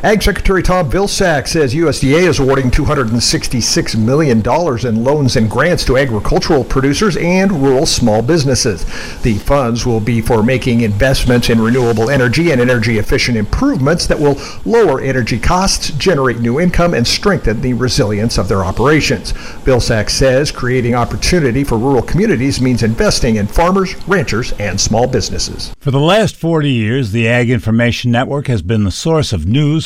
Ag 0.03 0.22
Secretary 0.22 0.62
Tom 0.62 0.90
Vilsack 0.90 1.49
says 1.49 1.74
USDA 1.74 2.28
is 2.28 2.38
awarding 2.38 2.70
$266 2.70 3.97
million 3.97 4.38
in 4.40 5.05
loans 5.05 5.36
and 5.36 5.51
grants 5.51 5.86
to 5.86 5.97
agricultural 5.97 6.64
producers 6.64 7.16
and 7.16 7.51
rural 7.51 7.86
small 7.86 8.20
businesses. 8.20 8.84
The 9.22 9.38
funds 9.38 9.86
will 9.86 10.01
be 10.01 10.20
for 10.20 10.42
making 10.42 10.82
investments 10.82 11.49
in 11.49 11.59
renewable 11.59 12.11
energy 12.11 12.51
and 12.51 12.61
energy 12.61 12.99
efficient 12.99 13.38
improvements 13.38 14.07
that 14.07 14.20
will 14.20 14.38
lower 14.66 15.01
energy 15.01 15.38
costs, 15.38 15.90
generate 15.92 16.40
new 16.40 16.61
income, 16.61 16.92
and 16.92 17.07
strengthen 17.07 17.62
the 17.62 17.72
resilience 17.72 18.36
of 18.36 18.49
their 18.49 18.66
operations. 18.66 19.32
Vilsack 19.64 20.11
says 20.11 20.53
creating 20.53 20.94
opportunity 20.94 21.64
for 21.64 21.78
rural 21.78 22.03
communities 22.03 22.61
means 22.61 22.82
investing 22.82 23.36
in 23.36 23.47
farmers, 23.47 23.97
ranchers, 24.07 24.53
and 24.59 24.78
small 24.78 25.07
businesses. 25.09 25.74
For 25.80 25.90
the 25.90 26.01
last 26.01 26.36
40 26.36 26.70
years, 26.70 27.12
the 27.12 27.26
Ag 27.26 27.49
Information 27.49 28.11
Network 28.11 28.49
has 28.49 28.61
been 28.61 28.84
the 28.84 28.90
source 28.90 29.32
of 29.32 29.47
news 29.47 29.86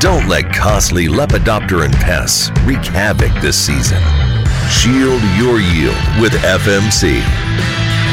Don't 0.00 0.28
let 0.28 0.52
costly 0.52 1.06
Lepidopteran 1.06 1.92
pests 1.92 2.50
wreak 2.64 2.84
havoc 2.84 3.32
this 3.40 3.56
season. 3.56 4.02
Shield 4.68 5.22
your 5.36 5.60
yield 5.60 5.94
with 6.20 6.32
FMC. 6.42 7.22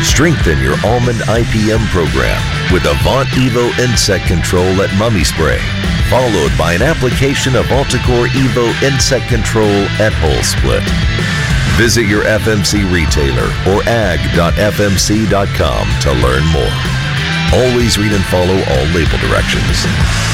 Strengthen 0.04 0.60
your 0.60 0.76
almond 0.86 1.20
IPM 1.28 1.84
program 1.88 2.40
with 2.72 2.84
Avaunt 2.84 3.28
Evo 3.36 3.68
insect 3.80 4.28
control 4.28 4.82
at 4.82 4.96
Mummy 4.98 5.24
Spray, 5.24 5.60
followed 6.10 6.56
by 6.58 6.74
an 6.74 6.82
application 6.82 7.56
of 7.56 7.66
Altacor 7.66 8.28
Evo 8.28 8.70
insect 8.84 9.28
control 9.28 9.88
at 10.00 10.14
Hull 10.14 10.44
Split. 10.44 10.84
Visit 11.78 12.06
your 12.08 12.24
FMC 12.24 12.86
retailer 12.94 13.50
or 13.72 13.82
ag.fmc.com 13.88 15.34
to 16.02 16.12
learn 16.22 16.46
more. 16.54 16.76
Always 17.52 17.98
read 17.98 18.14
and 18.14 18.24
follow 18.26 18.56
all 18.56 18.86
label 18.94 19.18
directions. 19.18 20.29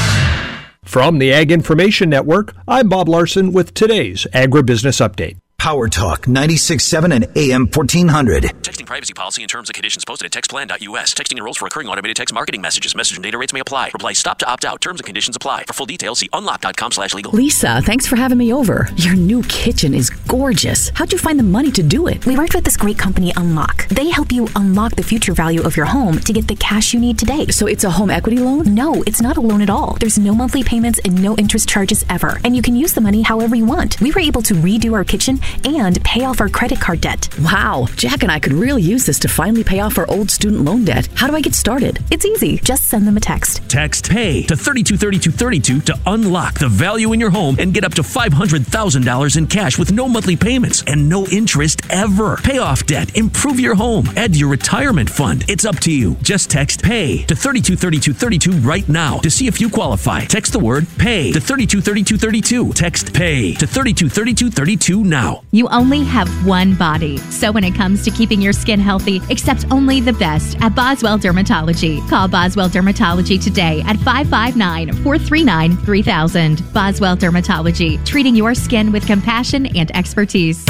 From 0.86 1.18
the 1.18 1.32
Ag 1.32 1.50
Information 1.50 2.08
Network, 2.08 2.54
I'm 2.68 2.88
Bob 2.88 3.08
Larson 3.08 3.52
with 3.52 3.74
today's 3.74 4.24
Agribusiness 4.32 5.04
Update. 5.04 5.36
Power 5.58 5.88
Talk 5.88 6.26
96.7 6.26 7.12
and 7.12 7.24
AM 7.36 7.62
1400. 7.66 8.44
Texting 8.62 8.86
privacy 8.86 9.14
policy 9.14 9.42
and 9.42 9.50
terms 9.50 9.68
and 9.68 9.74
conditions 9.74 10.04
posted 10.04 10.26
at 10.26 10.30
textplan.us. 10.44 11.12
Texting 11.14 11.38
enrolls 11.38 11.56
for 11.56 11.64
recurring 11.64 11.88
automated 11.88 12.14
text 12.16 12.32
marketing 12.32 12.60
messages. 12.60 12.94
Message 12.94 13.16
and 13.16 13.24
data 13.24 13.36
rates 13.36 13.52
may 13.52 13.58
apply. 13.58 13.90
Reply 13.92 14.12
stop 14.12 14.38
to 14.38 14.46
opt 14.46 14.64
out. 14.64 14.80
Terms 14.80 15.00
and 15.00 15.06
conditions 15.06 15.34
apply. 15.34 15.64
For 15.64 15.72
full 15.72 15.86
details, 15.86 16.20
see 16.20 16.28
unlock.com 16.32 16.92
slash 16.92 17.14
legal. 17.14 17.32
Lisa, 17.32 17.82
thanks 17.82 18.06
for 18.06 18.14
having 18.14 18.38
me 18.38 18.52
over. 18.52 18.88
Your 18.96 19.16
new 19.16 19.42
kitchen 19.44 19.92
is 19.92 20.08
gorgeous. 20.10 20.90
How'd 20.90 21.10
you 21.12 21.18
find 21.18 21.36
the 21.36 21.42
money 21.44 21.72
to 21.72 21.82
do 21.82 22.06
it? 22.06 22.24
We 22.26 22.36
worked 22.36 22.54
with 22.54 22.62
this 22.64 22.76
great 22.76 22.98
company, 22.98 23.32
Unlock. 23.36 23.88
They 23.88 24.10
help 24.10 24.30
you 24.30 24.46
unlock 24.54 24.94
the 24.94 25.02
future 25.02 25.32
value 25.32 25.62
of 25.62 25.76
your 25.76 25.86
home 25.86 26.20
to 26.20 26.32
get 26.32 26.46
the 26.46 26.54
cash 26.56 26.94
you 26.94 27.00
need 27.00 27.18
today. 27.18 27.46
So 27.48 27.66
it's 27.66 27.82
a 27.82 27.90
home 27.90 28.10
equity 28.10 28.38
loan? 28.38 28.72
No, 28.72 29.02
it's 29.04 29.20
not 29.20 29.36
a 29.36 29.40
loan 29.40 29.62
at 29.62 29.70
all. 29.70 29.96
There's 29.98 30.18
no 30.18 30.32
monthly 30.32 30.62
payments 30.62 31.00
and 31.04 31.20
no 31.20 31.34
interest 31.36 31.68
charges 31.68 32.04
ever. 32.08 32.38
And 32.44 32.54
you 32.54 32.62
can 32.62 32.76
use 32.76 32.92
the 32.92 33.00
money 33.00 33.22
however 33.22 33.56
you 33.56 33.64
want. 33.66 34.00
We 34.00 34.12
were 34.12 34.20
able 34.20 34.42
to 34.42 34.54
redo 34.54 34.92
our 34.92 35.02
kitchen 35.02 35.40
and 35.64 36.02
pay 36.04 36.24
off 36.24 36.40
our 36.40 36.48
credit 36.48 36.80
card 36.80 37.00
debt. 37.00 37.28
Wow, 37.40 37.86
Jack 37.96 38.22
and 38.22 38.32
I 38.32 38.38
could 38.38 38.52
really 38.52 38.82
use 38.82 39.06
this 39.06 39.18
to 39.20 39.28
finally 39.28 39.64
pay 39.64 39.80
off 39.80 39.98
our 39.98 40.08
old 40.10 40.30
student 40.30 40.62
loan 40.62 40.84
debt. 40.84 41.08
How 41.14 41.26
do 41.26 41.36
I 41.36 41.40
get 41.40 41.54
started? 41.54 42.02
It's 42.10 42.24
easy. 42.24 42.58
Just 42.58 42.88
send 42.88 43.06
them 43.06 43.16
a 43.16 43.20
text. 43.20 43.68
Text 43.68 44.10
PAY 44.10 44.42
to 44.44 44.56
323232 44.56 45.80
to 45.82 45.98
unlock 46.06 46.58
the 46.58 46.68
value 46.68 47.12
in 47.12 47.20
your 47.20 47.30
home 47.30 47.56
and 47.58 47.74
get 47.74 47.84
up 47.84 47.94
to 47.94 48.02
$500,000 48.02 49.36
in 49.36 49.46
cash 49.46 49.78
with 49.78 49.92
no 49.92 50.08
monthly 50.08 50.36
payments 50.36 50.82
and 50.86 51.08
no 51.08 51.26
interest 51.26 51.82
ever. 51.90 52.36
Pay 52.38 52.58
off 52.58 52.86
debt, 52.86 53.16
improve 53.16 53.60
your 53.60 53.74
home, 53.74 54.06
add 54.16 54.32
to 54.32 54.38
your 54.38 54.48
retirement 54.48 55.10
fund. 55.10 55.44
It's 55.48 55.64
up 55.64 55.78
to 55.80 55.92
you. 55.92 56.16
Just 56.22 56.50
text 56.50 56.82
PAY 56.82 57.24
to 57.26 57.34
323232 57.34 58.66
right 58.66 58.88
now 58.88 59.18
to 59.18 59.30
see 59.30 59.46
if 59.46 59.60
you 59.60 59.68
qualify. 59.68 60.24
Text 60.24 60.52
the 60.52 60.58
word 60.58 60.86
PAY 60.98 61.32
to 61.32 61.40
323232. 61.40 62.72
Text 62.72 63.14
PAY 63.14 63.52
to 63.54 63.66
323232 63.66 65.04
now. 65.04 65.35
You 65.50 65.68
only 65.68 66.02
have 66.04 66.28
one 66.46 66.74
body. 66.74 67.16
So 67.16 67.52
when 67.52 67.64
it 67.64 67.74
comes 67.74 68.04
to 68.04 68.10
keeping 68.10 68.40
your 68.40 68.52
skin 68.52 68.80
healthy, 68.80 69.20
accept 69.30 69.64
only 69.70 70.00
the 70.00 70.12
best 70.12 70.56
at 70.60 70.74
Boswell 70.74 71.18
Dermatology. 71.18 72.06
Call 72.08 72.28
Boswell 72.28 72.68
Dermatology 72.68 73.42
today 73.42 73.82
at 73.86 73.96
559 73.98 74.92
439 75.02 75.76
3000. 75.76 76.72
Boswell 76.72 77.16
Dermatology, 77.16 78.04
treating 78.04 78.34
your 78.34 78.54
skin 78.54 78.92
with 78.92 79.06
compassion 79.06 79.66
and 79.76 79.94
expertise. 79.96 80.64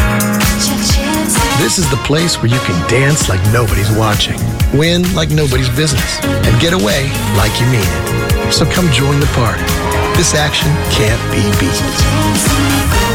This 1.59 1.79
is 1.79 1.89
the 1.91 2.01
place 2.05 2.37
where 2.43 2.53
you 2.53 2.61
can 2.61 2.89
dance 2.89 3.29
like 3.29 3.41
nobody's 3.53 3.91
watching, 3.97 4.39
win 4.79 5.03
like 5.15 5.31
nobody's 5.31 5.71
business, 5.71 6.19
and 6.23 6.61
get 6.61 6.73
away 6.73 7.11
like 7.37 7.53
you 7.61 7.67
mean 7.67 7.83
it. 7.83 8.53
So 8.53 8.65
come 8.67 8.91
join 8.93 9.19
the 9.21 9.27
party. 9.35 9.63
This 10.17 10.35
action 10.35 10.69
can't 10.91 11.21
be 11.33 11.43
beat. 11.59 13.06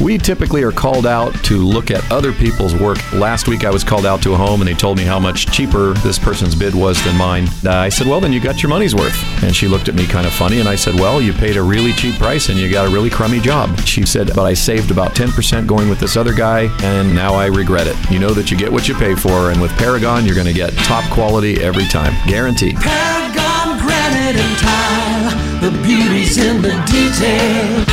We 0.00 0.16
typically 0.16 0.62
are 0.62 0.72
called 0.72 1.06
out 1.06 1.34
to 1.44 1.58
look 1.58 1.90
at 1.90 2.10
other 2.10 2.32
people's 2.32 2.74
work. 2.74 2.98
Last 3.12 3.48
week 3.48 3.64
I 3.64 3.70
was 3.70 3.84
called 3.84 4.06
out 4.06 4.22
to 4.22 4.32
a 4.32 4.36
home 4.36 4.62
and 4.62 4.68
they 4.68 4.74
told 4.74 4.96
me 4.96 5.04
how 5.04 5.20
much 5.20 5.46
cheaper 5.46 5.92
this 5.94 6.18
person's 6.18 6.54
bid 6.54 6.74
was 6.74 7.02
than 7.04 7.16
mine. 7.16 7.48
I 7.66 7.90
said, 7.90 8.06
Well, 8.06 8.18
then 8.18 8.32
you 8.32 8.40
got 8.40 8.62
your 8.62 8.70
money's 8.70 8.94
worth. 8.94 9.14
And 9.44 9.54
she 9.54 9.68
looked 9.68 9.88
at 9.88 9.94
me 9.94 10.06
kind 10.06 10.26
of 10.26 10.32
funny 10.32 10.58
and 10.58 10.68
I 10.68 10.74
said, 10.74 10.94
Well, 10.94 11.20
you 11.20 11.34
paid 11.34 11.58
a 11.58 11.62
really 11.62 11.92
cheap 11.92 12.14
price 12.14 12.48
and 12.48 12.58
you 12.58 12.70
got 12.70 12.86
a 12.86 12.90
really 12.90 13.10
crummy 13.10 13.40
job. 13.40 13.78
She 13.80 14.06
said, 14.06 14.30
But 14.34 14.44
I 14.44 14.54
saved 14.54 14.90
about 14.90 15.14
10% 15.14 15.66
going 15.66 15.90
with 15.90 16.00
this 16.00 16.16
other 16.16 16.32
guy 16.32 16.74
and 16.82 17.14
now 17.14 17.34
I 17.34 17.46
regret 17.46 17.86
it. 17.86 17.96
You 18.10 18.20
know 18.20 18.32
that 18.32 18.50
you 18.50 18.56
get 18.56 18.72
what 18.72 18.88
you 18.88 18.94
pay 18.94 19.14
for, 19.14 19.50
and 19.50 19.60
with 19.60 19.70
Paragon, 19.72 20.24
you're 20.24 20.34
going 20.34 20.46
to 20.46 20.54
get 20.54 20.72
top 20.78 21.04
quality 21.12 21.62
every 21.62 21.84
time. 21.84 22.14
Guaranteed. 22.26 22.76
Paragon 22.76 23.78
granite 23.78 24.36
and 24.36 24.58
tile, 24.58 25.60
the 25.60 25.82
beauty's 25.82 26.38
in 26.38 26.62
the 26.62 26.72
detail. 26.90 27.89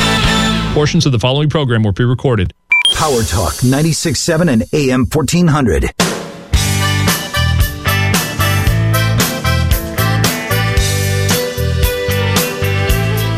Portions 0.78 1.06
of 1.06 1.10
the 1.10 1.18
following 1.18 1.48
program 1.48 1.82
were 1.82 1.92
pre-recorded. 1.92 2.54
Power 2.94 3.24
Talk 3.24 3.54
96.7 3.54 4.48
and 4.48 4.62
AM 4.72 5.06
1400. 5.06 5.90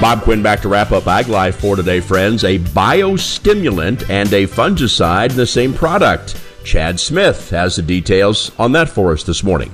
Bob 0.03 0.21
Quinn 0.21 0.43
back 0.43 0.61
to 0.61 0.69
wrap 0.69 0.93
up 0.93 1.07
Ag 1.07 1.29
Life 1.29 1.57
for 1.57 1.77
today, 1.77 2.01
friends. 2.01 2.45
A 2.45 2.59
biostimulant 2.59 4.11
and 4.11 4.31
a 4.35 4.47
fungicide 4.47 5.31
in 5.31 5.37
the 5.37 5.47
same 5.47 5.73
product. 5.73 6.39
Chad 6.63 7.01
Smith 7.01 7.49
has 7.49 7.77
the 7.77 7.81
details 7.81 8.53
on 8.59 8.73
that 8.73 8.91
for 8.91 9.15
us 9.15 9.23
this 9.23 9.43
morning. 9.43 9.71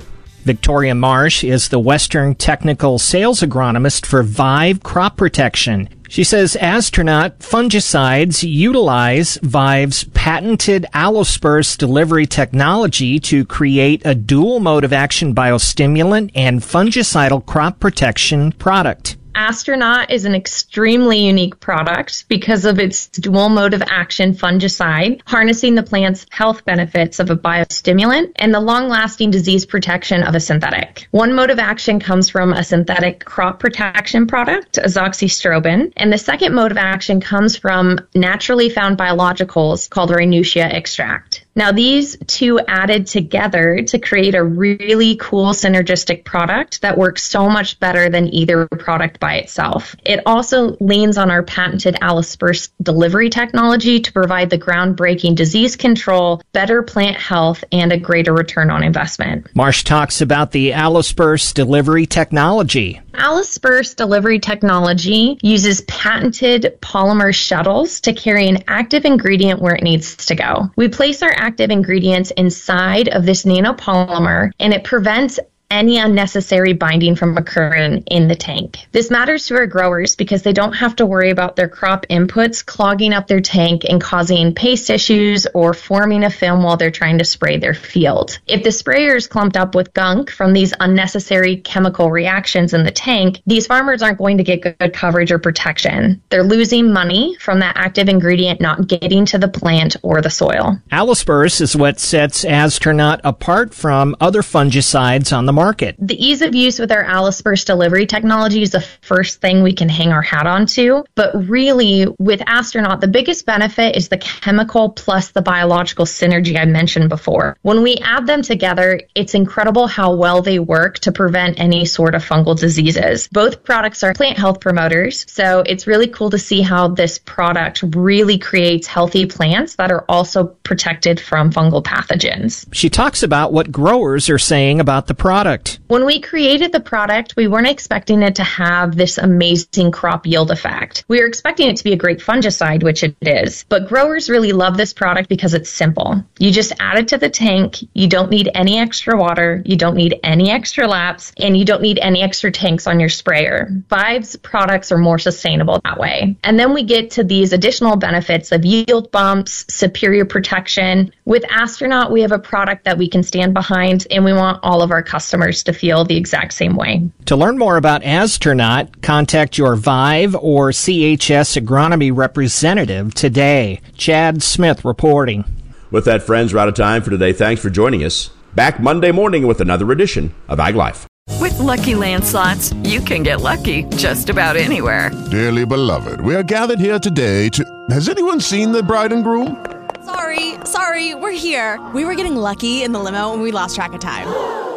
Victoria 0.47 0.95
Marsh 0.95 1.43
is 1.43 1.67
the 1.67 1.77
Western 1.77 2.33
Technical 2.33 2.97
Sales 2.97 3.41
Agronomist 3.41 4.05
for 4.05 4.23
Vive 4.23 4.81
Crop 4.81 5.17
Protection. 5.17 5.89
She 6.07 6.23
says 6.23 6.55
Astronaut 6.55 7.39
fungicides 7.39 8.49
utilize 8.49 9.37
Vive's 9.43 10.05
patented 10.05 10.85
allosperse 10.93 11.77
delivery 11.77 12.25
technology 12.25 13.19
to 13.19 13.43
create 13.43 14.01
a 14.05 14.15
dual 14.15 14.61
mode 14.61 14.85
of 14.85 14.93
action 14.93 15.35
biostimulant 15.35 16.31
and 16.33 16.61
fungicidal 16.61 17.45
crop 17.45 17.81
protection 17.81 18.53
product. 18.53 19.17
Astronaut 19.37 20.09
is 20.09 20.25
an 20.25 20.33
extremely 20.33 21.19
unique 21.19 21.59
product 21.59 22.27
because 22.27 22.65
of 22.65 22.79
its 22.79 23.07
dual 23.07 23.49
mode 23.49 23.75
of 23.75 23.83
action 23.85 24.33
fungicide, 24.33 25.21
harnessing 25.27 25.75
the 25.75 25.83
plant's 25.83 26.25
health 26.31 26.65
benefits 26.65 27.19
of 27.19 27.29
a 27.29 27.35
biostimulant 27.35 28.31
and 28.37 28.51
the 28.51 28.59
long 28.59 28.89
lasting 28.89 29.29
disease 29.29 29.63
protection 29.63 30.23
of 30.23 30.33
a 30.33 30.39
synthetic. 30.39 31.07
One 31.11 31.35
mode 31.35 31.51
of 31.51 31.59
action 31.59 31.99
comes 31.99 32.31
from 32.31 32.51
a 32.51 32.63
synthetic 32.63 33.25
crop 33.25 33.59
protection 33.59 34.25
product, 34.25 34.79
azoxystrobin, 34.83 35.93
and 35.95 36.11
the 36.11 36.17
second 36.17 36.55
mode 36.55 36.71
of 36.71 36.79
action 36.79 37.21
comes 37.21 37.55
from 37.55 37.99
naturally 38.15 38.71
found 38.71 38.97
biologicals 38.97 39.87
called 39.87 40.09
Reynoutria 40.09 40.73
extract. 40.73 41.36
Now, 41.57 41.71
these 41.71 42.15
two 42.27 42.59
added 42.67 43.07
together 43.07 43.81
to 43.87 43.97
create 43.97 44.35
a 44.35 44.43
really 44.43 45.15
cool 45.15 45.53
synergistic 45.53 46.23
product 46.23 46.81
that 46.81 46.99
works 46.99 47.23
so 47.23 47.49
much 47.49 47.79
better 47.79 48.09
than 48.09 48.31
either 48.31 48.67
product 48.67 49.19
by 49.19 49.37
itself. 49.37 49.95
It 50.05 50.21
also 50.27 50.77
leans 50.79 51.17
on 51.17 51.31
our 51.31 51.41
patented 51.41 51.95
allosperse 51.95 52.69
delivery 52.83 53.31
technology 53.31 53.99
to 53.99 54.13
provide 54.13 54.51
the 54.51 54.59
groundbreaking 54.59 55.35
disease 55.35 55.75
control, 55.75 56.43
better 56.53 56.83
plant 56.83 57.17
health, 57.17 57.63
and 57.71 57.91
a 57.91 57.97
greater 57.97 58.35
return 58.35 58.69
on 58.69 58.83
investment. 58.83 59.47
Marsh 59.55 59.83
talks 59.83 60.21
about 60.21 60.51
the 60.51 60.73
allosperse 60.73 61.55
delivery 61.55 62.05
technology. 62.05 63.01
Allosperse 63.17 63.95
delivery 63.95 64.37
technology 64.37 65.39
uses 65.41 65.81
patented 65.81 66.77
polymer 66.81 67.33
shuttles 67.33 67.99
to 68.01 68.13
carry 68.13 68.47
an 68.47 68.63
active 68.67 69.05
ingredient 69.05 69.59
where 69.59 69.73
it 69.73 69.81
needs 69.81 70.27
to 70.27 70.35
go. 70.35 70.69
We 70.75 70.87
place 70.87 71.23
our 71.23 71.33
active 71.47 71.71
ingredients 71.71 72.31
inside 72.31 73.07
of 73.07 73.25
this 73.25 73.43
nanopolymer 73.43 74.51
and 74.59 74.73
it 74.73 74.83
prevents 74.83 75.39
any 75.69 75.97
unnecessary 75.97 76.73
binding 76.73 77.15
from 77.15 77.37
occurring 77.37 78.03
in 78.07 78.27
the 78.27 78.35
tank. 78.35 78.77
This 78.93 79.11
matters 79.11 79.47
to 79.47 79.55
our 79.55 79.67
growers 79.67 80.15
because 80.15 80.43
they 80.43 80.53
don't 80.53 80.73
have 80.73 80.95
to 80.97 81.05
worry 81.05 81.29
about 81.29 81.55
their 81.55 81.67
crop 81.67 82.05
inputs 82.09 82.65
clogging 82.65 83.13
up 83.13 83.27
their 83.27 83.41
tank 83.41 83.83
and 83.87 83.99
causing 83.99 84.53
paste 84.53 84.89
issues 84.89 85.45
or 85.53 85.73
forming 85.73 86.23
a 86.23 86.29
film 86.29 86.63
while 86.63 86.77
they're 86.77 86.91
trying 86.91 87.17
to 87.17 87.25
spray 87.25 87.57
their 87.57 87.73
field. 87.73 88.39
If 88.47 88.63
the 88.63 88.71
sprayer 88.71 89.15
is 89.15 89.27
clumped 89.27 89.57
up 89.57 89.75
with 89.75 89.93
gunk 89.93 90.31
from 90.31 90.53
these 90.53 90.73
unnecessary 90.79 91.57
chemical 91.57 92.11
reactions 92.11 92.73
in 92.73 92.83
the 92.83 92.91
tank, 92.91 93.41
these 93.45 93.67
farmers 93.67 94.01
aren't 94.01 94.19
going 94.19 94.37
to 94.37 94.43
get 94.43 94.61
good 94.61 94.93
coverage 94.93 95.31
or 95.31 95.39
protection. 95.39 96.21
They're 96.29 96.43
losing 96.43 96.93
money 96.93 97.35
from 97.41 97.59
that 97.59 97.75
active 97.75 98.07
ingredient 98.07 98.61
not 98.61 98.87
getting 98.87 99.25
to 99.27 99.37
the 99.37 99.49
plant 99.49 99.97
or 100.01 100.21
the 100.21 100.29
soil. 100.29 100.79
Allosperse 100.91 101.59
is 101.59 101.75
what 101.75 101.99
sets 101.99 102.45
Astronaut 102.45 103.19
apart 103.23 103.73
from 103.73 104.15
other 104.21 104.41
fungicides 104.41 105.35
on 105.35 105.45
the 105.45 105.56
market. 105.57 105.95
The 105.97 106.23
ease 106.23 106.43
of 106.43 106.53
use 106.53 106.77
with 106.77 106.91
our 106.91 107.03
allosperse 107.03 107.65
delivery 107.65 108.05
technology 108.05 108.61
is 108.61 108.69
the 108.69 108.85
first 109.01 109.41
thing 109.41 109.63
we 109.63 109.73
can 109.73 109.89
hang 109.89 110.11
our 110.11 110.21
hat 110.21 110.45
on 110.45 110.67
to. 110.77 111.03
But 111.15 111.31
really, 111.49 112.05
with 112.19 112.43
Astronaut, 112.45 113.01
the 113.01 113.07
biggest 113.07 113.47
benefit 113.47 113.95
is 113.95 114.07
the 114.09 114.19
chemical 114.19 114.91
plus 114.91 115.29
the 115.31 115.41
biological 115.41 116.05
synergy 116.05 116.59
I 116.59 116.65
mentioned 116.65 117.09
before. 117.09 117.57
When 117.63 117.81
we 117.81 117.97
add 117.97 118.27
them 118.27 118.43
together, 118.43 119.01
it's 119.15 119.33
incredible 119.33 119.87
how 119.87 120.15
well 120.15 120.43
they 120.43 120.59
work 120.59 120.99
to 120.99 121.11
prevent 121.11 121.59
any 121.59 121.85
sort 121.85 122.13
of 122.13 122.23
fungal 122.23 122.55
diseases. 122.55 123.27
Both 123.31 123.63
products 123.63 124.03
are 124.03 124.13
plant 124.13 124.37
health 124.37 124.59
promoters, 124.59 125.25
so 125.27 125.63
it's 125.65 125.87
really 125.87 126.07
cool 126.07 126.29
to 126.29 126.37
see 126.37 126.61
how 126.61 126.89
this 126.89 127.17
product 127.17 127.83
really 127.95 128.37
creates 128.37 128.85
healthy 128.85 129.25
plants 129.25 129.75
that 129.77 129.91
are 129.91 130.05
also 130.07 130.43
protected 130.61 131.19
from 131.19 131.51
fungal 131.51 131.83
pathogens. 131.83 132.67
She 132.71 132.91
talks 132.91 133.23
about 133.23 133.53
what 133.53 133.71
growers 133.71 134.29
are 134.29 134.37
saying 134.37 134.79
about 134.79 135.07
the 135.07 135.15
product 135.15 135.46
product? 135.47 135.79
When 135.87 136.05
we 136.05 136.19
created 136.19 136.73
the 136.73 136.81
product, 136.81 137.35
we 137.37 137.47
weren't 137.47 137.67
expecting 137.67 138.21
it 138.21 138.35
to 138.35 138.43
have 138.43 138.95
this 138.95 139.17
amazing 139.17 139.91
crop 139.91 140.25
yield 140.25 140.51
effect. 140.51 141.05
We 141.07 141.21
were 141.21 141.27
expecting 141.27 141.69
it 141.69 141.77
to 141.77 141.83
be 141.85 141.93
a 141.93 141.97
great 141.97 142.19
fungicide, 142.19 142.83
which 142.83 143.03
it 143.03 143.15
is. 143.21 143.63
But 143.69 143.87
growers 143.87 144.29
really 144.29 144.51
love 144.51 144.75
this 144.75 144.93
product 144.93 145.29
because 145.29 145.53
it's 145.53 145.69
simple. 145.69 146.25
You 146.39 146.51
just 146.51 146.73
add 146.79 146.97
it 146.97 147.07
to 147.09 147.17
the 147.17 147.29
tank. 147.29 147.77
You 147.93 148.09
don't 148.09 148.29
need 148.29 148.49
any 148.53 148.77
extra 148.77 149.17
water. 149.17 149.63
You 149.65 149.77
don't 149.77 149.95
need 149.95 150.19
any 150.23 150.51
extra 150.51 150.87
laps 150.87 151.31
and 151.37 151.55
you 151.55 151.63
don't 151.63 151.81
need 151.81 151.99
any 151.99 152.21
extra 152.21 152.51
tanks 152.51 152.85
on 152.85 152.99
your 152.99 153.09
sprayer. 153.09 153.69
Vive's 153.89 154.35
products 154.35 154.91
are 154.91 154.97
more 154.97 155.19
sustainable 155.19 155.79
that 155.85 155.97
way. 155.97 156.35
And 156.43 156.59
then 156.59 156.73
we 156.73 156.83
get 156.83 157.11
to 157.11 157.23
these 157.23 157.53
additional 157.53 157.95
benefits 157.95 158.51
of 158.51 158.65
yield 158.65 159.11
bumps, 159.11 159.65
superior 159.69 160.25
protection. 160.25 161.13
With 161.23 161.45
Astronaut, 161.49 162.11
we 162.11 162.21
have 162.21 162.33
a 162.33 162.39
product 162.39 162.83
that 162.83 162.97
we 162.97 163.07
can 163.07 163.23
stand 163.23 163.53
behind 163.53 164.05
and 164.11 164.25
we 164.25 164.33
want 164.33 164.59
all 164.63 164.81
of 164.81 164.91
our 164.91 165.01
customers 165.01 165.36
customers 165.37 165.63
to 165.63 165.73
feel 165.73 166.03
the 166.03 166.17
exact 166.17 166.53
same 166.53 166.75
way. 166.75 167.09
To 167.25 167.35
learn 167.35 167.57
more 167.57 167.77
about 167.77 168.03
Astronaut, 168.03 169.01
contact 169.01 169.57
your 169.57 169.75
Vive 169.75 170.35
or 170.35 170.69
CHS 170.69 171.61
agronomy 171.61 172.11
representative 172.15 173.13
today. 173.13 173.81
Chad 173.95 174.41
Smith 174.41 174.83
reporting. 174.83 175.45
With 175.91 176.05
that, 176.05 176.23
friends, 176.23 176.53
we're 176.53 176.59
out 176.59 176.67
of 176.67 176.75
time 176.75 177.01
for 177.01 177.11
today. 177.11 177.33
Thanks 177.33 177.61
for 177.61 177.69
joining 177.69 178.03
us. 178.03 178.29
Back 178.55 178.79
Monday 178.79 179.11
morning 179.11 179.45
with 179.45 179.61
another 179.61 179.91
edition 179.91 180.33
of 180.47 180.59
Ag 180.59 180.75
Life. 180.75 181.05
With 181.39 181.59
lucky 181.59 181.93
landslots, 181.93 182.73
you 182.87 182.99
can 183.01 183.23
get 183.23 183.41
lucky 183.41 183.83
just 183.95 184.29
about 184.29 184.55
anywhere. 184.55 185.11
Dearly 185.29 185.65
beloved, 185.65 186.21
we 186.21 186.35
are 186.35 186.43
gathered 186.43 186.79
here 186.79 186.99
today 186.99 187.49
to. 187.49 187.63
Has 187.91 188.09
anyone 188.09 188.41
seen 188.41 188.71
the 188.71 188.81
bride 188.81 189.13
and 189.13 189.23
groom? 189.23 189.65
Sorry, 190.03 190.55
sorry, 190.65 191.15
we're 191.15 191.37
here. 191.37 191.79
We 191.93 192.05
were 192.05 192.15
getting 192.15 192.35
lucky 192.35 192.83
in 192.83 192.91
the 192.93 192.99
limo 192.99 193.33
and 193.33 193.41
we 193.41 193.51
lost 193.51 193.75
track 193.75 193.93
of 193.93 193.99
time. 193.99 194.27